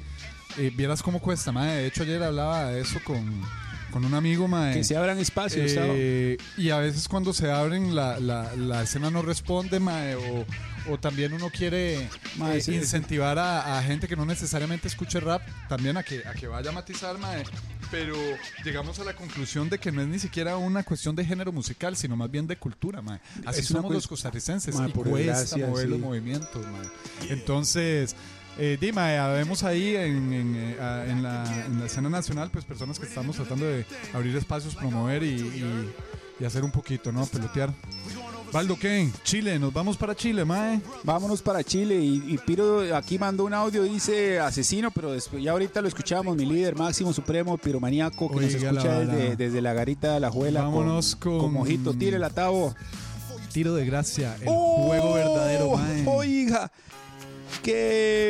eh, 0.56 0.72
vieras 0.74 1.02
cómo 1.02 1.20
cuesta, 1.20 1.52
mae. 1.52 1.82
De 1.82 1.86
hecho, 1.86 2.02
ayer 2.02 2.22
hablaba 2.22 2.66
de 2.66 2.80
eso 2.80 3.00
con, 3.04 3.42
con 3.90 4.04
un 4.04 4.14
amigo, 4.14 4.48
mae. 4.48 4.74
que 4.74 4.84
se 4.84 4.96
abran 4.96 5.18
espacios 5.18 5.72
¿sabes? 5.72 5.90
Eh, 5.96 6.36
y 6.56 6.70
a 6.70 6.78
veces 6.78 7.08
cuando 7.08 7.32
se 7.32 7.50
abren 7.50 7.94
la, 7.94 8.18
la, 8.20 8.54
la 8.56 8.82
escena 8.82 9.10
no 9.10 9.22
responde, 9.22 9.80
mae, 9.80 10.14
o, 10.16 10.44
o 10.90 10.98
también 10.98 11.32
uno 11.32 11.50
quiere 11.50 12.08
Mae, 12.36 12.54
eh, 12.54 12.58
ese- 12.58 12.74
incentivar 12.74 13.38
a, 13.38 13.78
a 13.78 13.82
gente 13.82 14.06
que 14.08 14.16
no 14.16 14.24
necesariamente 14.24 14.88
escuche 14.88 15.20
rap 15.20 15.42
también 15.68 15.96
a 15.96 16.02
que, 16.02 16.26
a 16.26 16.32
que 16.34 16.46
vaya 16.46 16.70
a 16.70 16.72
matizar, 16.72 17.18
mae. 17.18 17.44
Pero 17.90 18.14
llegamos 18.64 18.98
a 18.98 19.04
la 19.04 19.14
conclusión 19.14 19.70
de 19.70 19.78
que 19.78 19.90
no 19.90 20.02
es 20.02 20.08
ni 20.08 20.18
siquiera 20.18 20.58
una 20.58 20.82
cuestión 20.82 21.16
de 21.16 21.24
género 21.24 21.52
musical, 21.52 21.96
sino 21.96 22.16
más 22.16 22.30
bien 22.30 22.46
de 22.46 22.56
cultura, 22.58 23.00
mae. 23.00 23.18
Así 23.46 23.60
Es 23.60 23.66
somos 23.68 23.90
los 23.92 24.06
costarricenses 24.06 24.74
Mae, 24.74 24.90
y 24.90 24.92
por 24.92 25.08
cuesta 25.08 25.38
desgracia, 25.40 25.66
mover 25.66 25.84
sí. 25.86 25.90
los 25.90 25.98
movimientos, 26.00 26.66
mae. 26.66 27.30
Entonces... 27.32 28.14
Eh, 28.60 28.76
Dima, 28.80 29.14
eh, 29.14 29.34
vemos 29.36 29.62
ahí 29.62 29.94
en, 29.94 30.32
en, 30.32 30.56
eh, 30.56 30.76
en 31.08 31.22
la, 31.22 31.64
en 31.66 31.78
la 31.78 31.86
escena 31.86 32.08
nacional, 32.08 32.50
pues 32.50 32.64
personas 32.64 32.98
que 32.98 33.06
estamos 33.06 33.36
tratando 33.36 33.64
de 33.66 33.84
abrir 34.12 34.36
espacios, 34.36 34.74
promover 34.74 35.22
y, 35.22 35.26
y- 35.36 35.92
y 36.40 36.44
hacer 36.44 36.62
un 36.64 36.70
poquito, 36.70 37.10
¿no? 37.12 37.26
Pelotear. 37.26 37.72
Baldo 38.52 38.76
Kane, 38.76 39.10
Chile, 39.24 39.58
nos 39.58 39.72
vamos 39.72 39.96
para 39.96 40.14
Chile, 40.14 40.44
mae. 40.44 40.80
vámonos 41.04 41.42
para 41.42 41.62
Chile 41.62 41.96
y, 41.96 42.22
y 42.28 42.38
Piro 42.38 42.96
aquí 42.96 43.18
mandó 43.18 43.44
un 43.44 43.52
audio 43.52 43.82
dice 43.82 44.40
asesino 44.40 44.90
pero 44.90 45.12
después 45.12 45.42
ya 45.42 45.50
ahorita 45.52 45.82
lo 45.82 45.88
escuchamos 45.88 46.34
mi 46.34 46.46
líder 46.46 46.74
máximo 46.74 47.12
supremo 47.12 47.58
piromaníaco 47.58 48.30
que 48.30 48.36
nos 48.36 48.54
Oiga 48.54 48.70
escucha 48.70 49.00
desde, 49.00 49.36
desde 49.36 49.60
la 49.60 49.74
garita 49.74 50.14
de 50.14 50.20
la 50.20 50.30
juela 50.30 50.62
Vámonos 50.62 51.14
con- 51.16 51.38
con 51.40 51.52
mojito 51.52 51.92
tire 51.92 52.18
la 52.18 52.30
tabo 52.30 52.74
Tiro 53.52 53.74
de 53.74 53.84
gracia, 53.84 54.34
el 54.40 54.46
¡Oh! 54.46 54.86
juego 54.86 55.12
verdadero, 55.12 55.70
mae. 55.76 56.04
Oiga, 56.06 56.70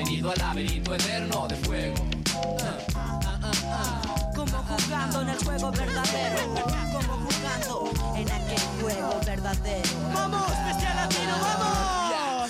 Bienvenido 0.00 0.30
al 0.30 0.38
laberinto 0.38 0.94
eterno 0.94 1.46
de 1.46 1.56
fuego 1.56 1.94
Como 4.34 4.56
jugando 4.56 5.20
en 5.20 5.28
el 5.28 5.44
juego 5.44 5.70
verdadero. 5.72 6.54
Como 6.90 7.18
jugando 7.26 7.92
en 8.16 8.30
aquel 8.30 8.60
juego 8.80 9.20
verdadero. 9.26 9.90
¡Vamos, 10.14 10.50
especial 10.52 10.96
latino, 10.96 11.32
vamos! 11.42 11.99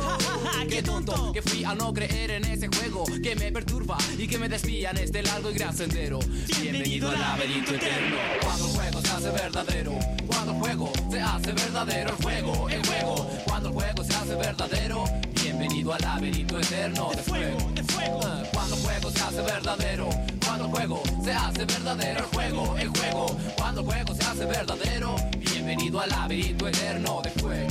que 0.68 0.82
tonto 0.82 1.32
que 1.32 1.42
fui 1.42 1.64
al 1.64 1.78
no 1.78 1.92
creer 1.92 2.30
en 2.32 2.44
ese 2.44 2.68
juego 2.68 3.04
que 3.22 3.34
me 3.36 3.52
perturba 3.52 3.96
y 4.18 4.26
que 4.26 4.38
me 4.38 4.48
desvía 4.48 4.90
en 4.90 4.98
este 4.98 5.22
largo 5.22 5.50
y 5.50 5.54
gran 5.54 5.76
sendero. 5.76 6.18
Bienvenido 6.60 7.10
al 7.10 7.20
laberinto 7.20 7.74
eterno. 7.74 8.16
Cuando 8.42 8.66
el 8.66 8.72
juego 8.72 9.00
se 9.00 9.10
hace 9.10 9.30
verdadero, 9.30 9.92
cuando 10.26 10.52
el 10.52 10.58
juego 10.58 10.92
se 11.10 11.20
hace 11.20 11.52
verdadero, 11.52 12.10
el 12.10 12.24
juego, 12.24 12.68
el 12.68 12.86
juego, 12.86 13.30
cuando 13.46 13.68
el 13.68 13.74
juego 13.74 14.04
se 14.04 14.14
hace 14.14 14.34
verdadero. 14.34 15.04
Bienvenido 15.42 15.92
al 15.92 16.00
laberinto 16.00 16.58
eterno 16.58 17.10
de 17.10 17.22
fuego, 17.22 17.70
de 17.74 17.84
fuego. 17.84 18.20
Cuando 18.52 18.76
el 18.76 18.82
juego 18.82 19.10
se 19.10 19.22
hace 19.22 19.42
verdadero, 19.42 20.08
cuando 20.44 20.64
el 20.64 20.70
juego 20.70 21.02
se 21.24 21.32
hace 21.32 21.64
verdadero, 21.64 22.18
el 22.20 22.26
juego, 22.26 22.76
el 22.78 22.88
juego, 22.88 23.36
cuando 23.56 23.80
el 23.80 23.86
juego 23.86 24.14
se 24.14 24.22
hace 24.22 24.44
verdadero. 24.46 25.16
Bienvenido 25.38 26.00
al 26.00 26.10
laberinto 26.10 26.68
eterno 26.68 27.20
de 27.22 27.30
fuego. 27.30 27.68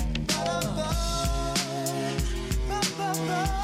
Madre, 3.12 3.61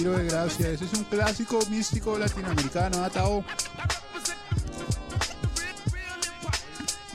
tiro 0.00 0.16
de 0.16 0.24
gracia. 0.24 0.70
Ese 0.70 0.84
es 0.86 0.92
un 0.94 1.04
clásico 1.04 1.58
místico 1.70 2.18
latinoamericano, 2.18 3.04
atao. 3.04 3.44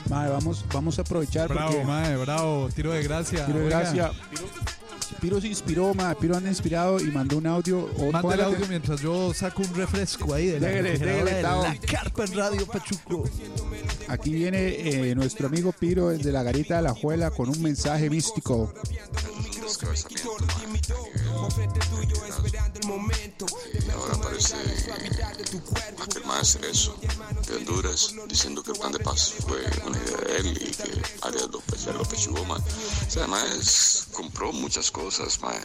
Madre, 0.08 0.30
vamos, 0.30 0.64
vamos 0.72 0.96
a 0.98 1.02
aprovechar 1.02 1.48
Bravo, 1.48 1.72
porque 1.72 1.84
mae, 1.84 2.16
bravo. 2.16 2.68
Tiro 2.72 2.92
de 2.92 3.02
gracia. 3.02 3.44
tiro 3.44 3.58
de 3.58 3.64
Oiga, 3.64 3.80
gracia. 3.80 4.12
Piro, 5.20 5.40
se 5.40 5.48
inspiró, 5.48 5.94
madre, 5.94 6.16
Piro 6.20 6.36
anda 6.36 6.48
inspirado 6.48 7.00
y 7.00 7.10
mandó 7.10 7.38
un 7.38 7.46
audio. 7.48 7.88
Manda 8.12 8.34
el 8.34 8.40
audio 8.42 8.66
mientras 8.68 9.00
yo 9.00 9.34
saco 9.34 9.62
un 9.62 9.74
refresco 9.74 10.32
ahí 10.34 10.46
de 10.46 10.60
la, 10.60 10.68
Dégale, 10.68 10.90
refrigeradora 10.92 11.24
dégale, 11.24 11.36
de 11.36 11.42
Tao. 11.42 11.62
la 11.64 11.76
carpa 11.80 12.24
en 12.24 12.34
Radio 12.34 12.66
Pachuco. 12.66 13.24
Aquí 14.08 14.32
viene 14.32 14.58
eh, 14.60 15.14
nuestro 15.16 15.48
amigo 15.48 15.72
Piro 15.72 16.10
desde 16.10 16.30
la 16.30 16.44
garita 16.44 16.76
de 16.76 16.82
la 16.82 16.94
juela 16.94 17.32
con 17.32 17.48
un 17.48 17.60
mensaje 17.60 18.08
místico. 18.10 18.72
Y 23.86 23.90
ahora 23.90 24.14
aparece 24.14 24.54
aquel 26.00 26.24
maestro 26.24 26.66
eso 26.68 26.96
de 27.48 27.56
Honduras 27.56 28.14
diciendo 28.28 28.62
que 28.62 28.72
el 28.72 28.78
plan 28.78 28.92
de 28.92 28.98
paz 29.00 29.34
fue 29.46 29.58
una 29.84 29.98
idea 29.98 30.16
de 30.18 30.36
él 30.38 30.58
y 30.62 30.70
que 30.70 31.02
Arias 31.22 31.48
López 31.50 31.86
lo 31.86 32.44
man. 32.44 32.62
O 33.06 33.10
sea, 33.10 33.22
además 33.24 34.06
compró 34.12 34.52
muchas 34.52 34.90
cosas, 34.90 35.40
man. 35.40 35.60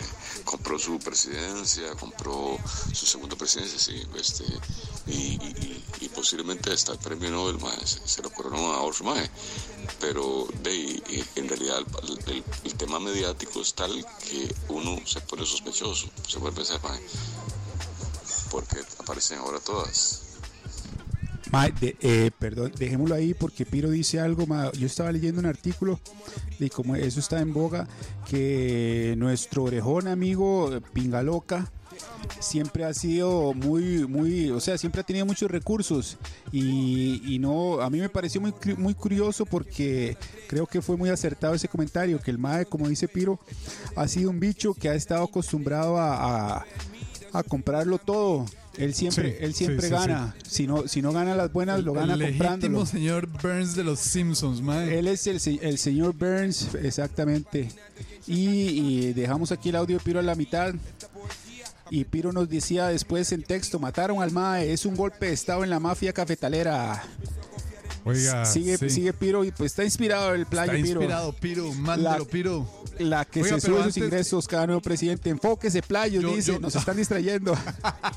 Compró 0.45 0.79
su 0.79 0.97
presidencia, 0.99 1.93
compró 1.95 2.57
su 2.93 3.05
segunda 3.05 3.35
presidencia, 3.35 3.77
sí, 3.79 4.01
este, 4.15 4.45
y, 5.07 5.11
y- 5.11 5.83
y- 5.99 6.05
y 6.05 6.09
posiblemente 6.09 6.71
hasta 6.71 6.93
el 6.93 6.99
premio 6.99 7.29
Nobel, 7.29 7.59
man, 7.59 7.75
se, 7.85 7.99
se 8.07 8.21
lo 8.21 8.31
coronó 8.31 8.73
a 8.73 9.03
man. 9.03 9.29
Pero 9.99 10.47
de, 10.63 11.01
en 11.35 11.47
realidad 11.49 11.79
el, 12.03 12.33
el- 12.35 12.43
el 12.63 12.73
tema 12.75 12.99
mediático 12.99 13.61
es 13.61 13.73
tal 13.91 14.05
que 14.27 14.53
uno 14.69 14.97
se 15.05 15.21
pone 15.21 15.45
sospechoso, 15.45 16.07
se 16.27 16.39
vuelve 16.39 16.61
a 16.61 16.65
ser, 16.65 16.79
porque 18.49 18.77
aparecen 18.99 19.39
ahora 19.39 19.59
todas. 19.59 20.23
Mae, 21.51 21.71
de- 21.73 21.97
eh, 21.99 22.31
perdón, 22.39 22.71
dejémoslo 22.77 23.13
ahí 23.15 23.33
porque 23.33 23.65
Piro 23.65 23.89
dice 23.89 24.19
algo. 24.21 24.47
mae. 24.47 24.71
Yo 24.77 24.87
estaba 24.87 25.11
leyendo 25.11 25.39
un 25.41 25.45
artículo 25.47 25.99
y 26.59 26.69
como 26.69 26.95
eso 26.95 27.19
está 27.19 27.41
en 27.41 27.53
boga, 27.53 27.87
que 28.29 29.15
nuestro 29.17 29.63
orejón 29.63 30.07
amigo 30.07 30.69
Pingaloca 30.93 31.69
siempre 32.39 32.83
ha 32.85 32.93
sido 32.93 33.53
muy, 33.53 34.07
muy, 34.07 34.49
o 34.51 34.59
sea, 34.59 34.77
siempre 34.77 35.01
ha 35.01 35.03
tenido 35.03 35.25
muchos 35.25 35.49
recursos 35.51 36.17
y, 36.51 37.21
y 37.35 37.39
no, 37.39 37.81
a 37.81 37.89
mí 37.89 37.99
me 37.99 38.09
pareció 38.09 38.41
muy, 38.41 38.53
muy 38.77 38.93
curioso 38.93 39.45
porque 39.45 40.17
creo 40.47 40.65
que 40.65 40.81
fue 40.81 40.97
muy 40.97 41.09
acertado 41.09 41.53
ese 41.53 41.67
comentario, 41.67 42.19
que 42.19 42.31
el 42.31 42.37
MAE, 42.37 42.65
como 42.65 42.87
dice 42.87 43.07
Piro, 43.07 43.39
ha 43.95 44.07
sido 44.07 44.29
un 44.29 44.39
bicho 44.39 44.73
que 44.73 44.89
ha 44.89 44.95
estado 44.95 45.23
acostumbrado 45.23 45.97
a, 45.97 46.57
a- 46.57 46.65
a 47.33 47.43
comprarlo 47.43 47.97
todo. 47.97 48.45
Él 48.77 48.93
siempre, 48.93 49.31
Sí, 49.31 49.37
él 49.39 49.53
siempre 49.53 49.81
sí, 49.83 49.87
sí, 49.87 49.93
gana. 49.93 50.35
Si 50.45 50.67
no, 50.67 50.87
si 50.89 51.01
no 51.01 51.13
gana 51.13 51.33
las 51.35 51.51
buenas, 51.53 51.81
lo 51.83 51.93
gana 51.93 52.15
el 52.81 52.87
señor 52.87 53.27
Burns 53.41 53.73
de 53.75 53.83
los 53.85 53.99
Simpsons. 53.99 54.61
Él 54.91 55.07
es 55.07 55.27
el, 55.27 55.39
se- 55.39 55.59
el 55.61 55.77
señor 55.77 56.13
Burns, 56.13 56.75
exactamente. 56.75 57.69
Y, 58.27 58.39
y 59.09 59.13
dejamos 59.13 59.51
aquí 59.53 59.69
el 59.69 59.77
audio 59.77 59.97
de 59.97 60.03
Piro 60.03 60.19
a 60.19 60.23
la 60.23 60.35
mitad. 60.35 60.73
Y 61.91 62.05
Piro 62.05 62.31
nos 62.31 62.47
decía 62.47 62.87
después 62.87 63.33
en 63.33 63.43
texto, 63.43 63.77
mataron 63.77 64.21
al 64.21 64.31
MAE, 64.31 64.71
es 64.71 64.85
un 64.85 64.95
golpe 64.95 65.25
de 65.25 65.33
estado 65.33 65.65
en 65.65 65.69
la 65.69 65.81
mafia 65.81 66.13
cafetalera. 66.13 67.03
Oiga, 68.03 68.45
sigue, 68.45 68.77
sí. 68.77 68.89
sigue 68.89 69.13
Piro 69.13 69.43
y 69.43 69.51
pues 69.51 69.71
está 69.73 69.83
inspirado 69.83 70.33
el 70.33 70.45
playo 70.47 70.71
Está 70.73 70.83
Piro. 70.83 71.01
inspirado, 71.01 71.33
Piro, 71.33 71.73
mándalo, 71.73 72.25
Piro. 72.27 72.67
La 72.99 73.25
que 73.25 73.41
Oiga, 73.43 73.59
se 73.59 73.67
sube 73.67 73.83
sus 73.83 73.97
ingresos 73.97 74.47
cada 74.47 74.65
nuevo 74.67 74.81
presidente. 74.81 75.29
Enfóquese, 75.29 75.81
playo, 75.81 76.21
Yo- 76.21 76.35
dice. 76.35 76.53
yo- 76.53 76.59
Nos 76.59 76.75
están 76.75 76.97
distrayendo. 76.97 77.55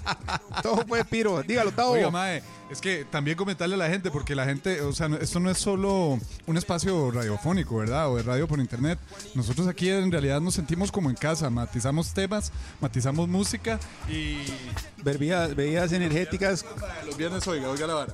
Todo 0.63 0.85
fue 0.87 1.05
Piro. 1.05 1.43
Dígalo, 1.43 1.71
Tavo. 1.73 1.93
Oiga, 1.93 2.11
mae, 2.11 2.43
es 2.71 2.81
que 2.81 3.05
también 3.11 3.37
comentarle 3.37 3.75
a 3.75 3.79
la 3.79 3.89
gente, 3.89 4.11
porque 4.11 4.35
la 4.35 4.45
gente, 4.47 4.81
o 4.81 4.93
sea, 4.93 5.09
esto 5.21 5.39
no 5.41 5.51
es 5.51 5.59
solo 5.59 6.19
un 6.47 6.57
espacio 6.57 7.11
radiofónico, 7.11 7.77
¿verdad? 7.77 8.11
O 8.11 8.17
de 8.17 8.23
radio 8.23 8.49
por 8.49 8.59
internet. 8.61 8.99
Nosotros 9.35 9.69
aquí 9.69 9.91
en 9.91 10.11
realidad 10.11 10.41
nos 10.41 10.55
sentimos 10.55 10.91
como 10.93 11.11
en 11.11 11.17
casa, 11.17 11.51
matizamos 11.51 12.13
temas, 12.15 12.53
matizamos 12.81 13.29
música 13.29 13.79
y... 14.09 14.39
Bebidas, 15.03 15.55
bebidas 15.55 15.93
energéticas. 15.93 16.65
Los 17.07 17.17
viernes, 17.17 17.47
oiga, 17.47 17.69
oiga 17.69 17.87
la 17.87 17.95
vara. 17.95 18.13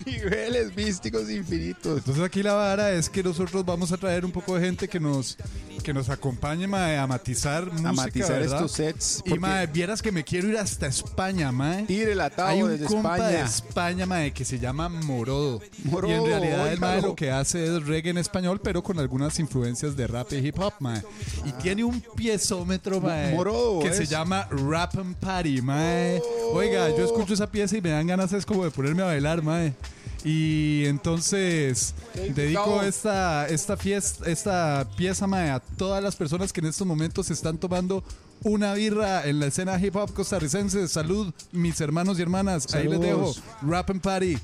Niveles 0.06 0.74
místicos 0.76 1.30
infinitos. 1.30 1.98
Entonces 1.98 2.22
aquí 2.22 2.42
la 2.42 2.54
vara 2.54 2.92
es 2.92 3.08
que 3.08 3.22
nosotros 3.22 3.64
vamos 3.64 3.92
a 3.92 3.96
traer 3.96 4.24
un 4.24 4.32
poco 4.32 4.54
de 4.56 4.64
gente 4.64 4.88
que 4.88 5.00
nos 5.00 5.36
que 5.80 5.94
nos 5.94 6.10
acompañe 6.10 6.66
mae, 6.66 6.98
a 6.98 7.06
matizar 7.06 7.66
música, 7.66 7.92
matizar 7.92 8.40
¿verdad? 8.40 8.56
estos 8.56 8.72
sets, 8.72 9.22
Y 9.24 9.38
mae, 9.38 9.66
vieras 9.66 10.02
que 10.02 10.12
me 10.12 10.22
quiero 10.24 10.48
ir 10.48 10.58
hasta 10.58 10.86
España, 10.86 11.50
mae. 11.52 11.84
Tire 11.84 12.14
Hay 12.38 12.62
un 12.62 12.70
desde 12.70 12.84
compa 12.84 13.16
España. 13.16 13.38
de 13.38 13.44
España, 13.44 14.06
mae, 14.06 14.32
que 14.32 14.44
se 14.44 14.58
llama 14.58 14.88
Morodo. 14.88 15.62
Morodo, 15.84 16.12
y 16.12 16.16
en 16.16 16.26
realidad 16.26 16.72
el 16.72 16.80
mae 16.80 17.00
lo 17.00 17.14
que 17.14 17.30
hace 17.30 17.64
es 17.64 17.86
reggae 17.86 18.10
en 18.10 18.18
español, 18.18 18.60
pero 18.62 18.82
con 18.82 18.98
algunas 18.98 19.38
influencias 19.38 19.96
de 19.96 20.06
rap 20.06 20.32
y 20.32 20.36
hip 20.36 20.58
hop, 20.58 20.74
mae. 20.80 21.02
Y 21.46 21.52
tiene 21.62 21.82
un 21.84 22.00
piezómetro, 22.14 23.00
mae, 23.00 23.34
Morodo, 23.34 23.80
que 23.80 23.92
se 23.92 24.06
llama 24.06 24.46
Rap 24.50 24.98
and 24.98 25.16
Party, 25.16 25.62
mae. 25.62 26.20
Oiga, 26.52 26.90
yo 26.90 27.04
escucho 27.04 27.34
esa 27.34 27.50
pieza 27.50 27.76
y 27.76 27.80
me 27.80 27.90
dan 27.90 28.06
ganas 28.06 28.32
es 28.32 28.44
como 28.44 28.64
de 28.64 28.70
ponerme 28.70 29.02
a 29.02 29.06
bailar, 29.06 29.42
mae. 29.42 29.72
Y 30.24 30.84
entonces 30.86 31.94
dedico 32.34 32.82
esta, 32.82 33.48
esta, 33.48 33.76
fiesta, 33.76 34.28
esta 34.30 34.86
pieza 34.96 35.26
mae, 35.26 35.50
a 35.50 35.60
todas 35.60 36.02
las 36.02 36.16
personas 36.16 36.52
que 36.52 36.60
en 36.60 36.66
estos 36.66 36.86
momentos 36.86 37.30
están 37.30 37.58
tomando 37.58 38.04
una 38.42 38.74
birra 38.74 39.26
en 39.26 39.40
la 39.40 39.46
escena 39.46 39.78
hip 39.80 39.96
hop 39.96 40.12
costarricense. 40.12 40.88
Salud, 40.88 41.32
mis 41.52 41.80
hermanos 41.80 42.18
y 42.18 42.22
hermanas. 42.22 42.72
Ahí 42.74 42.88
les 42.88 43.00
dejo. 43.00 43.34
Rap 43.62 43.90
and 43.90 44.00
Party. 44.00 44.38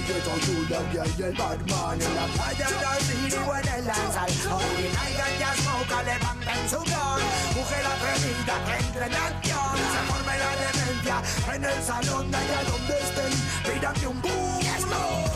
Papi 0.00 0.12
vale 0.12 0.20
que 0.20 0.20
son 0.24 0.40
Julian 0.40 1.14
y 1.18 1.22
el 1.22 1.34
Batman 1.34 2.00
En 2.00 2.14
la 2.14 2.26
playa 2.26 2.68
del 2.68 3.02
City 3.04 3.36
o 3.36 3.56
en 3.56 3.68
el 3.68 3.86
lanzal 3.86 4.30
Hoy 4.52 4.90
naigan 4.94 5.38
ya 5.38 5.54
smoke, 5.54 6.04
levanten 6.04 6.68
su 6.68 6.78
blon 6.78 7.20
Mujer 7.54 7.84
atrevida 7.86 8.54
que 8.64 8.86
entre 8.86 9.06
en 9.06 9.14
acción 9.14 9.76
Se 9.92 10.00
forme 10.12 10.38
la 10.38 10.50
demencia 10.64 11.16
en 11.54 11.64
el 11.64 11.82
salón 11.82 12.30
de 12.30 12.36
allá 12.36 12.62
donde 12.70 12.98
estén 12.98 13.49
Pídame 13.64 14.06
un 14.06 14.20
boom 14.22 14.60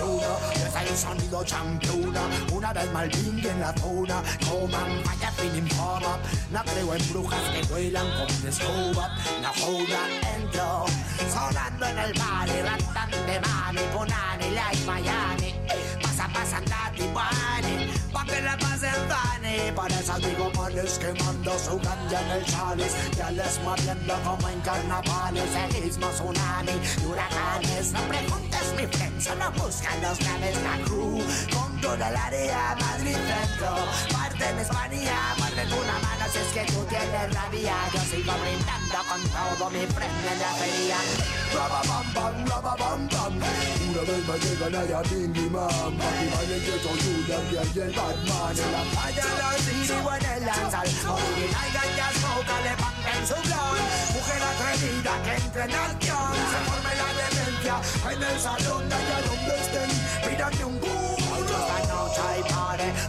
Uno, 0.02 0.38
es 0.54 0.90
el 0.90 0.96
sonido 0.96 1.44
championa 1.44 2.20
Una 2.52 2.72
vez 2.72 2.92
mal 2.92 3.08
Bingy 3.08 3.48
en 3.48 3.60
la 3.60 3.72
zona. 3.74 4.22
Coman, 4.48 5.02
vaya 5.04 5.30
fin 5.32 5.56
informa. 5.56 6.18
No 6.50 6.62
creo 6.64 6.94
en 6.94 7.08
brujas 7.10 7.42
que 7.50 7.62
vuelan 7.68 8.06
con 8.18 8.42
de 8.42 8.48
escoba. 8.48 9.16
No 9.42 9.48
joda, 9.60 10.02
entro 10.36 10.86
Sonando 11.32 11.86
en 11.86 11.98
el 11.98 12.12
bar 12.14 12.48
y 12.48 12.62
rantante 12.62 13.40
mami 13.40 13.80
Punani, 13.92 14.50
like 14.54 14.84
Miami 14.86 15.63
eso 19.82 20.18
digo 20.18 20.50
manes 20.56 20.98
quemando 20.98 21.58
su 21.58 21.78
ganja 21.78 22.20
en 22.20 22.30
el 22.30 22.44
chalice 22.44 22.96
Ya 23.16 23.30
les 23.30 23.60
moviendo 23.62 24.14
como 24.24 24.48
en 24.48 24.60
carnavales 24.60 25.50
El 25.74 25.84
mismo 25.84 26.08
tsunami 26.08 26.72
huracanes. 27.06 27.92
No 27.92 28.00
preguntes 28.02 28.74
mi 28.76 28.86
friend, 28.86 29.20
solo 29.20 29.50
buscan 29.52 30.00
los 30.02 30.20
naves 30.20 30.56
La 30.62 30.84
crew 30.84 31.73
toda 31.84 32.08
el 32.08 32.16
área 32.16 32.76
Madrid 32.80 33.16
centro. 33.28 33.70
Parte 34.12 34.44
en 34.48 34.58
España, 34.58 35.16
muerden 35.38 35.72
una 35.72 35.96
mano 36.04 36.24
Si 36.32 36.38
es 36.38 36.50
que 36.54 36.72
tú 36.72 36.80
tienes 36.88 37.34
rabia. 37.34 37.76
Yo 37.92 38.00
sigo 38.10 38.32
brindando 38.42 38.98
con 39.08 39.20
todo 39.36 39.70
mi 39.70 39.84
premio 39.86 40.28
en 40.32 40.38
la 40.40 40.52
feria. 40.60 40.98
Raba 41.54 41.80
bam 41.88 42.06
bam, 42.14 42.46
raba 42.48 42.74
bam 42.76 43.08
bam 43.12 43.34
Una 43.88 44.02
vez 44.08 44.22
más 44.26 44.38
llega 44.44 44.68
Naya 44.70 45.02
Bingy 45.10 45.46
Man 45.50 45.92
Papi 46.00 46.56
que 46.64 46.76
soy 46.82 46.98
Julian 47.04 47.44
y 47.52 47.78
el 47.78 47.92
Batman. 47.92 48.56
En 48.64 48.72
la 48.72 48.82
playa, 48.90 49.24
la 49.40 49.50
city 49.64 49.92
o 49.92 50.14
en 50.14 50.24
el 50.24 50.46
lanzal. 50.46 50.88
Original 51.14 51.68
ganja 51.76 52.08
smoke, 52.18 52.56
levanten 52.64 53.22
su 53.28 53.38
blon 53.44 53.78
Mujer 54.14 54.42
atrevida 54.50 55.14
que 55.24 55.34
entre 55.44 55.64
en 55.64 55.74
acción. 55.74 56.32
Se 56.50 56.58
forme 56.68 56.92
la 57.00 57.08
demencia 57.20 57.76
en 58.10 58.22
el 58.22 58.40
salón 58.40 58.88
de 58.88 58.94
allá 58.94 59.18
donde 59.28 59.54
estén. 59.62 59.90
Pídame 60.24 60.64
un 60.64 60.80
boom 60.80 61.23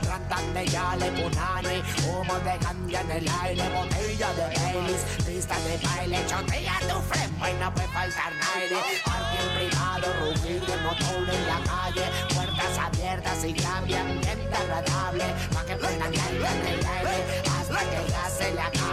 Tratando 0.01 0.53
de 0.53 0.65
yale, 0.67 1.11
punani 1.11 1.77
Humo 2.07 2.35
de 2.39 2.57
ganja 2.63 3.01
en 3.01 3.11
el 3.11 3.29
aire, 3.41 3.69
botella 3.69 4.29
de 4.33 4.45
Baileys 4.55 5.03
Pista 5.25 5.55
de 5.65 5.77
baile, 5.85 6.19
chotea 6.27 6.79
tu 6.81 6.99
freno 7.09 7.49
y 7.49 7.53
no 7.59 7.73
puede 7.73 7.87
faltar 7.89 8.31
nadie. 8.39 8.79
Parking 9.05 9.49
privado, 9.55 10.07
rugir 10.21 10.61
de 10.61 10.77
motor 10.77 11.29
en 11.35 11.47
la 11.47 11.59
calle 11.69 12.05
Puertas 12.33 12.77
abiertas 12.77 13.43
y 13.43 13.53
cambia 13.53 14.01
ambiente 14.01 14.55
agradable 14.55 15.25
Pa' 15.53 15.65
que 15.65 15.75
llanta 15.75 16.05
en 16.05 16.67
el 16.67 16.85
aire 16.85 17.41
Hasta 17.59 17.79
que 17.79 18.11
ya 18.11 18.29
se 18.29 18.53
le 18.53 18.61
acabe 18.61 18.84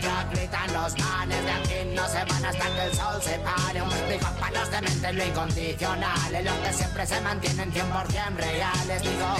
Track, 0.00 0.30
gritan 0.32 0.72
los 0.72 0.98
manes 0.98 1.44
De 1.44 1.50
aquí 1.52 1.94
no 1.94 2.06
se 2.08 2.24
van 2.24 2.44
hasta 2.44 2.66
que 2.74 2.84
el 2.86 2.94
sol 2.94 3.22
se 3.22 3.38
pare 3.40 3.80
digo 4.08 4.28
pa' 4.40 4.50
los 4.50 4.70
dementes 4.70 5.14
lo 5.14 5.24
incondicional 5.24 6.34
Es 6.34 6.44
lo 6.44 6.62
que 6.62 6.72
siempre 6.72 7.06
se 7.06 7.20
mantienen 7.20 7.72
100% 7.72 8.36
reales 8.36 9.02
Digo, 9.02 9.36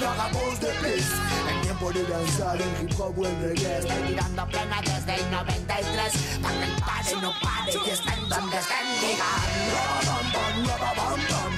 yo 0.00 0.10
hagamos 0.10 0.60
de 0.60 0.68
peace 0.80 1.12
En 1.50 1.60
tiempo 1.62 1.92
de 1.92 2.04
danzar 2.04 2.60
en 2.60 2.88
hip 2.88 3.00
hop 3.00 3.18
o 3.18 3.26
en 3.26 3.42
reggae 3.42 3.78
Estoy 3.78 4.02
tirando 4.06 4.46
plena 4.46 4.80
desde 4.82 5.14
el 5.16 5.30
93 5.30 6.38
Pa' 6.42 6.50
que 6.50 6.64
el 6.64 6.72
pare 6.80 7.20
no 7.20 7.32
pare 7.42 7.72
y 7.72 7.90
estén 7.90 8.28
donde 8.28 8.58
estén 8.58 8.86
Digan, 9.00 9.40
bam 10.06 10.32
bam, 10.32 10.66
bam 10.66 10.96
bam 10.96 11.20
bam 11.28 11.57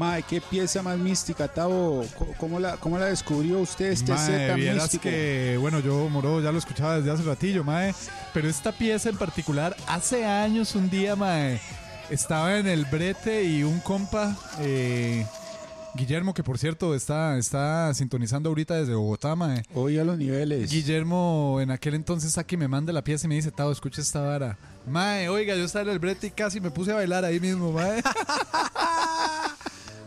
Mae, 0.00 0.22
qué 0.22 0.40
pieza 0.40 0.82
más 0.82 0.96
mística, 0.96 1.46
Tavo. 1.46 2.06
¿Cómo 2.38 2.58
la, 2.58 2.78
cómo 2.78 2.96
la 2.96 3.04
descubrió 3.04 3.58
usted 3.58 3.92
este 3.92 4.12
Mae, 4.12 4.26
set 4.26 4.48
tan 4.48 4.56
vieras 4.56 4.84
místico? 4.84 5.02
que, 5.02 5.58
bueno, 5.60 5.80
yo 5.80 6.08
Moro 6.08 6.40
ya 6.40 6.50
lo 6.50 6.56
escuchaba 6.56 6.96
desde 6.96 7.10
hace 7.10 7.22
ratillo, 7.22 7.64
mae, 7.64 7.94
pero 8.32 8.48
esta 8.48 8.72
pieza 8.72 9.10
en 9.10 9.18
particular, 9.18 9.76
hace 9.86 10.24
años 10.24 10.74
un 10.74 10.88
día, 10.88 11.16
mae, 11.16 11.60
estaba 12.08 12.56
en 12.56 12.66
el 12.66 12.86
brete 12.86 13.44
y 13.44 13.62
un 13.62 13.78
compa, 13.80 14.34
eh, 14.60 15.26
Guillermo, 15.94 16.32
que 16.32 16.42
por 16.42 16.56
cierto 16.56 16.94
está, 16.94 17.36
está 17.36 17.92
sintonizando 17.92 18.48
ahorita 18.48 18.76
desde 18.76 18.94
Bogotá, 18.94 19.36
mae. 19.36 19.64
Oiga 19.74 20.02
los 20.02 20.16
niveles. 20.16 20.70
Guillermo 20.70 21.58
en 21.60 21.72
aquel 21.72 21.92
entonces 21.92 22.38
aquí 22.38 22.56
me 22.56 22.68
manda 22.68 22.90
la 22.92 23.04
pieza 23.04 23.26
y 23.26 23.28
me 23.28 23.34
dice, 23.34 23.50
Tavo, 23.50 23.70
escucha 23.70 24.00
esta 24.00 24.22
vara. 24.22 24.56
Mae, 24.86 25.28
oiga, 25.28 25.54
yo 25.56 25.64
estaba 25.64 25.82
en 25.82 25.90
el 25.90 25.98
brete 25.98 26.28
y 26.28 26.30
casi 26.30 26.58
me 26.58 26.70
puse 26.70 26.92
a 26.92 26.94
bailar 26.94 27.26
ahí 27.26 27.38
mismo, 27.38 27.72
mae. 27.72 28.02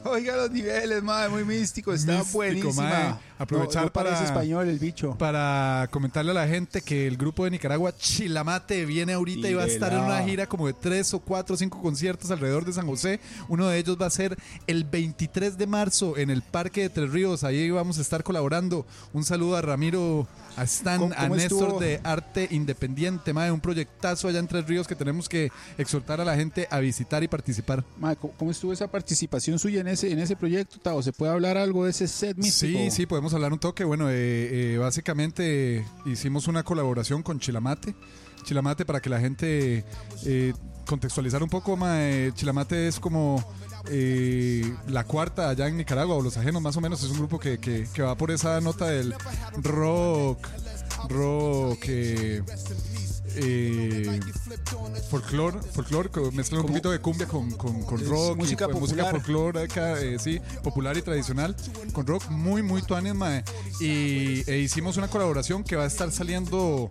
Oiga 0.09 0.35
los 0.35 0.51
niveles, 0.51 1.01
mae, 1.03 1.29
muy 1.29 1.45
místico. 1.45 1.93
Está 1.93 2.17
Místico, 2.19 2.37
buenísima. 2.37 3.19
Aprovechar 3.43 3.83
No- 3.83 3.87
no 3.87 3.93
parece 3.93 4.15
para- 4.15 4.25
español 4.25 4.67
el 4.69 4.79
bicho. 4.79 5.15
Para 5.17 5.87
comentarle 5.91 6.31
a 6.31 6.33
la 6.33 6.47
gente 6.47 6.81
que 6.81 7.07
el 7.07 7.17
grupo 7.17 7.43
de 7.45 7.51
Nicaragua, 7.51 7.95
Chilamate, 7.95 8.85
viene 8.85 9.13
ahorita 9.13 9.49
y 9.49 9.53
va 9.53 9.63
a 9.63 9.67
estar 9.67 9.93
en 9.93 9.99
una 9.99 10.23
gira 10.23 10.47
como 10.47 10.67
de 10.67 10.73
tres 10.73 11.13
o 11.13 11.19
cuatro 11.19 11.55
o 11.55 11.57
cinco 11.57 11.81
conciertos 11.81 12.31
alrededor 12.31 12.65
de 12.65 12.73
San 12.73 12.87
José. 12.87 13.19
Uno 13.49 13.67
de 13.67 13.77
ellos 13.77 13.97
va 14.01 14.05
a 14.07 14.09
ser 14.09 14.37
el 14.67 14.83
23 14.83 15.57
de 15.57 15.67
marzo 15.67 16.17
en 16.17 16.29
el 16.29 16.41
Parque 16.41 16.81
de 16.81 16.89
Tres 16.89 17.11
Ríos. 17.11 17.43
Ahí 17.43 17.69
vamos 17.69 17.97
a 17.97 18.01
estar 18.01 18.23
colaborando. 18.23 18.85
Un 19.13 19.23
saludo 19.23 19.55
a 19.57 19.61
Ramiro, 19.61 20.27
a 20.55 20.63
Stan, 20.63 20.99
¿Cómo- 20.99 21.13
a 21.17 21.27
Néstor 21.29 21.63
estuvo? 21.63 21.79
de 21.79 21.99
Arte 22.03 22.47
Independiente. 22.51 23.33
Mae, 23.33 23.51
un 23.51 23.59
proyectazo 23.61 24.27
allá 24.27 24.39
en 24.39 24.47
Tres 24.47 24.65
Ríos 24.67 24.87
que 24.87 24.95
tenemos 24.95 25.27
que 25.27 25.51
exhortar 25.77 26.21
a 26.21 26.25
la 26.25 26.35
gente 26.35 26.67
a 26.69 26.79
visitar 26.79 27.23
y 27.23 27.27
participar. 27.27 27.83
Mae, 27.97 28.15
¿cómo, 28.15 28.33
cómo 28.37 28.51
estuvo 28.51 28.71
esa 28.73 28.87
participación 28.87 29.59
suya 29.59 29.81
en 29.81 29.87
ese, 29.87 30.11
en 30.11 30.19
ese 30.19 30.35
proyecto, 30.35 30.77
Tavo? 30.79 31.01
¿Se 31.01 31.11
puede 31.11 31.31
hablar 31.31 31.57
algo 31.57 31.83
de 31.85 31.91
ese 31.91 32.07
set 32.07 32.37
místico? 32.37 32.77
Sí, 32.79 32.91
sí, 32.91 33.05
podemos 33.05 33.32
hablar 33.33 33.53
un 33.53 33.59
toque. 33.59 33.83
Bueno, 33.83 34.09
eh, 34.09 34.73
eh, 34.73 34.77
básicamente 34.77 35.77
eh, 35.77 35.85
hicimos 36.05 36.47
una 36.47 36.63
colaboración 36.63 37.23
con 37.23 37.39
Chilamate. 37.39 37.95
Chilamate 38.43 38.85
para 38.85 38.99
que 39.01 39.09
la 39.09 39.19
gente 39.19 39.85
eh, 40.25 40.53
contextualizar 40.85 41.41
un 41.41 41.49
poco, 41.49 41.77
mae, 41.77 42.31
Chilamate 42.35 42.87
es 42.89 42.99
como 42.99 43.43
eh, 43.89 44.73
la 44.87 45.03
cuarta 45.05 45.49
allá 45.49 45.67
en 45.67 45.77
Nicaragua, 45.77 46.15
o 46.15 46.21
Los 46.21 46.35
Ajenos 46.37 46.61
más 46.61 46.75
o 46.77 46.81
menos. 46.81 47.01
Es 47.03 47.09
un 47.11 47.17
grupo 47.19 47.39
que, 47.39 47.57
que- 47.57 47.87
que 47.93 48.01
va 48.01 48.15
por 48.15 48.31
esa 48.31 48.59
nota 48.61 48.87
del 48.87 49.13
rock, 49.61 50.45
rock, 51.09 51.79
eh, 51.87 52.43
eh, 53.35 54.19
folclore, 55.09 55.59
folclore, 55.73 56.09
mezclar 56.31 56.61
un 56.61 56.67
poquito 56.67 56.91
de 56.91 56.99
cumbia 56.99 57.27
con, 57.27 57.51
con, 57.51 57.83
con 57.83 58.05
rock, 58.07 58.35
y, 58.35 58.39
música 58.39 58.67
pues, 58.67 58.79
música 58.79 59.11
popular. 59.11 59.67
eh, 60.01 60.17
sí, 60.19 60.39
popular 60.63 60.97
y 60.97 61.01
tradicional, 61.01 61.55
con 61.93 62.05
rock 62.07 62.29
muy, 62.29 62.61
muy 62.61 62.81
tuanes, 62.81 63.15
mae. 63.15 63.43
Y 63.79 64.49
e 64.49 64.59
hicimos 64.59 64.97
una 64.97 65.07
colaboración 65.07 65.63
que 65.63 65.75
va 65.75 65.83
a 65.83 65.87
estar 65.87 66.11
saliendo 66.11 66.89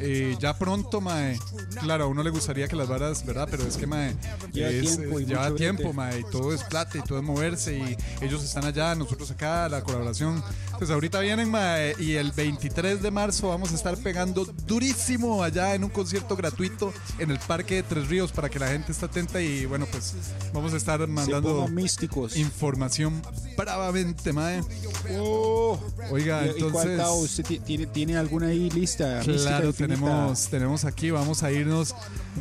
eh, 0.00 0.36
ya 0.40 0.58
pronto, 0.58 1.00
mae. 1.00 1.38
Claro, 1.80 2.04
a 2.04 2.06
uno 2.06 2.22
le 2.22 2.30
gustaría 2.30 2.68
que 2.68 2.76
las 2.76 2.88
varas, 2.88 3.24
¿verdad? 3.24 3.48
Pero 3.50 3.64
es 3.64 3.76
que, 3.76 3.86
mae, 3.86 4.16
Lleva 4.52 4.70
es- 4.70 4.96
tiempo 4.96 5.20
y 5.20 5.26
lleva 5.26 5.42
mucho 5.44 5.54
tiempo, 5.56 5.82
brete. 5.82 5.96
mae, 5.96 6.20
y 6.20 6.24
todo 6.30 6.52
es 6.52 6.62
plata 6.64 6.98
y 6.98 7.02
todo 7.02 7.18
es 7.18 7.24
moverse 7.24 7.76
y 7.78 7.96
ellos 8.24 8.42
están 8.44 8.64
allá, 8.64 8.94
nosotros 8.94 9.30
acá, 9.30 9.68
la 9.68 9.82
colaboración. 9.82 10.42
Pues 10.78 10.90
ahorita 10.90 11.20
vienen, 11.20 11.50
mae, 11.50 11.94
y 11.98 12.12
el 12.14 12.32
23 12.32 13.00
de 13.00 13.10
marzo 13.10 13.48
vamos 13.48 13.72
a 13.72 13.74
estar 13.74 13.96
pegando 13.98 14.44
durísimo 14.66 15.42
allá 15.42 15.74
en 15.74 15.84
un 15.84 15.90
concierto 15.90 16.36
gratuito 16.36 16.92
en 17.18 17.30
el 17.30 17.38
Parque 17.38 17.76
de 17.76 17.82
Tres 17.84 18.08
Ríos 18.08 18.32
para 18.32 18.48
que 18.48 18.58
la 18.58 18.68
gente 18.68 18.92
esté 18.92 19.06
atenta 19.06 19.40
y 19.40 19.66
bueno, 19.66 19.86
pues 19.90 20.14
vamos 20.52 20.74
a 20.74 20.76
estar 20.76 21.06
mandando 21.06 21.68
místicos. 21.68 22.36
información 22.36 23.22
bravamente, 23.56 24.32
mae. 24.32 24.62
Oiga, 26.10 26.46
¿Y- 26.46 26.58
y 26.58 26.70
cuál, 26.70 26.90
entonces... 26.90 27.44
Tiene, 27.64 27.86
tiene 27.86 28.16
alguna 28.16 28.48
ahí 28.48 28.68
lista? 28.70 29.20
Claro, 29.20 29.72
tenemos, 29.72 30.48
tenemos 30.48 30.84
aquí, 30.84 31.10
vamos 31.10 31.42
a 31.42 31.52
irnos 31.52 31.94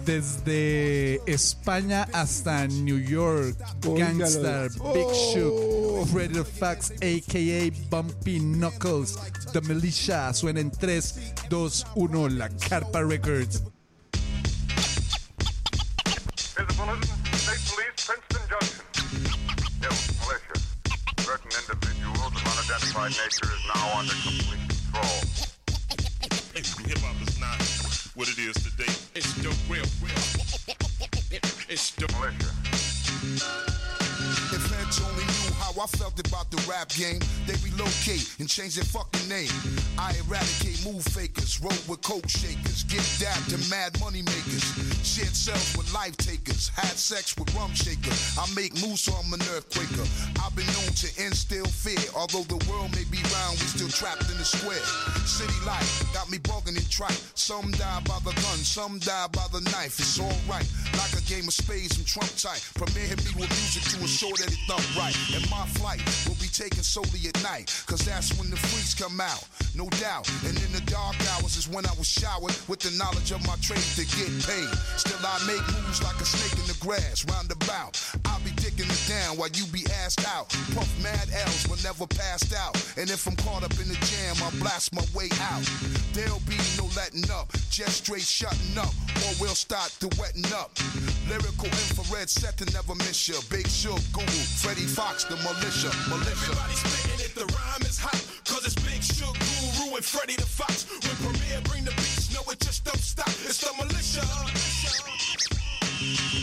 desde 0.06 1.22
España 1.32 2.08
hasta 2.14 2.68
New 2.68 2.98
York. 3.00 3.56
Gangstar, 3.82 4.70
Big 4.94 5.08
Shook, 5.34 6.08
Freddy 6.08 6.34
the 6.34 6.44
Fax, 6.44 6.92
a.k.a. 6.92 7.72
Bumpy 7.90 8.23
Knuckles, 8.26 9.18
The 9.52 9.62
Militia. 9.62 10.32
Suena 10.34 10.60
en 10.60 10.72
3, 10.72 11.14
2, 11.50 11.86
1, 11.96 12.30
La 12.38 12.50
Carpa 12.50 13.04
Records. 13.04 13.62
Here's 16.56 16.68
the 16.68 16.74
bulletin. 16.78 17.04
State 17.34 17.60
Police, 17.68 18.06
Princeton 18.06 18.42
Junction. 18.50 18.86
Hill, 19.82 19.96
militia. 20.24 20.56
Certain 21.20 21.52
individual 21.52 22.16
of 22.26 22.34
unidentified 22.36 23.12
nature 23.12 23.52
is 23.52 23.64
now 23.76 24.00
under 24.00 24.16
complete 24.24 24.64
control. 24.70 25.20
Hip 26.54 27.00
hop 27.00 27.28
is 27.28 27.40
not 27.40 27.60
what 28.16 28.30
it 28.30 28.38
is 28.38 28.56
today. 28.56 28.92
It's 29.16 29.34
the 29.34 29.50
real, 29.70 29.86
real. 30.02 30.24
It's 31.70 31.92
the 31.92 32.08
militia. 32.14 32.52
If 34.54 34.72
Edge 34.80 35.02
only 35.02 35.26
knew 35.26 35.54
how 35.60 35.72
I 35.82 35.88
felt 35.88 36.16
the 36.52 36.62
rap 36.70 36.90
game, 36.90 37.20
they 37.46 37.56
relocate 37.64 38.36
and 38.40 38.50
change 38.50 38.76
their 38.76 38.86
fucking 38.86 39.28
name. 39.30 39.52
I 39.98 40.14
eradicate 40.26 40.84
move 40.86 41.04
fakers, 41.04 41.62
roll 41.62 41.78
with 41.88 42.02
coke 42.02 42.28
shakers, 42.28 42.84
get 42.84 43.04
dapped 43.20 43.50
to 43.52 43.58
mad 43.70 44.00
money 44.00 44.22
makers, 44.22 44.64
shared 45.04 45.36
cells 45.36 45.76
with 45.78 45.92
life 45.94 46.18
takers, 46.18 46.70
had 46.70 46.98
sex 46.98 47.38
with 47.38 47.54
rum 47.56 47.74
shakers. 47.74 48.38
I 48.38 48.46
make 48.56 48.74
moves 48.82 49.02
so 49.04 49.14
I'm 49.14 49.34
an 49.34 49.44
earthquaker. 49.52 50.08
I've 50.40 50.56
been 50.56 50.68
known 50.68 50.92
to 51.04 51.08
instill 51.20 51.66
fear, 51.66 52.00
although 52.16 52.48
the 52.48 52.60
world 52.72 52.96
may 52.96 53.04
be 53.12 53.20
round, 53.36 53.60
we 53.60 53.68
still 53.68 53.92
trapped 53.92 54.30
in 54.32 54.38
the 54.38 54.46
square. 54.46 54.84
City 55.28 55.54
life 55.66 56.04
got 56.14 56.32
me 56.32 56.38
bugging 56.40 56.78
and 56.80 56.90
trite. 56.90 57.20
Some 57.36 57.72
die 57.72 58.02
by 58.08 58.20
the 58.24 58.32
gun, 58.32 58.60
some 58.64 59.00
die 59.00 59.28
by 59.34 59.46
the 59.52 59.62
knife. 59.76 60.00
It's 60.00 60.20
alright, 60.20 60.68
like 60.96 61.14
a 61.20 61.24
game 61.28 61.48
of 61.48 61.54
spades 61.54 61.98
and 61.98 62.08
trump 62.08 62.32
tight. 62.38 62.64
Premier 62.76 63.04
hit 63.04 63.20
me 63.26 63.32
with 63.36 63.52
music 63.52 63.84
to 63.92 63.98
assure 64.06 64.36
that 64.40 64.48
it 64.48 64.60
thump 64.68 64.84
right. 64.96 65.16
And 65.36 65.44
my 65.50 65.66
flight 65.76 66.00
will 66.28 66.33
taken 66.54 66.84
solely 66.84 67.26
at 67.28 67.42
night, 67.42 67.74
cause 67.88 68.06
that's 68.06 68.38
when 68.38 68.50
the 68.50 68.56
freaks 68.56 68.94
come 68.94 69.20
out. 69.20 69.44
no 69.74 69.90
doubt. 69.98 70.30
And 70.46 70.54
in 70.62 70.72
the 70.72 70.86
dark 70.86 71.18
hours 71.34 71.58
is 71.58 71.68
when 71.68 71.86
I 71.86 71.94
was 71.98 72.08
showered 72.08 72.54
with 72.70 72.80
the 72.80 72.94
knowledge 72.94 73.32
of 73.32 73.42
my 73.48 73.58
trade 73.58 73.82
to 73.98 74.06
get 74.06 74.30
paid. 74.46 74.70
Still, 75.02 75.18
I 75.26 75.42
make 75.50 75.66
moves 75.74 76.04
like 76.04 76.20
a 76.22 76.26
snake 76.26 76.54
in 76.62 76.68
the 76.70 76.78
grass, 76.78 77.26
roundabout. 77.26 77.98
I'll 78.26 78.40
be 78.46 78.52
dicking 78.62 78.86
it 78.86 79.04
down 79.10 79.38
while 79.38 79.50
you 79.50 79.66
be 79.74 79.82
asked 80.06 80.22
out. 80.30 80.50
Puff 80.78 80.90
mad 81.02 81.28
L's 81.34 81.66
but 81.66 81.82
never 81.84 82.06
passed 82.06 82.54
out. 82.54 82.78
And 82.98 83.10
if 83.10 83.26
I'm 83.26 83.36
caught 83.38 83.64
up 83.64 83.74
in 83.82 83.90
the 83.90 83.98
jam, 84.06 84.38
I'll 84.46 84.54
blast 84.62 84.94
my 84.94 85.06
way 85.18 85.30
out. 85.50 85.66
There'll 86.14 86.46
be 86.46 86.58
no 86.78 86.86
letting 86.96 87.26
up, 87.34 87.50
just 87.74 88.06
straight 88.06 88.22
shutting 88.22 88.78
up, 88.78 88.94
or 89.26 89.32
we'll 89.42 89.58
start 89.58 89.90
to 90.06 90.08
wetting 90.22 90.46
up. 90.54 90.78
Lyrical 91.28 91.74
infrared 91.74 92.30
set 92.30 92.58
to 92.62 92.66
never 92.74 92.94
miss 92.96 93.28
ya. 93.28 93.42
Big 93.50 93.68
Shook, 93.68 94.02
Google, 94.14 94.46
Freddie 94.62 94.86
Fox, 94.86 95.24
the 95.24 95.36
militia, 95.38 95.90
militia. 96.10 96.43
Everybody 96.44 96.76
spitting 96.76 97.26
it, 97.26 97.36
the 97.36 97.46
rhyme 97.56 97.84
is 97.88 97.98
hot. 97.98 98.20
Cause 98.44 98.66
it's 98.66 98.76
Big 98.76 99.02
Shook, 99.02 99.32
Guru, 99.32 99.96
and 99.96 100.04
Freddie 100.04 100.36
the 100.36 100.46
Fox. 100.46 100.84
When 100.92 101.16
Premier 101.24 101.62
bring 101.64 101.86
the 101.86 101.92
beats, 101.96 102.36
no, 102.36 102.42
it 102.52 102.60
just 102.60 102.84
don't 102.84 103.00
stop. 103.00 103.32
It's 103.48 103.64
the 103.64 103.72
militia. 103.80 104.28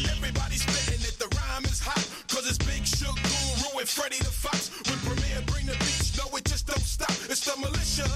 Everybody 0.09 0.57
spitting 0.57 1.05
it, 1.05 1.21
the 1.21 1.29
rhyme 1.37 1.65
is 1.67 1.81
hot. 1.85 2.01
Cause 2.33 2.49
it's 2.49 2.57
Big 2.57 2.87
Shook, 2.87 3.21
Guru, 3.21 3.81
and 3.81 3.89
Freddie 3.89 4.25
the 4.25 4.33
Fox. 4.33 4.73
When 4.89 4.97
Premier 5.05 5.45
bring 5.45 5.67
the 5.67 5.77
beats, 5.77 6.17
no, 6.17 6.25
it 6.35 6.45
just 6.47 6.67
don't 6.67 6.81
stop. 6.81 7.13
It's 7.29 7.45
the 7.45 7.61
militia. 7.61 8.09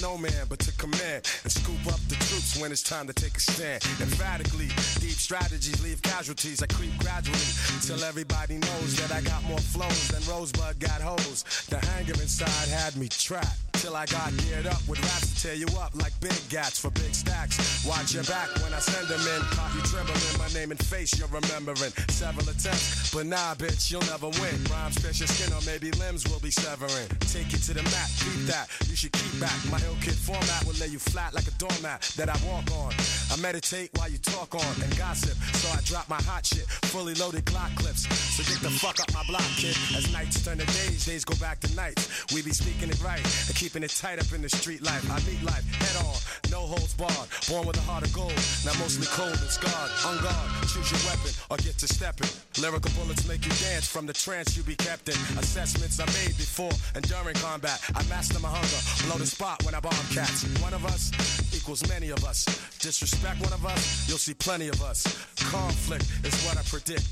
No 0.00 0.16
man, 0.16 0.46
but 0.48 0.58
to 0.60 0.72
command 0.72 1.28
and 1.44 1.52
scoop 1.52 1.86
up 1.86 2.00
the 2.08 2.16
troops 2.26 2.58
when 2.60 2.72
it's 2.72 2.82
time 2.82 3.06
to 3.06 3.12
take 3.12 3.36
a 3.36 3.40
stand. 3.40 3.82
Emphatically, 4.00 4.68
deep 5.00 5.18
strategies 5.18 5.82
leave 5.82 6.00
casualties. 6.02 6.62
I 6.62 6.66
creep 6.66 6.96
gradually 6.98 7.38
till 7.82 8.02
everybody 8.04 8.58
knows 8.58 8.96
that 8.96 9.12
I 9.12 9.20
got 9.20 9.42
more 9.44 9.58
flows 9.58 10.08
than 10.08 10.22
Rosebud 10.32 10.80
got 10.80 11.00
hoes. 11.00 11.44
The 11.68 11.78
hanger 11.78 12.14
inside 12.14 12.68
had 12.68 12.96
me 12.96 13.08
trapped. 13.08 13.70
Till 13.80 13.96
I 13.96 14.04
got 14.04 14.36
geared 14.44 14.66
up 14.66 14.82
with 14.86 15.00
raps 15.00 15.32
to 15.32 15.42
tear 15.42 15.54
you 15.54 15.66
up 15.80 15.94
like 15.94 16.12
big 16.20 16.36
gats 16.50 16.78
for 16.78 16.90
big 16.90 17.14
stacks. 17.14 17.56
Watch 17.86 18.12
your 18.12 18.24
back 18.24 18.48
when 18.60 18.74
I 18.74 18.78
send 18.78 19.08
them 19.08 19.20
in. 19.20 19.40
Caught 19.56 19.74
you 19.74 19.80
trembling, 19.88 20.20
my 20.36 20.48
name 20.52 20.70
and 20.70 20.84
face 20.84 21.18
you're 21.18 21.32
remembering. 21.32 21.90
Several 22.12 22.44
attempts, 22.44 23.08
but 23.08 23.24
nah, 23.24 23.54
bitch, 23.54 23.90
you'll 23.90 24.04
never 24.04 24.28
win. 24.36 24.52
Rhymes 24.68 25.00
pierce 25.00 25.20
your 25.20 25.28
skin 25.28 25.48
or 25.56 25.64
maybe 25.64 25.90
limbs 25.96 26.28
will 26.28 26.40
be 26.40 26.50
severing. 26.50 27.08
Take 27.32 27.52
you 27.52 27.58
to 27.58 27.72
the 27.72 27.82
mat, 27.84 28.10
keep 28.20 28.44
that. 28.52 28.68
You 28.84 28.96
should 28.96 29.12
keep 29.12 29.40
back. 29.40 29.56
My 29.72 29.80
kid 30.00 30.14
format 30.14 30.64
will 30.64 30.78
lay 30.78 30.88
you 30.88 30.98
flat 30.98 31.34
like 31.34 31.46
a 31.46 31.54
doormat 31.58 32.02
that 32.16 32.28
I 32.28 32.36
walk 32.46 32.70
on. 32.72 32.92
I 33.30 33.36
meditate 33.40 33.90
while 33.94 34.08
you 34.08 34.18
talk 34.18 34.54
on 34.54 34.74
and 34.82 34.90
gossip. 34.96 35.36
So 35.56 35.68
I 35.70 35.80
drop 35.82 36.08
my 36.08 36.20
hot 36.22 36.46
shit, 36.46 36.66
fully 36.90 37.14
loaded 37.14 37.44
Glock 37.44 37.74
clips. 37.76 38.06
So 38.36 38.42
get 38.44 38.60
the 38.62 38.70
fuck 38.70 39.00
up 39.00 39.12
my 39.14 39.24
block, 39.26 39.46
kid. 39.56 39.76
As 39.96 40.12
nights 40.12 40.44
turn 40.44 40.58
to 40.58 40.66
days, 40.66 41.06
days 41.06 41.24
go 41.24 41.34
back 41.36 41.60
to 41.60 41.74
nights. 41.74 42.32
We 42.34 42.42
be 42.42 42.52
speaking 42.52 42.90
it 42.90 43.00
right 43.02 43.22
and 43.22 43.54
keeping 43.54 43.82
it 43.82 43.90
tight 43.90 44.18
up 44.18 44.32
in 44.32 44.42
the 44.42 44.48
street 44.48 44.82
life. 44.82 45.04
I 45.10 45.18
meet 45.28 45.42
life 45.42 45.64
head 45.74 45.96
on, 46.04 46.16
no 46.50 46.66
holds 46.66 46.94
barred. 46.94 47.28
Born 47.48 47.66
with 47.66 47.76
a 47.76 47.84
heart 47.88 48.04
of 48.04 48.12
gold, 48.12 48.34
now 48.64 48.74
mostly 48.78 49.06
cold 49.10 49.34
and 49.34 49.50
scarred. 49.50 49.90
On 50.06 50.16
guard, 50.22 50.48
choose 50.68 50.90
your 50.90 51.02
weapon 51.10 51.32
or 51.50 51.56
get 51.58 51.78
to 51.78 51.88
stepping. 51.88 52.30
Lyrical 52.60 52.90
bullets 52.98 53.26
make 53.26 53.44
you 53.44 53.52
dance 53.58 53.86
from 53.86 54.06
the 54.06 54.12
trance 54.12 54.56
you 54.56 54.62
be 54.62 54.76
kept 54.76 55.08
in. 55.08 55.18
Assessments 55.38 56.00
I 56.00 56.06
made 56.20 56.36
before 56.36 56.72
and 56.94 57.02
during 57.08 57.34
combat. 57.36 57.80
I 57.94 58.02
master 58.08 58.38
my 58.40 58.48
hunger, 58.48 58.80
blow 59.06 59.18
the 59.18 59.26
spot 59.26 59.62
when 59.64 59.74
I 59.74 59.79
bomb 59.80 60.06
cats. 60.12 60.44
One 60.60 60.74
of 60.74 60.84
us 60.84 61.10
equals 61.54 61.86
many 61.88 62.10
of 62.10 62.24
us. 62.24 62.44
Disrespect 62.78 63.40
one 63.40 63.52
of 63.52 63.64
us, 63.64 64.08
you'll 64.08 64.18
see 64.18 64.34
plenty 64.34 64.68
of 64.68 64.82
us. 64.82 65.04
Conflict 65.36 66.04
is 66.24 66.34
what 66.44 66.58
I 66.58 66.62
predict. 66.62 67.08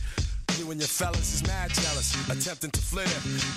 You 0.59 0.71
and 0.71 0.81
your 0.81 0.89
fellas 0.89 1.35
is 1.35 1.47
mad 1.47 1.71
jealous, 1.71 2.15
attempting 2.29 2.71
to 2.73 2.81
flirt. 2.81 3.09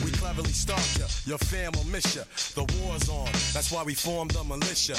We 0.05 0.11
cleverly 0.11 0.51
stalk 0.51 0.85
ya, 0.99 1.07
your 1.25 1.39
fam 1.39 1.71
will 1.73 1.85
miss 1.85 2.15
ya. 2.15 2.23
The 2.53 2.63
war's 2.79 3.09
on, 3.09 3.31
that's 3.53 3.71
why 3.71 3.83
we 3.83 3.95
formed 3.95 4.31
the 4.31 4.43
militia. 4.43 4.93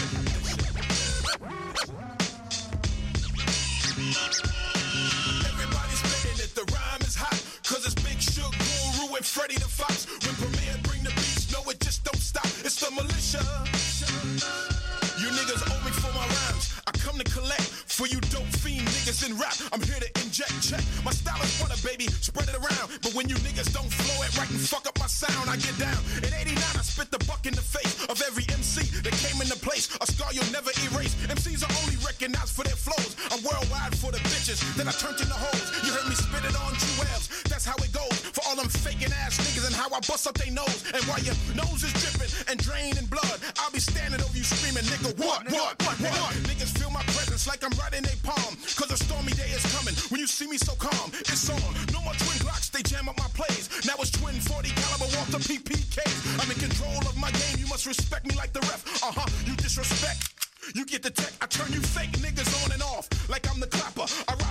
Everybody 5.46 5.94
spitting 5.94 6.44
it, 6.44 6.54
the 6.54 6.64
rhyme 6.74 7.02
is 7.02 7.14
hot. 7.14 7.38
Cause 7.62 7.86
it's 7.86 7.94
Big 8.02 8.20
Shook, 8.20 8.50
Guru, 8.50 9.14
and 9.14 9.24
Freddie 9.24 9.54
the 9.54 9.68
Fox. 9.68 10.06
When 10.26 10.34
Premier 10.36 10.76
bring 10.82 11.02
the 11.04 11.10
beats, 11.10 11.52
no, 11.52 11.70
it 11.70 11.78
just 11.80 12.04
don't 12.04 12.20
stop. 12.20 12.46
It's 12.64 12.80
the 12.80 12.90
militia. 12.90 13.81
You 14.22 15.34
niggas 15.34 15.66
owe 15.66 15.82
me 15.82 15.90
for 15.90 16.14
my 16.14 16.22
rhymes. 16.22 16.70
I 16.86 16.94
come 17.02 17.18
to 17.18 17.26
collect 17.26 17.66
for 17.90 18.06
you 18.06 18.22
dope 18.30 18.46
fiend 18.62 18.86
niggas 18.94 19.26
in 19.26 19.34
rap. 19.34 19.50
I'm 19.74 19.82
here 19.82 19.98
to 19.98 20.06
inject 20.22 20.54
check. 20.62 20.78
My 21.02 21.10
style 21.10 21.42
is 21.42 21.50
butter, 21.58 21.74
baby. 21.82 22.06
Spread 22.22 22.46
it 22.46 22.54
around. 22.54 23.02
But 23.02 23.18
when 23.18 23.28
you 23.28 23.34
niggas 23.42 23.74
don't 23.74 23.90
flow 23.90 24.22
it 24.22 24.30
right 24.38 24.46
and 24.46 24.62
fuck 24.62 24.86
up 24.86 24.94
my 25.02 25.10
sound, 25.10 25.50
I 25.50 25.58
get 25.58 25.74
down. 25.74 25.98
In 26.22 26.30
89, 26.30 26.54
I 26.54 26.82
spit 26.86 27.10
the 27.10 27.18
buck 27.26 27.50
in 27.50 27.54
the 27.58 27.66
face 27.66 28.06
of 28.06 28.22
every 28.22 28.46
MC 28.54 28.86
that 29.02 29.10
came 29.18 29.42
into 29.42 29.58
place. 29.58 29.90
A 29.98 30.06
scar 30.06 30.30
you'll 30.30 30.54
never 30.54 30.70
erase. 30.86 31.18
MCs 31.26 31.66
are 31.66 31.74
only 31.82 31.98
recognized 32.06 32.54
for 32.54 32.62
their 32.62 32.78
flows. 32.78 33.18
I'm 33.34 33.42
worldwide 33.42 33.98
for 33.98 34.14
the 34.14 34.22
bitches. 34.30 34.62
Then 34.78 34.86
I 34.86 34.94
turned 34.94 35.18
into 35.18 35.34
hoes. 35.34 35.66
You 35.82 35.90
heard 35.98 36.06
me 36.06 36.14
spit 36.14 36.46
it 36.46 36.54
on 36.62 36.78
Jewels. 36.78 37.26
That's 37.50 37.66
how 37.66 37.74
it 37.82 37.90
goes. 37.90 38.21
For 38.32 38.40
all 38.48 38.56
them 38.56 38.68
faking 38.68 39.12
ass 39.12 39.36
niggas 39.44 39.66
and 39.66 39.74
how 39.76 39.92
I 39.92 40.00
bust 40.08 40.26
up 40.26 40.34
their 40.40 40.50
nose. 40.50 40.88
And 40.94 41.04
while 41.04 41.20
your 41.20 41.36
nose 41.52 41.84
is 41.84 41.92
dripping 42.00 42.32
and 42.48 42.56
draining 42.56 43.04
blood, 43.06 43.38
I'll 43.60 43.70
be 43.70 43.78
standing 43.80 44.20
over 44.24 44.32
you 44.32 44.44
screaming, 44.44 44.84
nigga, 44.88 45.12
what, 45.20 45.44
what, 45.52 45.76
what, 45.84 45.96
what? 46.00 46.32
Niggas 46.48 46.72
feel 46.78 46.90
my 46.90 47.04
presence 47.12 47.46
like 47.46 47.60
I'm 47.60 47.76
right 47.76 47.92
in 47.92 48.02
their 48.02 48.16
palm. 48.24 48.56
Cause 48.76 48.90
a 48.90 48.96
stormy 48.96 49.32
day 49.36 49.52
is 49.52 49.64
coming. 49.76 49.92
When 50.08 50.20
you 50.20 50.26
see 50.26 50.48
me 50.48 50.56
so 50.56 50.72
calm, 50.80 51.12
it's 51.28 51.44
on. 51.52 51.60
No 51.92 52.00
more 52.00 52.16
twin 52.16 52.38
blocks, 52.40 52.70
they 52.72 52.82
jam 52.82 53.08
up 53.08 53.18
my 53.20 53.28
plays. 53.36 53.68
Now 53.84 54.00
it's 54.00 54.10
twin 54.10 54.34
40 54.40 54.68
caliber 54.80 55.08
Walter 55.12 55.40
PPKs. 55.44 56.40
I'm 56.40 56.48
in 56.48 56.56
control 56.56 57.04
of 57.04 57.16
my 57.20 57.30
game. 57.30 57.60
You 57.60 57.68
must 57.68 57.84
respect 57.84 58.24
me 58.26 58.34
like 58.34 58.52
the 58.56 58.60
ref. 58.60 58.80
Uh 59.04 59.12
huh. 59.12 59.28
You 59.44 59.56
disrespect. 59.56 60.32
You 60.74 60.86
get 60.86 61.02
the 61.02 61.10
tech, 61.10 61.32
I 61.40 61.46
turn 61.46 61.72
you 61.72 61.80
fake 61.80 62.12
niggas 62.22 62.48
on 62.64 62.72
and 62.72 62.82
off 62.82 63.08
like 63.28 63.50
I'm 63.50 63.60
the 63.60 63.66
clapper. 63.66 64.06
I 64.28 64.32
rob 64.32 64.40
so 64.40 64.40
many 64.40 64.41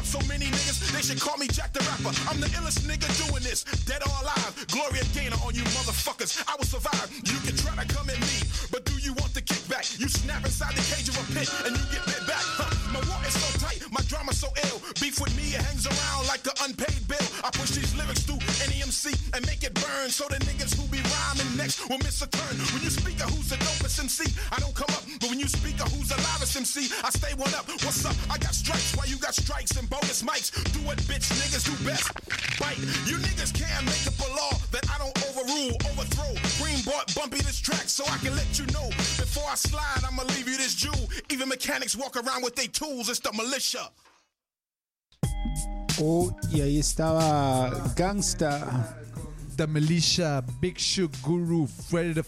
call 1.09 1.37
me 1.37 1.47
Jack 1.47 1.73
the 1.73 1.79
Rapper. 1.81 2.13
I'm 2.29 2.39
the 2.39 2.47
illest 2.57 2.85
nigga 2.85 3.09
doing 3.25 3.41
this, 3.41 3.63
dead 3.85 4.03
or 4.05 4.13
alive. 4.21 4.53
Gloria 4.69 5.03
Gaynor 5.13 5.37
on 5.43 5.55
you 5.55 5.63
motherfuckers, 5.73 6.43
I 6.47 6.55
will 6.55 6.65
survive. 6.65 7.09
You 7.25 7.39
can 7.41 7.57
try 7.57 7.73
to 7.73 7.87
come 7.93 8.09
at 8.09 8.19
me, 8.21 8.37
but 8.71 8.85
do 8.85 8.93
you 9.01 9.13
want 9.13 9.33
the 9.33 9.41
kickback? 9.41 9.99
You 9.99 10.07
snap 10.07 10.45
inside 10.45 10.75
the 10.75 10.85
cage 10.93 11.09
of 11.09 11.17
a 11.17 11.25
pit 11.33 11.49
and 11.65 11.75
you 11.75 11.83
get 11.91 12.05
bit 12.05 12.20
so 14.41 14.49
ill. 14.65 14.81
Beef 14.97 15.21
with 15.21 15.29
me, 15.37 15.53
it 15.53 15.61
hangs 15.61 15.85
around 15.85 16.25
like 16.25 16.41
an 16.49 16.57
unpaid 16.65 17.05
bill. 17.05 17.21
I 17.45 17.53
push 17.53 17.77
these 17.77 17.93
lyrics 17.93 18.25
through 18.25 18.41
any 18.65 18.81
MC 18.81 19.13
and 19.37 19.45
make 19.45 19.61
it 19.61 19.77
burn 19.77 20.09
so 20.09 20.25
the 20.25 20.41
niggas 20.49 20.73
who 20.73 20.89
be 20.89 20.97
rhyming 21.13 21.53
next 21.53 21.85
will 21.85 22.01
miss 22.01 22.25
a 22.25 22.27
turn. 22.27 22.57
When 22.73 22.81
you 22.81 22.89
speak 22.89 23.21
of 23.21 23.29
who's 23.29 23.53
the 23.53 23.61
dopest 23.61 24.01
MC, 24.01 24.25
I 24.49 24.57
don't 24.57 24.73
come 24.73 24.89
up, 24.97 25.05
but 25.21 25.29
when 25.29 25.37
you 25.37 25.45
speak 25.45 25.77
of 25.77 25.93
who's 25.93 26.09
the 26.09 26.17
loudest 26.25 26.57
MC, 26.57 26.89
I 27.05 27.13
stay 27.13 27.37
one 27.37 27.53
up. 27.53 27.69
What's 27.85 28.01
up? 28.01 28.17
I 28.33 28.41
got 28.41 28.57
strikes 28.57 28.97
while 28.97 29.05
you 29.05 29.17
got 29.21 29.37
strikes 29.37 29.77
and 29.77 29.85
bogus 29.89 30.25
mics. 30.25 30.49
Do 30.73 30.81
what 30.89 30.97
bitch 31.05 31.29
niggas 31.37 31.69
do 31.69 31.77
best. 31.85 32.09
Bite. 32.57 32.81
You 33.05 33.21
niggas 33.21 33.53
can't 33.53 33.85
make 33.85 34.05
up 34.09 34.17
a 34.25 34.29
law 34.33 34.57
that 34.73 34.89
I 34.89 34.97
don't 34.97 35.17
overrule, 35.29 35.77
overthrow. 35.93 36.33
Green 36.57 36.81
bought 36.81 37.13
bumpy 37.13 37.45
this 37.45 37.61
track 37.61 37.85
so 37.85 38.03
I 38.09 38.17
can 38.17 38.33
let 38.35 38.57
you 38.57 38.65
know. 38.73 38.89
Before 39.21 39.45
I 39.45 39.55
slide, 39.55 40.01
I'ma 40.01 40.23
leave 40.33 40.49
you 40.49 40.57
this 40.57 40.73
jewel. 40.73 41.05
Even 41.29 41.47
mechanics 41.47 41.95
walk 41.95 42.17
around 42.17 42.41
with 42.41 42.55
their 42.55 42.73
tools. 42.73 43.05
It's 43.07 43.19
the 43.19 43.31
militia. 43.33 43.85
Oh, 46.01 46.35
y 46.51 46.61
ahí 46.61 46.79
estaba 46.79 47.91
Gangsta. 47.95 48.97
The 49.55 49.67
Militia, 49.67 50.43
Big 50.59 50.77
Shook 50.77 51.11
Guru, 51.21 51.67
Freddy 51.67 52.13
the 52.15 52.23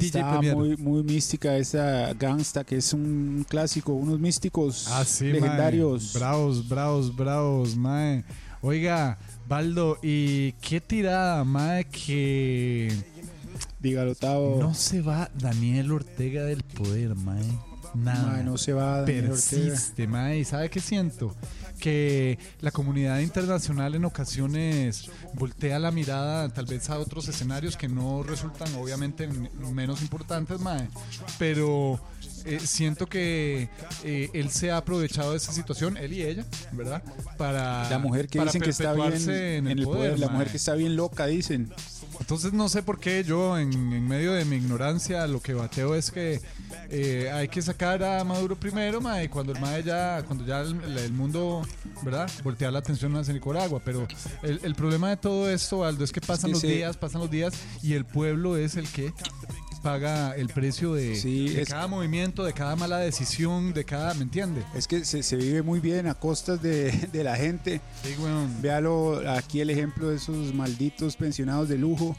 DJ 0.00 0.06
estaba 0.06 0.32
Premier. 0.40 0.56
muy, 0.56 0.76
muy 0.76 1.02
mística 1.04 1.56
esa 1.56 2.12
Gangsta, 2.14 2.64
que 2.64 2.76
es 2.76 2.92
un 2.92 3.44
clásico, 3.48 3.92
unos 3.92 4.18
místicos 4.18 4.88
Ah, 4.90 5.04
sí, 5.04 5.26
legendarios. 5.26 6.12
mae. 6.14 6.20
Bravos, 6.20 6.68
bravos, 6.68 7.14
bravos, 7.16 7.76
mae. 7.76 8.24
Oiga, 8.62 9.18
Baldo, 9.46 9.98
¿y 10.02 10.52
qué 10.52 10.80
tirada, 10.80 11.44
mae, 11.44 11.84
que 11.84 12.92
Dígalo, 13.80 14.14
Tavo. 14.14 14.58
no 14.60 14.74
se 14.74 15.00
va 15.02 15.30
Daniel 15.38 15.92
Ortega 15.92 16.44
del 16.44 16.62
poder, 16.64 17.14
mae? 17.14 17.42
Nada. 17.94 18.32
Mae, 18.32 18.44
no 18.44 18.56
se 18.58 18.72
va. 18.72 19.04
Persiste, 19.04 20.06
mae. 20.06 20.38
¿Y 20.38 20.44
sabe 20.44 20.70
qué 20.70 20.80
siento? 20.80 21.34
Que 21.78 22.38
la 22.60 22.70
comunidad 22.70 23.18
internacional 23.20 23.94
en 23.94 24.04
ocasiones 24.04 25.10
voltea 25.34 25.78
la 25.78 25.90
mirada 25.90 26.48
tal 26.48 26.66
vez 26.66 26.88
a 26.90 26.98
otros 26.98 27.28
escenarios 27.28 27.76
que 27.76 27.88
no 27.88 28.22
resultan 28.22 28.72
obviamente 28.76 29.28
menos 29.28 30.02
importantes, 30.02 30.60
mae. 30.60 30.88
Pero 31.38 32.00
eh, 32.44 32.60
siento 32.60 33.06
que 33.06 33.68
eh, 34.04 34.30
él 34.32 34.50
se 34.50 34.70
ha 34.70 34.78
aprovechado 34.78 35.32
de 35.32 35.36
esa 35.36 35.52
situación, 35.52 35.96
él 35.96 36.12
y 36.12 36.22
ella, 36.22 36.44
¿verdad? 36.72 37.02
Para 37.36 37.88
La 37.90 37.98
mujer 37.98 38.28
que 38.28 38.40
dicen 38.40 38.62
que 38.62 38.70
está 38.70 38.92
bien 38.92 39.28
en 39.28 39.66
el 39.68 39.84
poder, 39.84 40.18
la 40.18 40.28
mujer 40.28 40.50
que 40.50 40.56
está 40.56 40.74
bien 40.74 40.96
loca, 40.96 41.26
dicen. 41.26 41.72
Entonces 42.20 42.52
no 42.52 42.68
sé 42.68 42.82
por 42.82 42.98
qué 42.98 43.24
yo 43.24 43.58
en, 43.58 43.72
en 43.72 44.08
medio 44.08 44.32
de 44.32 44.44
mi 44.44 44.56
ignorancia 44.56 45.26
lo 45.26 45.40
que 45.40 45.54
bateo 45.54 45.94
es 45.94 46.10
que 46.10 46.40
eh, 46.88 47.30
hay 47.32 47.48
que 47.48 47.60
sacar 47.62 48.02
a 48.02 48.22
Maduro 48.24 48.56
primero, 48.56 49.00
mae, 49.00 49.24
y 49.24 49.28
cuando 49.28 49.52
el 49.52 49.60
mae 49.60 49.82
ya, 49.82 50.22
cuando 50.26 50.44
ya 50.44 50.60
el, 50.60 50.98
el 50.98 51.12
mundo, 51.12 51.62
¿verdad? 52.02 52.30
Voltear 52.44 52.72
la 52.72 52.78
atención 52.78 53.14
hacia 53.16 53.34
Nicaragua. 53.34 53.80
Pero 53.84 54.06
el, 54.42 54.60
el 54.62 54.74
problema 54.74 55.10
de 55.10 55.16
todo 55.16 55.50
esto, 55.50 55.84
Aldo, 55.84 56.04
es 56.04 56.12
que 56.12 56.20
pasan 56.20 56.50
que 56.50 56.52
los 56.54 56.62
días, 56.62 56.96
pasan 56.96 57.20
los 57.22 57.30
días 57.30 57.54
y 57.82 57.94
el 57.94 58.04
pueblo 58.04 58.56
es 58.56 58.76
el 58.76 58.88
que 58.88 59.12
paga 59.82 60.34
el 60.36 60.48
precio 60.48 60.94
de, 60.94 61.20
de 61.20 61.62
es- 61.62 61.68
cada 61.68 61.86
movimiento, 61.88 62.44
de 62.44 62.52
cada 62.52 62.76
mala 62.76 62.98
decisión, 62.98 63.72
de 63.74 63.84
cada, 63.84 64.14
¿me 64.14 64.22
entiende? 64.22 64.62
Es 64.74 64.86
que 64.86 65.04
se, 65.04 65.22
se 65.22 65.36
vive 65.36 65.62
muy 65.62 65.80
bien 65.80 66.06
a 66.06 66.14
costas 66.14 66.62
de, 66.62 66.90
de 67.12 67.24
la 67.24 67.36
gente. 67.36 67.80
Véalo 68.60 69.22
aquí 69.30 69.60
el 69.60 69.70
ejemplo 69.70 70.08
de 70.10 70.16
esos 70.16 70.54
malditos 70.54 71.16
pensionados 71.16 71.68
de 71.68 71.78
lujo. 71.78 72.16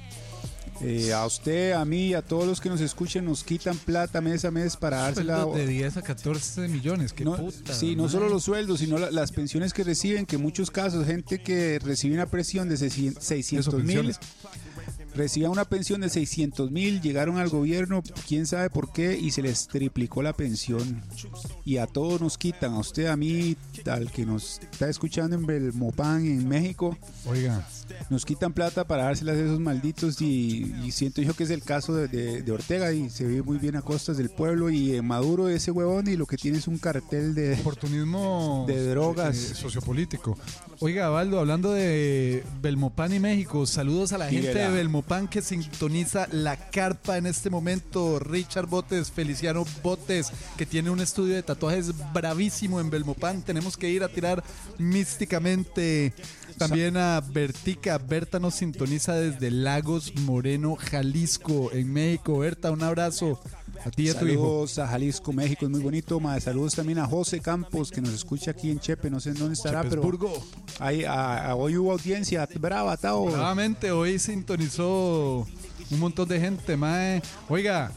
Eh, 0.81 1.13
a 1.13 1.25
usted, 1.25 1.73
a 1.73 1.85
mí, 1.85 2.13
a 2.13 2.21
todos 2.21 2.45
los 2.45 2.59
que 2.59 2.67
nos 2.67 2.81
escuchen, 2.81 3.23
nos 3.25 3.43
quitan 3.43 3.77
plata 3.77 4.19
mes 4.19 4.43
a 4.43 4.51
mes 4.51 4.75
para 4.75 4.97
dársela. 4.97 5.45
De 5.45 5.65
10 5.67 5.97
a 5.97 6.01
14 6.01 6.67
millones, 6.67 7.13
qué 7.13 7.23
No, 7.23 7.37
puta. 7.37 7.73
sí, 7.73 7.95
no 7.95 8.09
solo 8.09 8.27
los 8.27 8.43
sueldos, 8.43 8.79
sino 8.79 8.97
la- 8.97 9.11
las 9.11 9.31
pensiones 9.31 9.71
que 9.71 9.83
reciben, 9.83 10.25
que 10.25 10.35
en 10.35 10.41
muchos 10.41 10.71
casos 10.71 11.05
gente 11.05 11.41
que 11.41 11.79
recibe 11.79 12.15
una 12.15 12.25
presión 12.25 12.67
de 12.67 12.77
600 12.77 13.81
mil. 13.83 14.13
Recibían 15.15 15.51
una 15.51 15.65
pensión 15.65 16.01
de 16.01 16.09
600 16.09 16.71
mil, 16.71 17.01
llegaron 17.01 17.37
al 17.37 17.49
gobierno, 17.49 18.03
quién 18.27 18.45
sabe 18.45 18.69
por 18.69 18.91
qué, 18.91 19.17
y 19.17 19.31
se 19.31 19.41
les 19.41 19.67
triplicó 19.67 20.21
la 20.21 20.33
pensión. 20.33 21.01
Y 21.65 21.77
a 21.77 21.87
todos 21.87 22.21
nos 22.21 22.37
quitan, 22.37 22.73
a 22.73 22.79
usted, 22.79 23.07
a 23.07 23.15
mí, 23.15 23.55
al 23.85 24.11
que 24.11 24.25
nos 24.25 24.59
está 24.59 24.89
escuchando 24.89 25.35
en 25.35 25.45
Belmopan, 25.45 26.25
en 26.25 26.47
México. 26.47 26.97
Oiga. 27.25 27.65
Nos 28.09 28.25
quitan 28.25 28.53
plata 28.53 28.85
para 28.85 29.03
dárselas 29.05 29.37
a 29.37 29.39
esos 29.45 29.59
malditos 29.59 30.21
y, 30.21 30.73
y 30.83 30.91
siento 30.91 31.21
yo 31.21 31.33
que 31.33 31.43
es 31.43 31.49
el 31.49 31.63
caso 31.63 31.95
de, 31.95 32.07
de- 32.07 32.41
de 32.41 32.51
Ortega 32.51 32.91
y 32.93 33.09
se 33.09 33.25
vive 33.25 33.41
muy 33.43 33.57
bien 33.57 33.75
a 33.75 33.81
costas 33.81 34.17
del 34.17 34.29
pueblo 34.29 34.69
y 34.69 35.01
Maduro 35.01 35.49
ese 35.49 35.71
huevón 35.71 36.07
y 36.07 36.15
lo 36.15 36.25
que 36.25 36.37
tiene 36.37 36.57
es 36.57 36.67
un 36.67 36.77
cartel 36.77 37.33
de 37.35 37.53
oportunismo 37.59 38.65
de 38.67 38.87
drogas 38.89 39.35
eh, 39.37 39.55
sociopolítico. 39.55 40.37
Oiga, 40.79 41.09
Baldo, 41.09 41.39
hablando 41.39 41.71
de 41.71 42.43
Belmopan 42.61 43.13
y 43.13 43.19
México, 43.19 43.65
saludos 43.65 44.11
a 44.13 44.17
la 44.17 44.29
gente 44.29 44.53
de 44.53 44.67
Belmopan 44.69 45.27
que 45.27 45.41
sintoniza 45.41 46.27
la 46.31 46.57
carpa 46.69 47.17
en 47.17 47.25
este 47.25 47.49
momento. 47.49 48.19
Richard 48.19 48.67
Botes, 48.67 49.11
Feliciano 49.11 49.65
Botes, 49.81 50.31
que 50.57 50.65
tiene 50.65 50.89
un 50.89 50.99
estudio 50.99 51.35
de 51.35 51.43
tatuajes 51.43 51.91
bravísimo 52.13 52.79
en 52.79 52.89
Belmopan. 52.89 53.41
Tenemos 53.43 53.77
que 53.77 53.89
ir 53.89 54.03
a 54.03 54.09
tirar 54.09 54.43
místicamente. 54.77 56.13
También 56.57 56.97
a 56.97 57.19
Bertica. 57.21 57.97
Berta 57.97 58.39
nos 58.39 58.55
sintoniza 58.55 59.13
desde 59.15 59.51
Lagos 59.51 60.13
Moreno, 60.21 60.75
Jalisco, 60.75 61.71
en 61.73 61.91
México. 61.91 62.39
Berta, 62.39 62.71
un 62.71 62.83
abrazo 62.83 63.39
a 63.85 63.89
ti 63.91 64.03
y 64.03 64.09
a 64.09 64.17
tu 64.19 64.25
hijo. 64.27 64.41
Saludos 64.43 64.79
a 64.79 64.87
Jalisco, 64.87 65.33
México, 65.33 65.65
es 65.65 65.71
muy 65.71 65.81
bonito. 65.81 66.19
ma. 66.19 66.39
Saludos 66.39 66.75
también 66.75 66.99
a 66.99 67.05
José 67.05 67.39
Campos, 67.39 67.91
que 67.91 68.01
nos 68.01 68.13
escucha 68.13 68.51
aquí 68.51 68.71
en 68.71 68.79
Chepe, 68.79 69.09
no 69.09 69.19
sé 69.19 69.29
en 69.31 69.35
dónde 69.39 69.53
estará, 69.53 69.81
pero 69.89 70.01
ahí, 70.79 71.03
a- 71.03 71.49
a- 71.49 71.55
hoy 71.55 71.77
hubo 71.77 71.91
audiencia 71.91 72.47
brava, 72.59 72.95
Tao. 72.97 73.29
Nuevamente, 73.29 73.91
hoy 73.91 74.19
sintonizó 74.19 75.45
un 75.91 75.99
montón 75.99 76.27
de 76.29 76.39
gente, 76.39 76.77
mae. 76.77 77.21
Oiga, 77.49 77.91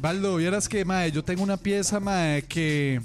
Baldo, 0.00 0.36
vieras 0.36 0.68
que, 0.68 0.84
mae, 0.84 1.10
yo 1.10 1.22
tengo 1.24 1.42
una 1.42 1.56
pieza, 1.56 1.98
mae, 2.00 2.42
que... 2.42 3.00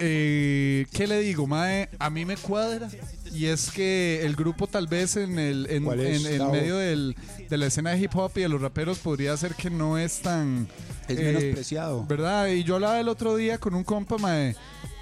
Eh, 0.00 0.86
¿Qué 0.92 1.06
le 1.06 1.20
digo, 1.20 1.46
mae? 1.46 1.88
A 1.98 2.08
mí 2.10 2.24
me 2.24 2.36
cuadra. 2.36 2.88
Y 3.34 3.46
es 3.46 3.70
que 3.70 4.20
el 4.24 4.34
grupo 4.36 4.66
tal 4.66 4.86
vez 4.86 5.16
en 5.16 5.38
el 5.38 5.66
en, 5.70 5.84
¿Cuál 5.84 6.00
es, 6.00 6.24
en- 6.24 6.50
medio 6.50 6.76
del- 6.76 7.16
de 7.48 7.56
la 7.58 7.66
escena 7.66 7.90
de 7.90 7.98
hip 8.00 8.14
hop 8.14 8.32
y 8.36 8.40
de 8.42 8.48
los 8.48 8.60
raperos 8.60 8.98
podría 8.98 9.36
ser 9.36 9.54
que 9.54 9.70
no 9.70 9.98
es 9.98 10.20
tan... 10.20 10.68
Es 11.08 11.18
eh, 11.18 11.22
menospreciado. 11.24 12.04
¿Verdad? 12.06 12.48
Y 12.48 12.64
yo 12.64 12.74
hablaba 12.74 13.00
el 13.00 13.08
otro 13.08 13.34
día 13.36 13.58
con 13.58 13.74
un 13.74 13.84
compa, 13.84 14.18
mae. 14.18 14.54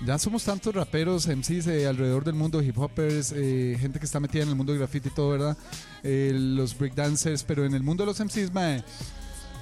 Ya 0.04 0.18
somos 0.18 0.44
tantos 0.44 0.74
raperos, 0.74 1.26
MCs 1.26 1.66
eh, 1.68 1.86
alrededor 1.86 2.22
del 2.24 2.34
mundo, 2.34 2.62
hip 2.62 2.78
hoppers, 2.78 3.32
eh, 3.34 3.76
gente 3.80 3.98
que 3.98 4.04
está 4.06 4.20
metida 4.20 4.42
en 4.42 4.50
el 4.50 4.54
mundo 4.54 4.72
del 4.72 4.80
graffiti 4.80 5.08
y 5.08 5.12
todo, 5.12 5.30
¿verdad? 5.30 5.56
Eh, 6.02 6.32
los 6.34 6.76
breakdancers, 6.78 7.42
pero 7.42 7.64
en 7.64 7.74
el 7.74 7.82
mundo 7.82 8.04
de 8.04 8.06
los 8.12 8.20
MCs, 8.20 8.52
mae. 8.52 8.84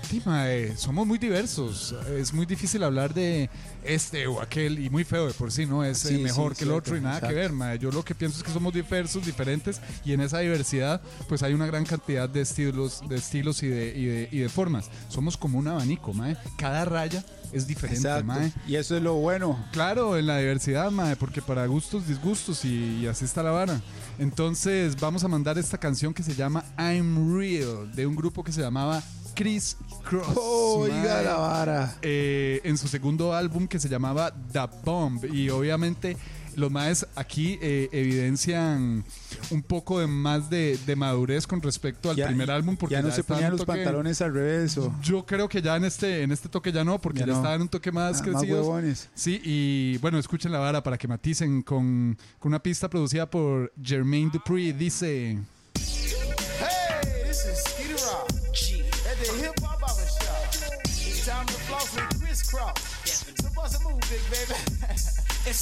Sí, 0.04 0.22
mae, 0.24 0.76
somos 0.76 1.06
muy 1.06 1.18
diversos. 1.18 1.94
Es 2.16 2.32
muy 2.32 2.46
difícil 2.46 2.82
hablar 2.82 3.12
de 3.14 3.48
este 3.82 4.26
o 4.26 4.40
aquel 4.40 4.78
y 4.78 4.88
muy 4.90 5.04
feo 5.04 5.26
de 5.26 5.34
por 5.34 5.50
sí, 5.52 5.66
¿no? 5.66 5.84
Es 5.84 6.04
eh, 6.04 6.08
Sí, 6.16 6.18
mejor 6.22 6.52
sí, 6.54 6.58
que 6.58 6.64
el 6.64 6.70
cierto, 6.70 6.76
otro 6.76 6.96
y 6.96 7.00
nada 7.00 7.20
que 7.26 7.34
ver, 7.34 7.52
mae. 7.52 7.78
Yo 7.78 7.90
lo 7.90 8.04
que 8.04 8.14
pienso 8.14 8.38
es 8.38 8.44
que 8.44 8.50
somos 8.52 8.72
diversos, 8.72 9.24
diferentes 9.26 9.80
y 10.04 10.12
en 10.12 10.20
esa 10.20 10.38
diversidad 10.38 11.00
pues 11.28 11.42
hay 11.42 11.54
una 11.54 11.66
gran 11.66 11.84
cantidad 11.84 12.28
de 12.28 12.40
estilos, 12.42 13.02
de 13.08 13.16
estilos 13.16 13.62
y 13.62 13.68
de, 13.68 13.88
y 13.96 14.04
de, 14.06 14.28
y 14.30 14.38
de 14.38 14.48
formas. 14.48 14.90
Somos 15.08 15.36
como 15.36 15.58
un 15.58 15.68
abanico, 15.68 16.12
mae. 16.12 16.36
Cada 16.56 16.84
raya 16.84 17.24
es 17.52 17.66
diferente, 17.66 18.00
Exacto. 18.00 18.24
mae. 18.26 18.52
Y 18.66 18.76
eso 18.76 18.96
es 18.96 19.02
lo 19.02 19.14
bueno. 19.14 19.64
Claro, 19.72 20.16
en 20.16 20.26
la 20.26 20.38
diversidad, 20.38 20.90
mae, 20.90 21.16
porque 21.16 21.42
para 21.42 21.66
gustos, 21.66 22.06
disgustos 22.06 22.64
y, 22.64 23.00
y 23.02 23.06
así 23.06 23.24
está 23.24 23.42
la 23.42 23.50
vara. 23.50 23.80
Entonces 24.18 24.98
vamos 25.00 25.24
a 25.24 25.28
mandar 25.28 25.58
esta 25.58 25.78
canción 25.78 26.14
que 26.14 26.22
se 26.22 26.34
llama 26.34 26.64
I'm 26.78 27.36
Real, 27.38 27.90
de 27.94 28.06
un 28.06 28.14
grupo 28.16 28.42
que 28.42 28.52
se 28.52 28.60
llamaba 28.60 29.02
Chris 29.34 29.76
Cross. 30.04 30.36
Oiga 30.36 31.22
la 31.22 31.34
vara. 31.36 31.96
Eh, 32.02 32.60
en 32.64 32.76
su 32.78 32.88
segundo 32.88 33.34
álbum 33.34 33.66
que 33.66 33.78
se 33.78 33.88
llamaba 33.88 34.32
The 34.52 34.60
Bomb. 34.84 35.24
Y 35.32 35.48
obviamente 35.50 36.16
los 36.56 36.70
maes 36.70 37.04
aquí 37.16 37.58
eh, 37.60 37.88
evidencian 37.90 39.04
un 39.50 39.62
poco 39.62 39.98
de 39.98 40.06
más 40.06 40.48
de, 40.48 40.78
de 40.86 40.94
madurez 40.94 41.48
con 41.48 41.60
respecto 41.60 42.10
al 42.10 42.16
Ya- 42.16 42.28
primer 42.28 42.50
álbum. 42.50 42.76
Porque 42.76 42.94
ya 42.94 43.02
no 43.02 43.10
se 43.10 43.24
ponían 43.24 43.50
los 43.52 43.60
toque- 43.62 43.66
pantalones 43.74 44.20
al 44.22 44.32
revés. 44.34 44.78
O... 44.78 44.94
yo 45.02 45.26
creo 45.26 45.48
que 45.48 45.60
ya 45.60 45.76
en 45.76 45.84
este, 45.84 46.22
en 46.22 46.30
este 46.30 46.48
toque 46.48 46.70
ya 46.70 46.84
no, 46.84 47.00
porque 47.00 47.20
Ya 47.20 47.26
ya, 47.26 47.32
no. 47.32 47.38
estaban 47.38 47.62
un 47.62 47.68
toque 47.68 47.90
más 47.90 48.20
Ah, 48.20 48.24
crecidos. 48.24 49.08
Sí, 49.14 49.40
y 49.44 49.98
bueno, 49.98 50.18
escuchen 50.18 50.52
la 50.52 50.58
vara 50.60 50.82
para 50.82 50.96
que 50.96 51.08
maticen 51.08 51.62
con, 51.62 52.16
con 52.38 52.50
una 52.50 52.62
pista 52.62 52.88
producida 52.88 53.28
por 53.28 53.72
Jermaine 53.82 54.30
Dupri. 54.32 54.72
Dice. 54.72 55.38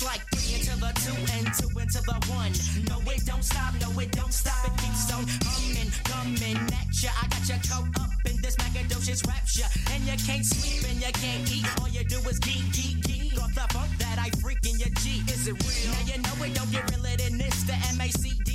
Like 0.04 0.22
three 0.34 0.58
into 0.58 0.74
the 0.76 0.90
two 0.98 1.14
and 1.38 1.46
two 1.54 1.70
into 1.78 2.00
the 2.02 2.18
one. 2.28 2.52
No, 2.90 2.98
it 3.10 3.24
don't 3.24 3.44
stop, 3.44 3.72
no, 3.80 3.88
it 4.00 4.10
don't 4.12 4.32
stop. 4.32 4.66
It 4.66 4.74
keeps 4.82 5.12
on 5.14 5.24
humming, 5.46 5.92
coming 6.04 6.58
at 6.74 6.90
ya. 7.02 7.10
I 7.22 7.28
got 7.28 7.44
your 7.48 7.62
coat 7.70 7.88
up 8.02 8.10
in 8.26 8.36
this 8.42 8.56
Magadocious 8.56 9.26
rapture. 9.26 9.70
And 9.94 10.02
you 10.04 10.16
can't 10.26 10.44
sleep 10.44 10.82
and 10.90 10.98
you 11.00 11.12
can't 11.12 11.46
eat. 11.50 11.66
All 11.80 11.88
you 11.88 12.04
do 12.04 12.18
is 12.28 12.38
geek, 12.40 12.66
geek, 12.72 13.00
geek. 13.06 13.40
Off 13.40 13.54
the 13.54 13.66
funk 13.72 13.90
that 13.98 14.18
I 14.18 14.28
freak 14.40 14.58
in 14.66 14.78
your 14.78 14.90
G. 15.00 15.22
Is 15.32 15.46
it 15.46 15.56
real? 15.62 15.92
Now 15.94 16.02
you 16.10 16.18
know 16.20 16.44
it 16.44 16.54
don't 16.54 16.70
get 16.70 16.90
realer 16.90 17.16
than 17.16 17.38
this. 17.38 17.62
The 17.64 17.74
M 17.94 18.00
A 18.00 18.08
C 18.10 18.34
D 18.44 18.51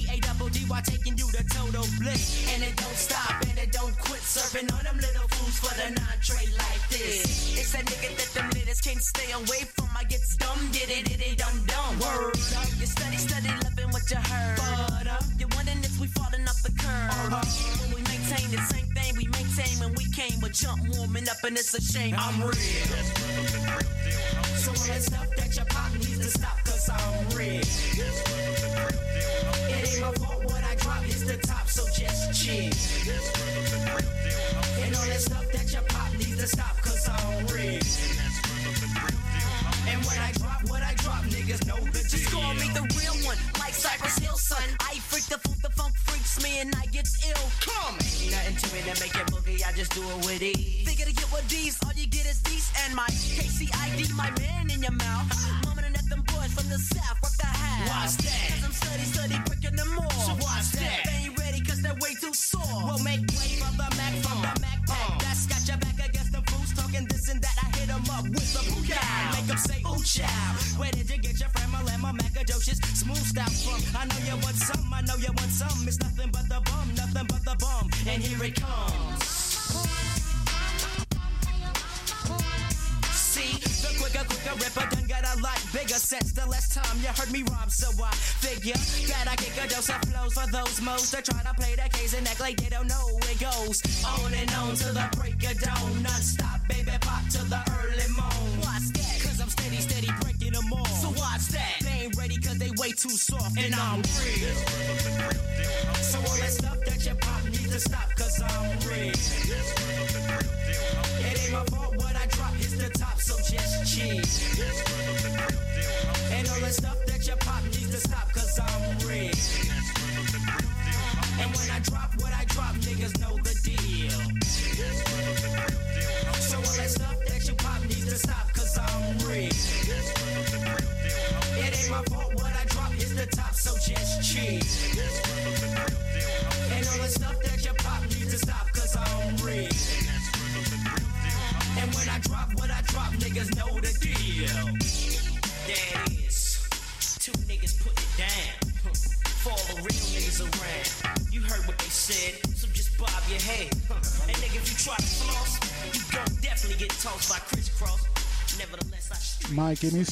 A 0.48 0.50
D 0.50 0.60
while 0.68 0.82
taking 0.82 1.18
you 1.18 1.28
to 1.32 1.44
total 1.52 1.84
bliss. 2.00 2.48
And 2.54 2.64
it 2.64 2.76
don't 2.78 2.96
stop 2.96 3.44
and 3.50 3.58
it 3.60 3.72
don't 3.72 3.96
quit. 4.00 4.22
Serving 4.22 4.72
all 4.72 4.84
them 4.84 4.96
little 4.96 5.28
fools 5.36 5.60
for 5.60 5.74
the 5.76 5.92
non-trade 5.92 6.54
like 6.56 6.84
this. 6.88 7.52
It's 7.60 7.74
a 7.74 7.84
nigga 7.84 8.16
that 8.16 8.32
them 8.34 8.50
litters 8.56 8.80
can't 8.80 9.02
stay 9.02 9.32
away 9.32 9.68
from. 9.76 9.90
I 9.98 10.04
get 10.06 10.22
dumb, 10.40 10.60
did 10.72 10.90
it, 10.90 11.04
did 11.04 11.20
it, 11.20 11.38
dumb, 11.38 11.66
dumb. 11.68 12.00
Word 12.00 12.40
up. 12.56 12.70
You 12.80 12.88
study, 12.88 13.18
study, 13.18 13.52
loving 13.64 13.92
what 13.92 14.10
you 14.10 14.18
heard. 14.18 14.58
But 14.58 15.08
uh, 15.08 15.20
up. 15.20 15.26
You're 15.38 15.52
wondering 15.56 15.84
if 15.84 16.00
we 16.00 16.08
falling 16.08 16.48
off 16.48 16.64
the 16.64 16.72
curve. 16.72 17.34
Uh, 17.34 17.44
when 17.84 17.90
we 17.96 18.02
maintain 18.08 18.48
the 18.52 18.62
same 18.72 18.88
thing 18.96 19.16
we 19.20 19.28
maintain 19.36 19.74
when 19.84 19.92
we 20.00 20.06
came 20.16 20.40
with 20.40 20.54
jump 20.54 20.80
warming 20.96 21.28
up 21.28 21.44
and 21.44 21.58
it's 21.58 21.74
a 21.76 21.82
shame. 21.82 22.16
I'm 22.18 22.40
real. 22.40 22.56
So 24.64 24.72
all 24.72 24.88
that 24.88 25.04
stuff 25.04 25.28
that 25.36 25.56
your 25.56 25.66
pop 25.66 25.92
needs 25.94 26.20
to 26.24 26.32
stop 26.32 26.58
cause 26.64 26.88
I'm 26.88 27.36
real. 27.36 27.68
My 30.00 30.10
what 30.10 30.64
I 30.64 30.76
drop 30.76 31.04
is 31.08 31.26
the 31.26 31.38
top, 31.38 31.68
so 31.68 31.84
just 31.90 32.46
chill. 32.46 32.70
And 34.84 34.96
all 34.96 35.08
that 35.10 35.22
stuff 35.22 35.52
that 35.52 35.74
your 35.74 35.82
pop 35.90 36.14
needs 36.14 36.38
to 36.38 36.48
stop 36.48 36.78
cause 36.82 37.10
I'm 37.10 37.46
real. 37.48 37.82
And 39.90 40.00
when 40.06 40.20
I 40.22 40.32
drop 40.38 40.70
what 40.70 40.84
I 40.84 40.94
drop, 41.02 41.24
niggas 41.34 41.66
know 41.66 41.82
the 41.82 42.00
Just 42.06 42.30
call 42.30 42.54
me 42.56 42.70
the 42.78 42.86
real 42.94 43.18
one, 43.26 43.38
like 43.60 43.74
Cypress 43.74 44.20
Hill, 44.20 44.38
son. 44.38 44.64
I 44.82 45.00
freak 45.10 45.26
the 45.26 45.40
funk, 45.40 45.62
the 45.64 45.70
funk 45.72 45.96
freaks 45.96 46.44
me 46.44 46.60
and 46.60 46.76
I 46.76 46.86
get 46.88 47.08
ill. 47.26 47.46
Come! 47.62 47.98
Ain't 48.22 48.32
nothing 48.32 48.56
to 48.56 48.68
me 48.76 48.82
to 48.86 49.02
make 49.02 49.16
it 49.16 49.28
boogie, 49.34 49.66
I 49.66 49.72
just 49.74 49.94
do 49.96 50.02
it 50.02 50.18
with 50.28 50.44
ease. 50.44 50.88
Figure 50.88 51.06
to 51.06 51.14
get 51.14 51.32
with 51.32 51.48
these, 51.50 51.80
all 51.84 51.94
you 51.94 52.06
get 52.06 52.28
is 52.28 52.40
these 52.42 52.72
and 52.86 52.94
my 52.96 53.08
KCID, 53.10 54.14
my 54.14 54.30
man 54.38 54.70
in 54.70 54.84
your 54.84 54.92
mouth. 54.92 55.47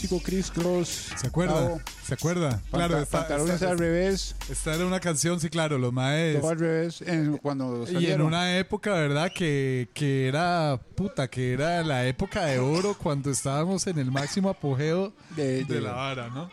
Místico 0.06 0.22
Chris 0.24 0.52
Cross. 0.52 0.88
¿Se 1.18 1.28
acuerda? 1.28 1.84
¿Se 2.06 2.14
acuerda? 2.14 2.62
Claro, 2.72 3.00
esta, 3.00 3.20
pantalones 3.22 3.56
esta- 3.56 3.72
al 3.72 3.80
revés. 3.80 4.36
esta 4.50 4.76
era 4.76 4.86
una 4.86 5.00
canción, 5.00 5.40
sí, 5.40 5.50
claro, 5.50 5.80
los 5.80 5.92
maes. 5.92 6.40
Todo 6.40 6.52
al 6.52 6.60
revés. 6.60 7.02
en- 7.02 7.38
cuando 7.38 7.86
Y 7.90 8.06
en 8.08 8.22
una 8.22 8.58
época, 8.60 8.92
¿verdad? 8.94 9.32
Que, 9.34 9.90
que 9.96 10.28
era, 10.28 10.80
puta, 10.96 11.28
que 11.28 11.54
era 11.54 11.82
la 11.84 12.06
época 12.06 12.46
de 12.46 12.60
oro 12.60 12.96
cuando 12.96 13.32
estábamos 13.32 13.88
en 13.88 13.98
el 13.98 14.12
máximo 14.12 14.50
apogeo 14.50 15.12
de, 15.36 15.64
de- 15.66 15.82
la 15.82 15.94
vara, 15.94 16.30
¿no? 16.30 16.52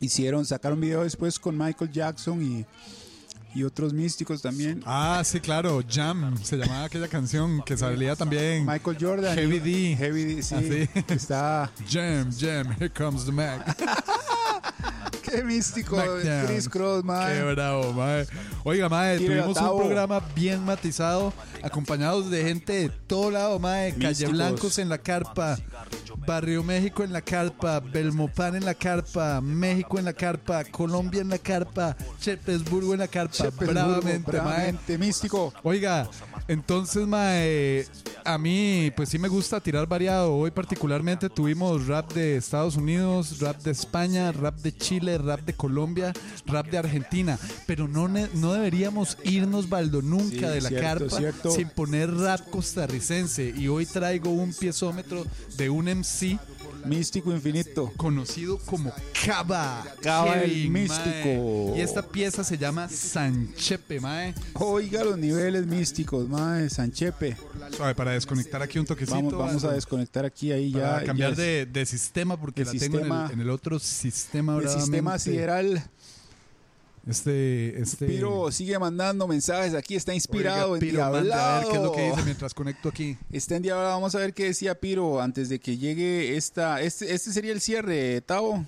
Hicieron, 0.00 0.44
sacaron 0.44 0.80
video 0.80 1.04
después 1.04 1.38
con 1.38 1.56
Michael 1.56 1.92
Jackson 1.92 2.42
y, 2.42 2.66
y 3.56 3.64
otros 3.64 3.94
místicos 3.94 4.42
también. 4.42 4.82
Ah, 4.84 5.22
sí, 5.24 5.40
claro, 5.40 5.82
Jam, 5.88 6.36
se 6.42 6.58
llamaba 6.58 6.84
aquella 6.84 7.08
canción 7.08 7.62
que 7.64 7.74
salía 7.74 8.14
también. 8.14 8.66
Michael 8.66 8.98
Jordan. 9.00 9.34
Heavy 9.34 9.58
D. 9.60 9.96
Heavy 9.96 10.24
D, 10.24 10.42
sí. 10.42 10.54
Así. 10.54 10.88
Está. 11.08 11.70
Jam, 11.88 12.30
Jam, 12.38 12.76
here 12.78 12.90
comes 12.90 13.24
the 13.24 13.32
Mac. 13.32 13.74
Qué 15.22 15.42
místico. 15.42 15.96
Chris 16.46 16.68
Cross, 16.68 17.02
mae. 17.02 17.34
Qué 17.34 17.42
bravo, 17.54 17.92
mae. 17.94 18.26
Oiga, 18.62 18.88
mae, 18.90 19.18
Tire 19.18 19.40
tuvimos 19.40 19.56
un 19.56 19.78
programa 19.78 20.20
bien 20.34 20.62
matizado, 20.62 21.32
acompañados 21.62 22.30
de 22.30 22.44
gente 22.44 22.72
de 22.74 22.88
todo 22.90 23.30
lado, 23.30 23.58
mae. 23.58 23.92
Calle 23.92 24.08
Místicos. 24.08 24.32
Blancos 24.32 24.78
en 24.78 24.88
la 24.90 24.98
carpa, 24.98 25.58
Barrio 26.26 26.62
México 26.64 27.04
en 27.04 27.12
la 27.12 27.20
carpa, 27.22 27.78
Belmopan 27.80 28.56
en 28.56 28.64
la 28.64 28.74
carpa, 28.74 29.40
México 29.40 29.98
en 29.98 30.04
la 30.04 30.12
carpa, 30.12 30.64
Colombia 30.64 31.20
en 31.20 31.28
la 31.28 31.38
carpa, 31.38 31.96
Chepesburgo 32.20 32.94
en 32.94 33.00
la 33.00 33.08
carpa, 33.08 33.48
bravamente, 33.50 34.32
mae. 34.32 34.40
bravamente, 34.40 34.98
místico. 34.98 35.54
Oiga, 35.62 36.08
entonces, 36.48 37.06
mae, 37.06 37.86
a 38.24 38.38
mí, 38.38 38.92
pues 38.96 39.08
sí 39.08 39.18
me 39.18 39.28
gusta 39.28 39.60
tirar 39.60 39.86
variado. 39.86 40.34
Hoy 40.34 40.50
particularmente 40.50 41.30
tuvimos 41.30 41.86
rap 41.86 42.12
de 42.12 42.36
Estados 42.36 42.76
Unidos, 42.76 43.38
rap 43.38 43.62
de 43.62 43.70
España, 43.70 44.32
rap 44.32 44.56
de 44.56 44.76
Chile, 44.76 45.18
rap 45.18 45.40
de 45.42 45.54
Colombia, 45.54 46.12
rap 46.46 46.66
de 46.66 46.78
Argentina. 46.78 47.38
Pero 47.66 47.86
no, 47.86 48.08
no 48.08 48.52
deberíamos 48.52 49.16
irnos, 49.22 49.68
Baldo, 49.68 50.02
nunca 50.02 50.26
Sí, 50.26 50.38
de 50.40 50.60
la 50.60 50.68
cierto, 50.68 50.86
carpa 51.06 51.16
cierto. 51.18 51.50
sin 51.52 51.68
poner 51.68 52.12
rap 52.12 52.40
costarricense. 52.50 53.54
Y 53.56 53.68
hoy 53.68 53.86
traigo 53.86 54.30
un 54.30 54.52
piezómetro 54.52 55.24
de 55.56 55.70
un 55.70 55.86
MC 55.86 56.15
Místico 56.84 57.32
infinito. 57.32 57.92
conocido 57.96 58.58
como 58.58 58.92
Cava. 59.24 59.84
Cava 60.00 60.34
el 60.42 60.70
místico. 60.70 61.72
mae. 61.72 61.78
Y 61.78 61.80
esta 61.80 62.00
pieza 62.02 62.44
se 62.44 62.56
llama 62.56 62.88
Sanchepe, 62.88 63.98
mae. 63.98 64.34
Oiga 64.54 65.02
los 65.02 65.18
niveles 65.18 65.66
místicos, 65.66 66.28
mae. 66.28 66.70
Sanchepe. 66.70 67.36
Suave, 67.76 67.94
para 67.96 68.12
desconectar 68.12 68.62
aquí 68.62 68.78
un 68.78 68.86
toquecito. 68.86 69.16
Vamos, 69.16 69.34
vamos 69.34 69.64
a 69.64 69.72
desconectar 69.72 70.24
aquí 70.24 70.52
ahí 70.52 70.70
Para 70.72 71.00
ya. 71.00 71.06
cambiar 71.06 71.34
ya 71.34 71.42
de, 71.66 71.86
sistema 71.86 72.36
porque 72.36 72.64
la 72.64 72.70
tengo 72.70 72.84
en 72.84 72.90
sistema- 73.02 73.26
el, 73.26 73.32
en 73.32 73.40
el 73.40 73.50
otro 73.50 73.78
sistema. 73.80 74.56
El 74.58 74.68
sistema 74.68 75.18
sideral. 75.18 75.82
Este, 77.06 77.80
este. 77.80 78.06
Piro 78.06 78.50
sigue 78.50 78.76
mandando 78.78 79.28
mensajes. 79.28 79.74
Aquí 79.74 79.94
está 79.94 80.12
inspirado, 80.12 80.72
Oiga, 80.72 80.80
Piro, 80.80 81.04
endiablado. 81.16 81.42
a 81.42 81.58
ver 81.60 81.68
qué 81.68 81.76
es 81.76 81.82
lo 81.82 81.92
que 81.92 82.10
dice 82.10 82.22
mientras 82.24 82.52
conecto 82.54 82.88
aquí. 82.88 83.16
Está 83.30 83.56
endiablado. 83.56 83.90
Vamos 83.90 84.14
a 84.16 84.18
ver 84.18 84.34
qué 84.34 84.46
decía 84.46 84.74
Piro 84.78 85.20
antes 85.20 85.48
de 85.48 85.60
que 85.60 85.76
llegue 85.76 86.36
esta. 86.36 86.80
Este, 86.82 87.14
este 87.14 87.32
sería 87.32 87.52
el 87.52 87.60
cierre, 87.60 88.20
Tavo. 88.22 88.64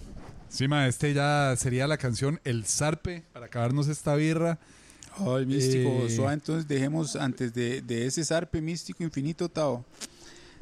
Sí, 0.48 0.68
ma, 0.68 0.86
este 0.86 1.12
ya 1.12 1.54
sería 1.58 1.86
la 1.86 1.98
canción 1.98 2.40
El 2.44 2.64
Zarpe 2.64 3.24
para 3.32 3.46
acabarnos 3.46 3.88
esta 3.88 4.14
birra. 4.14 4.58
El 5.26 5.46
místico. 5.46 5.88
Eh, 5.88 6.32
entonces 6.32 6.68
dejemos 6.68 7.16
antes 7.16 7.52
de, 7.52 7.82
de 7.82 8.06
ese 8.06 8.24
zarpe 8.24 8.60
místico 8.60 9.02
infinito, 9.02 9.48
Tavo. 9.48 9.84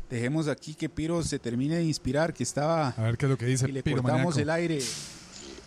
Dejemos 0.08 0.48
aquí 0.48 0.74
que 0.74 0.88
Piro 0.88 1.22
se 1.22 1.38
termine 1.38 1.76
de 1.76 1.84
inspirar, 1.84 2.32
que 2.32 2.42
estaba. 2.42 2.88
A 2.88 3.02
ver 3.02 3.18
qué 3.18 3.26
es 3.26 3.30
lo 3.30 3.36
que 3.36 3.44
dice 3.46 3.68
y 3.68 3.72
le 3.72 3.82
Piro 3.82 4.02
cortamos 4.02 4.34
Maníaco. 4.36 4.40
el 4.40 4.50
aire. 4.50 4.78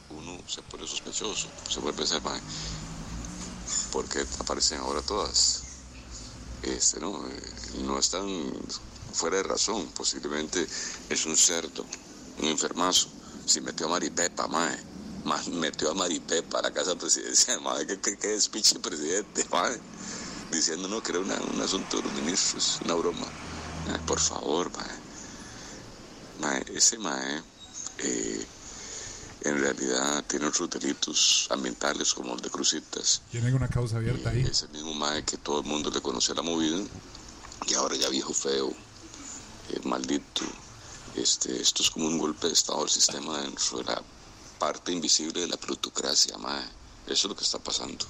Uno 0.10 0.40
se 0.48 0.62
pone 0.64 0.88
sospechoso, 0.88 1.48
se 1.70 1.80
vuelve 1.80 2.04
a 2.04 2.08
ser 2.08 2.22
mae. 2.22 2.42
Porque 3.92 4.26
aparecen 4.40 4.80
ahora 4.80 5.02
todas. 5.02 5.64
Este, 6.64 7.00
¿no? 7.00 7.26
Eh, 7.28 7.52
no 7.84 7.98
están 8.00 8.28
fuera 9.14 9.38
de 9.38 9.44
razón. 9.44 9.88
Posiblemente 9.96 10.68
es 11.10 11.26
un 11.26 11.38
cerdo, 11.38 11.86
un 12.40 12.46
enfermazo. 12.48 13.08
Si 13.46 13.62
metió 13.62 13.88
a 13.88 13.90
Maripepa, 13.90 14.48
mae. 14.48 14.78
Más 15.26 15.48
metió 15.50 15.92
a 15.92 15.94
Maripepa 15.94 16.60
a 16.60 16.62
la 16.64 16.74
casa 16.74 16.96
presidencial, 16.96 17.62
mae. 17.64 17.86
¿Qué, 17.88 18.00
qué, 18.00 18.18
qué 18.18 18.36
es 18.36 18.48
pinche 18.50 18.80
presidente, 18.80 19.46
mae? 19.52 19.80
Diciendo 20.52 20.88
no, 20.88 21.02
que 21.04 21.12
era 21.12 21.20
un 21.20 21.62
asunto 21.62 21.98
de 21.98 22.04
los 22.04 22.14
ministros, 22.14 22.80
una 22.84 22.96
broma. 22.96 23.28
Por 24.06 24.20
favor. 24.20 24.72
Mae, 26.42 26.66
ese 26.74 26.98
mae. 26.98 27.44
eh, 28.00 28.48
en 29.42 29.60
realidad 29.60 30.24
tiene 30.28 30.48
otros 30.48 30.70
delitos 30.70 31.48
ambientales 31.50 32.14
como 32.14 32.36
el 32.36 32.42
de 32.42 32.50
Crucitas. 32.50 33.22
Tienen 33.32 33.54
una 33.54 33.68
causa 33.68 33.98
abierta 33.98 34.30
ahí. 34.30 34.42
Es 34.42 34.64
el 34.64 34.70
mismo 34.70 34.94
mae 34.94 35.24
que 35.24 35.38
todo 35.38 35.62
el 35.62 35.66
mundo 35.66 35.90
le 35.90 36.02
conocía 36.02 36.36
la 36.36 36.42
movida 36.42 36.80
y 37.68 37.74
ahora 37.76 37.96
ya 37.96 38.10
viejo 38.10 38.34
feo, 38.34 38.74
eh, 39.70 39.80
maldito. 39.84 40.44
Este, 41.16 41.62
esto 41.62 41.84
es 41.84 41.90
como 41.90 42.08
un 42.08 42.18
golpe 42.18 42.48
de 42.48 42.54
estado 42.54 42.80
del 42.82 42.90
sistema 42.90 43.42
dentro 43.42 43.80
de 43.80 43.84
la 43.86 44.02
parte 44.60 44.92
invisible 44.92 45.42
de 45.42 45.48
la 45.48 45.58
plutocracia, 45.58 46.38
mae. 46.38 46.64
Eso 47.06 47.14
es 47.14 47.26
lo 47.26 47.36
que 47.36 47.44
está 47.44 47.60
pasando. 47.60 48.06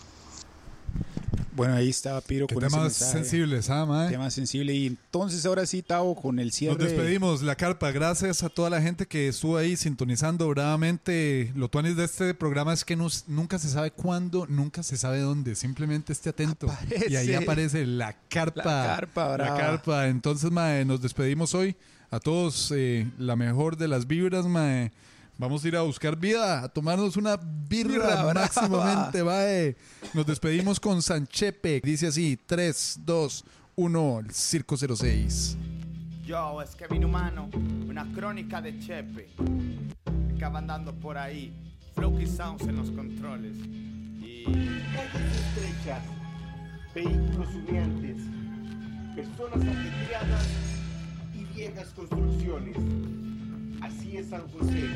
Bueno, 1.59 1.75
ahí 1.75 1.89
estaba 1.89 2.19
Piro 2.21 2.47
con 2.47 2.57
ese 2.57 2.67
temas 2.67 2.83
mensaje. 2.83 3.11
sensibles, 3.11 3.69
¿ah, 3.69 3.85
mae? 3.85 4.09
Tema 4.09 4.31
sensible. 4.31 4.73
Y 4.73 4.87
entonces 4.87 5.45
ahora 5.45 5.65
sí, 5.65 5.81
Tavo, 5.83 6.15
con 6.15 6.39
el 6.39 6.51
cierre. 6.51 6.75
Nos 6.75 6.83
despedimos, 6.91 7.41
la 7.43 7.55
carpa. 7.55 7.91
Gracias 7.91 8.41
a 8.43 8.49
toda 8.49 8.69
la 8.69 8.81
gente 8.81 9.05
que 9.05 9.27
estuvo 9.27 9.57
ahí 9.57 9.75
sintonizando 9.75 10.47
bravamente. 10.49 11.51
Lo 11.55 11.69
tuanis 11.69 11.95
de 11.95 12.05
este 12.05 12.33
programa 12.33 12.73
es 12.73 12.83
que 12.85 12.95
nos- 12.95 13.25
nunca 13.27 13.59
se 13.59 13.69
sabe 13.69 13.91
cuándo, 13.91 14.45
nunca 14.47 14.81
se 14.83 14.97
sabe 14.97 15.19
dónde. 15.19 15.55
Simplemente 15.55 16.13
esté 16.13 16.29
atento. 16.29 16.67
Y 17.09 17.15
ahí 17.15 17.33
aparece 17.33 17.85
la 17.85 18.15
carpa. 18.29 18.63
La 18.63 18.85
carpa, 18.95 19.27
La 19.29 19.33
brava. 19.33 19.57
carpa. 19.57 20.07
Entonces, 20.07 20.49
mae, 20.51 20.85
nos 20.85 21.01
despedimos 21.01 21.53
hoy. 21.53 21.75
A 22.11 22.19
todos, 22.19 22.73
eh, 22.75 23.07
la 23.19 23.35
mejor 23.35 23.77
de 23.77 23.87
las 23.87 24.07
vibras, 24.07 24.45
mae. 24.47 24.91
Vamos 25.39 25.63
a 25.63 25.67
ir 25.69 25.77
a 25.77 25.83
buscar 25.83 26.17
vida, 26.19 26.63
a 26.63 26.67
tomarnos 26.67 27.15
una 27.15 27.37
birra, 27.37 28.33
máximamente, 28.33 29.23
mae. 29.23 29.77
Nos 30.13 30.25
despedimos 30.25 30.81
con 30.81 31.01
Sanchepe. 31.01 31.79
Dice 31.81 32.07
así: 32.07 32.37
3, 32.45 32.99
2, 33.05 33.45
1, 33.77 34.19
el 34.19 34.31
Circo 34.33 34.75
06. 34.75 35.57
Yo, 36.25 36.61
es 36.61 36.75
Kevin 36.75 37.05
Humano, 37.05 37.49
una 37.87 38.05
crónica 38.11 38.61
de 38.61 38.77
Chepe. 38.79 39.29
Acaba 40.35 40.59
andando 40.59 40.93
por 40.93 41.17
ahí. 41.17 41.53
Floki 41.95 42.27
Sounds 42.27 42.63
en 42.63 42.75
los 42.75 42.91
controles. 42.91 43.55
Y. 43.59 44.43
Estrechas. 44.43 46.03
vehículos 46.93 47.47
humeantes, 47.55 48.17
personas 49.15 49.61
ajetreadas 49.61 50.47
y 51.33 51.45
viejas 51.55 51.87
construcciones. 51.95 52.75
Así 53.81 54.17
es 54.17 54.29
San 54.29 54.41
José. 54.51 54.89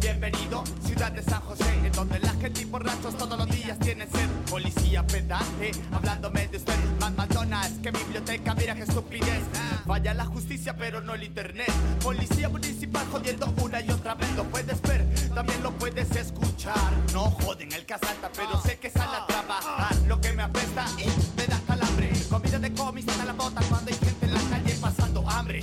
Bienvenido, 0.00 0.62
ciudad 0.84 1.12
de 1.12 1.22
San 1.22 1.40
José, 1.42 1.64
en 1.84 1.92
donde 1.92 2.18
la 2.20 2.32
gente 2.34 2.62
y 2.62 2.64
borrachos 2.64 3.16
todos 3.16 3.38
los 3.38 3.48
días 3.50 3.78
tienen 3.78 4.10
sed. 4.10 4.28
Policía 4.50 5.06
pedante, 5.06 5.70
hablándome 5.92 6.48
de 6.48 6.58
usted. 6.58 6.74
Más 7.00 7.12
McDonald's 7.16 7.78
que 7.82 7.90
biblioteca, 7.90 8.54
mira 8.54 8.74
qué 8.74 8.82
estupidez. 8.82 9.42
Vaya 9.86 10.14
la 10.14 10.26
justicia, 10.26 10.76
pero 10.76 11.00
no 11.00 11.14
el 11.14 11.24
internet. 11.24 11.72
Policía 12.02 12.48
municipal 12.48 13.06
jodiendo 13.10 13.52
una 13.62 13.80
y 13.80 13.90
otra 13.90 14.14
vez. 14.14 14.30
Lo 14.36 14.44
puedes 14.44 14.80
ver, 14.82 15.04
también 15.34 15.62
lo 15.62 15.72
puedes 15.72 16.10
escuchar. 16.14 16.92
No 17.12 17.30
joden 17.30 17.72
el 17.72 17.86
casalta, 17.86 18.30
pero 18.34 18.60
sé 18.62 18.78
que 18.78 18.90
sale 18.90 19.16
a 19.16 19.26
trabajar. 19.26 19.96
Lo 20.06 20.20
que 20.20 20.32
me 20.32 20.42
apesta 20.42 20.84
y 20.98 21.06
me 21.36 21.46
da 21.46 21.60
calambre. 21.66 22.12
Comida 22.28 22.58
de 22.58 22.72
cómics 22.74 23.18
a 23.18 23.24
la 23.24 23.32
bota 23.32 23.62
cuando 23.68 23.90
hay 23.90 23.96
gente 23.96 24.26
en 24.26 24.34
la 24.34 24.40
calle 24.50 24.74
pasando 24.80 25.28
hambre. 25.28 25.60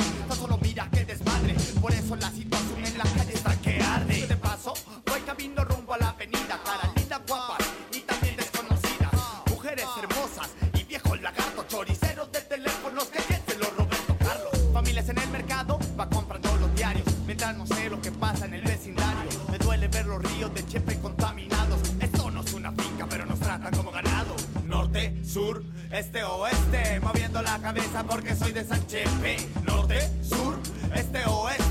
Eso 2.07 2.15
la 2.15 2.31
situación 2.31 2.85
en 2.85 2.97
la 2.97 3.03
calle 3.03 3.33
está 3.33 3.53
que 3.61 3.81
arde. 3.81 4.27
De 4.27 4.37
paso, 4.37 4.73
voy 5.05 5.19
camino 5.21 5.63
rumbo 5.65 5.93
a 5.93 5.97
la 5.97 6.09
avenida. 6.09 6.57
Cara 6.63 6.89
linda, 6.95 7.21
guapa 7.27 7.57
y 7.91 7.99
también 7.99 8.37
desconocidas. 8.37 9.11
Mujeres 9.49 9.85
hermosas 10.01 10.49
y 10.73 10.83
viejos 10.85 11.21
lagartos, 11.21 11.67
choriceros 11.67 12.31
de 12.31 12.41
teléfonos 12.41 13.05
que 13.05 13.19
se 13.21 13.57
los 13.57 13.75
Roberto 13.75 14.15
Carlos. 14.19 14.73
Familias 14.73 15.09
en 15.09 15.17
el 15.17 15.29
mercado, 15.29 15.79
va 15.99 16.09
comprando 16.09 16.55
los 16.57 16.73
diarios. 16.75 17.05
Mientras 17.25 17.57
no 17.57 17.67
sé 17.67 17.89
lo 17.89 17.99
que 18.01 18.11
pasa 18.11 18.45
en 18.45 18.53
el 18.53 18.61
vecindario. 18.61 19.31
Me 19.51 19.57
duele 19.57 19.89
ver 19.89 20.05
los 20.05 20.23
ríos 20.23 20.53
de 20.53 20.65
Chepe 20.65 20.97
contaminados. 20.99 21.81
Esto 21.99 22.31
no 22.31 22.41
es 22.41 22.53
una 22.53 22.71
finca, 22.71 23.05
pero 23.09 23.25
nos 23.25 23.39
tratan 23.39 23.75
como 23.75 23.91
ganado. 23.91 24.33
Norte, 24.63 25.13
sur, 25.25 25.61
este, 25.91 26.23
oeste. 26.23 27.01
Moviendo 27.01 27.41
la 27.41 27.59
cabeza 27.59 28.03
porque 28.03 28.33
soy 28.33 28.53
de 28.53 28.63
San 28.63 28.85
Chepe. 28.87 29.37
Norte, 29.65 30.09
sur, 30.23 30.57
este, 30.95 31.25
oeste. 31.25 31.66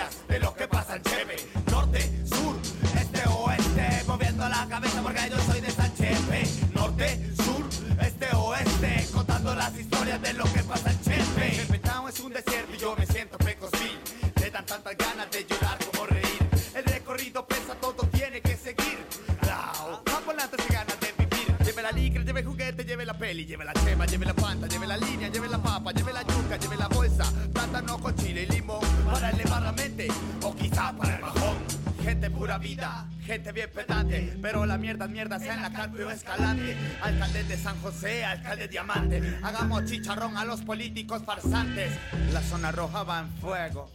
Historias 0.00 0.28
de 0.28 0.38
lo 0.38 0.54
vida, 32.58 33.06
gente 33.24 33.52
bien 33.52 33.70
pedante, 33.72 34.36
pero 34.42 34.66
la 34.66 34.78
mierda 34.78 35.06
mierda 35.06 35.38
sea 35.38 35.54
en 35.54 35.62
la 35.62 35.72
calle 35.72 36.04
o 36.04 36.10
escalante. 36.10 36.76
Alcalde 37.02 37.44
de 37.44 37.56
San 37.56 37.80
José, 37.80 38.24
alcalde 38.24 38.68
diamante, 38.68 39.38
hagamos 39.42 39.84
chicharrón 39.84 40.36
a 40.36 40.44
los 40.44 40.60
políticos 40.62 41.22
farsantes. 41.24 41.92
La 42.32 42.42
zona 42.42 42.72
roja 42.72 43.02
va 43.02 43.20
en 43.20 43.28
fuego. 43.38 43.88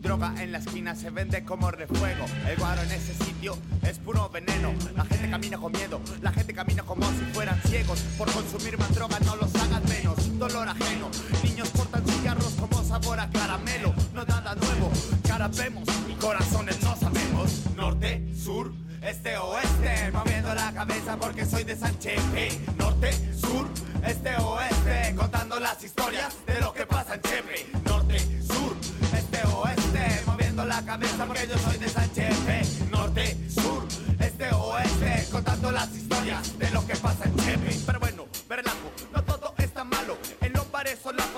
Droga 0.00 0.32
en 0.38 0.52
la 0.52 0.58
esquina 0.58 0.94
se 0.94 1.10
vende 1.10 1.44
como 1.44 1.70
refuego. 1.70 2.24
El 2.48 2.56
guaro 2.56 2.82
en 2.82 2.92
ese 2.92 3.14
sitio 3.24 3.58
es 3.82 3.98
puro 3.98 4.28
veneno. 4.28 4.72
La 4.96 5.04
gente 5.04 5.28
camina 5.28 5.58
con 5.58 5.72
miedo, 5.72 6.00
la 6.22 6.30
gente 6.30 6.54
camina 6.54 6.82
como 6.84 7.04
si 7.10 7.24
fueran 7.32 7.60
ciegos. 7.62 8.00
Por 8.16 8.30
consumir 8.32 8.78
más 8.78 8.94
droga 8.94 9.18
no 9.20 9.36
los 9.36 9.54
hagan 9.56 9.82
menos. 9.88 10.38
Dolor 10.38 10.68
ajeno. 10.68 11.10
Niños 11.42 11.68
cortan 11.70 12.06
cigarros 12.06 12.54
como 12.60 12.77
sabor 12.88 13.20
a 13.20 13.28
caramelo. 13.30 13.94
No 14.14 14.24
nada 14.24 14.54
nuevo, 14.54 14.90
cara 15.26 15.48
vemos 15.48 15.86
y 16.08 16.14
corazones 16.14 16.80
no 16.82 16.96
sabemos. 16.96 17.66
Norte, 17.76 18.34
sur, 18.34 18.72
este, 19.02 19.36
oeste. 19.36 20.10
Moviendo 20.12 20.54
la 20.54 20.72
cabeza 20.72 21.16
porque 21.16 21.44
soy 21.44 21.64
de 21.64 21.76
San 21.76 21.96
Chepe. 21.98 22.48
Norte, 22.78 23.12
sur, 23.34 23.68
este, 24.04 24.34
oeste. 24.36 25.14
Contando 25.16 25.60
las 25.60 25.82
historias 25.84 26.34
de 26.46 26.60
lo 26.60 26.72
que 26.72 26.86
pasa 26.86 27.14
en 27.14 27.20
Chepe. 27.22 27.66
Norte, 27.84 28.18
sur, 28.42 28.74
este, 29.16 29.46
oeste. 29.46 30.22
Moviendo 30.26 30.64
la 30.64 30.82
cabeza 30.82 31.26
porque 31.26 31.46
yo 31.46 31.58
soy 31.58 31.76
de 31.78 31.88
San 31.88 32.10
Chepe. 32.12 32.62
Norte, 32.90 33.36
sur, 33.50 33.86
este, 34.18 34.50
oeste. 34.54 35.26
Contando 35.30 35.70
las 35.70 35.94
historias 35.94 36.58
de 36.58 36.70
lo 36.70 36.86
que 36.86 36.96
pasa 36.96 37.24
en 37.24 37.36
Chepe. 37.36 37.78
Pero 37.86 38.00
bueno, 38.00 38.26
verlajo, 38.48 38.90
no 39.12 39.22
todo 39.24 39.54
es 39.58 39.72
tan 39.74 39.88
malo. 39.88 40.16
En 40.40 40.52
los 40.54 40.70
bares 40.70 40.98
solapos 41.02 41.37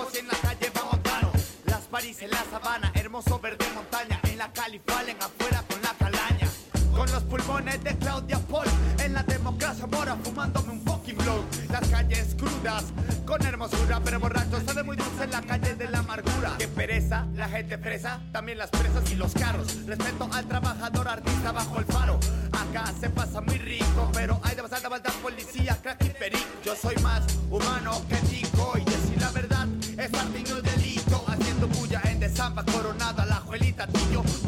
en 2.21 2.29
la 2.29 2.43
sabana, 2.49 2.91
hermoso 2.93 3.39
verde 3.39 3.65
montaña. 3.73 4.19
En 4.23 4.37
la 4.37 4.51
Califalen 4.53 5.17
afuera 5.19 5.63
con 5.67 5.81
la 5.81 5.93
calaña. 5.95 6.47
Con 6.95 7.11
los 7.11 7.23
pulmones 7.23 7.81
de 7.83 7.97
Claudia 7.97 8.37
Paul 8.37 8.67
En 8.99 9.13
la 9.13 9.23
democracia 9.23 9.87
mora 9.87 10.13
fumándome 10.17 10.73
un 10.73 10.81
fucking 10.81 11.15
blow 11.15 11.41
Las 11.69 11.87
calles 11.87 12.35
crudas 12.37 12.83
con 13.25 13.41
hermosura 13.45 14.01
Pero 14.03 14.19
borracho 14.19 14.61
sabe 14.65 14.83
muy 14.83 14.97
dulce 14.97 15.23
en 15.23 15.31
la 15.31 15.41
calle 15.41 15.73
de 15.75 15.89
la 15.89 15.99
amargura 15.99 16.55
Que 16.57 16.67
pereza, 16.67 17.25
la 17.33 17.47
gente 17.47 17.77
presa 17.77 18.19
También 18.33 18.57
las 18.57 18.69
presas 18.71 19.09
y 19.09 19.15
los 19.15 19.33
carros 19.33 19.85
Respeto 19.85 20.29
al 20.33 20.45
trabajador 20.49 21.07
artista 21.07 21.53
bajo 21.53 21.79
el 21.79 21.85
faro 21.85 22.19
Acá 22.51 22.93
se 22.99 23.09
pasa 23.09 23.39
muy 23.39 23.57
rico 23.57 24.11
Pero 24.13 24.41
hay 24.43 24.55
demasiada 24.55 24.89
maldad, 24.89 25.13
policía, 25.23 25.77
crack 25.81 26.03
y 26.03 26.09
perico 26.09 26.45
Yo 26.65 26.75
soy 26.75 26.95
más 26.97 27.23
humano 27.49 28.01
que 28.09 28.30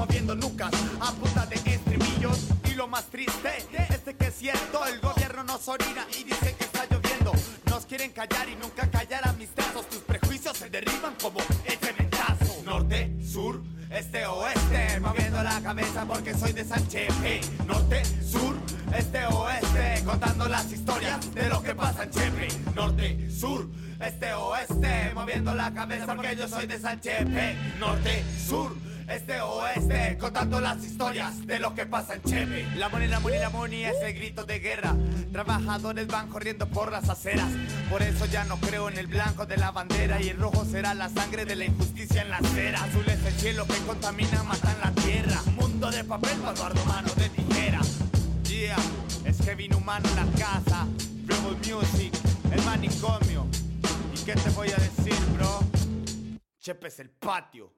moviendo 0.05 0.35
nucas 0.35 0.71
a 0.99 1.11
punta 1.13 1.45
de 1.45 1.55
estribillos. 1.55 2.49
Y 2.69 2.75
lo 2.75 2.87
más 2.87 3.05
triste 3.05 3.49
es 3.89 4.15
que 4.15 4.27
es 4.27 4.33
cierto 4.35 4.85
El 4.85 4.99
gobierno 4.99 5.43
nos 5.43 5.67
orina 5.69 6.05
y 6.19 6.23
dice 6.23 6.55
que 6.57 6.65
está 6.65 6.85
lloviendo. 6.89 7.31
Nos 7.69 7.85
quieren 7.85 8.11
callar 8.11 8.49
y 8.49 8.55
nunca 8.55 8.89
callar 8.91 9.25
a 9.27 9.33
mis 9.33 9.49
trazos. 9.49 9.87
Tus 9.89 9.99
prejuicios 9.99 10.57
se 10.57 10.69
derriban 10.69 11.15
como 11.21 11.39
el 11.39 11.77
cementazo 11.77 12.61
Norte, 12.65 13.15
sur, 13.23 13.61
este, 13.89 14.25
oeste 14.25 14.99
Moviendo 14.99 15.43
la 15.43 15.61
cabeza 15.61 16.05
porque 16.05 16.33
soy 16.33 16.53
de 16.53 16.63
San 16.63 16.87
Chepe 16.87 17.41
Norte, 17.67 18.03
sur, 18.23 18.55
este, 18.95 19.25
oeste 19.25 20.03
Contando 20.05 20.47
las 20.47 20.71
historias 20.71 21.33
de 21.33 21.49
lo 21.49 21.61
que 21.61 21.75
pasa 21.75 22.03
en 22.03 22.11
Chepe 22.11 22.47
Norte, 22.75 23.29
sur, 23.29 23.69
este, 24.05 24.33
oeste 24.33 25.11
Moviendo 25.13 25.53
la 25.53 25.73
cabeza 25.73 26.15
porque 26.15 26.35
yo 26.35 26.47
soy 26.47 26.67
de 26.67 26.79
San 26.79 26.99
Chepe 26.99 27.55
Norte, 27.79 28.23
sur, 28.47 28.75
este 29.07 29.41
oeste, 29.41 30.17
contando 30.17 30.61
las 30.61 30.83
historias 30.83 31.45
de 31.45 31.59
lo 31.59 31.75
que 31.75 31.85
pasa 31.85 32.15
en 32.15 32.23
Chepe. 32.23 32.65
La 32.77 32.89
money, 32.89 33.07
la 33.07 33.19
money, 33.19 33.39
la 33.39 33.49
money 33.49 33.83
es 33.83 33.95
el 34.01 34.13
grito 34.13 34.45
de 34.45 34.59
guerra. 34.59 34.95
Trabajadores 35.31 36.07
van 36.07 36.29
corriendo 36.29 36.67
por 36.67 36.91
las 36.91 37.09
aceras. 37.09 37.49
Por 37.89 38.01
eso 38.01 38.25
ya 38.25 38.45
no 38.45 38.57
creo 38.57 38.89
en 38.89 38.97
el 38.97 39.07
blanco 39.07 39.45
de 39.45 39.57
la 39.57 39.71
bandera. 39.71 40.21
Y 40.21 40.29
el 40.29 40.37
rojo 40.37 40.65
será 40.65 40.93
la 40.93 41.09
sangre 41.09 41.45
de 41.45 41.55
la 41.55 41.65
injusticia 41.65 42.21
en 42.21 42.29
la 42.29 42.37
acera. 42.37 42.83
Azul 42.83 43.05
es 43.07 43.25
el 43.25 43.33
cielo 43.33 43.65
que 43.67 43.77
contamina, 43.85 44.43
matan 44.43 44.75
la 44.81 44.91
tierra. 44.91 45.41
Mundo 45.55 45.91
de 45.91 46.03
papel, 46.03 46.37
Eduardo 46.53 46.85
mano 46.85 47.09
de 47.15 47.29
tijera. 47.29 47.81
Yeah, 48.47 48.77
es 49.25 49.37
Kevin 49.41 49.75
Humano 49.75 50.07
en 50.09 50.15
la 50.15 50.39
casa. 50.39 50.87
Rebel 51.27 51.57
Music, 51.57 52.13
el 52.51 52.61
manicomio. 52.63 53.47
¿Y 54.23 54.25
qué 54.25 54.35
te 54.35 54.49
voy 54.51 54.69
a 54.69 54.77
decir, 54.77 55.13
bro? 55.33 55.59
Chepe 56.57 56.87
es 56.87 56.99
el 57.01 57.09
patio. 57.09 57.73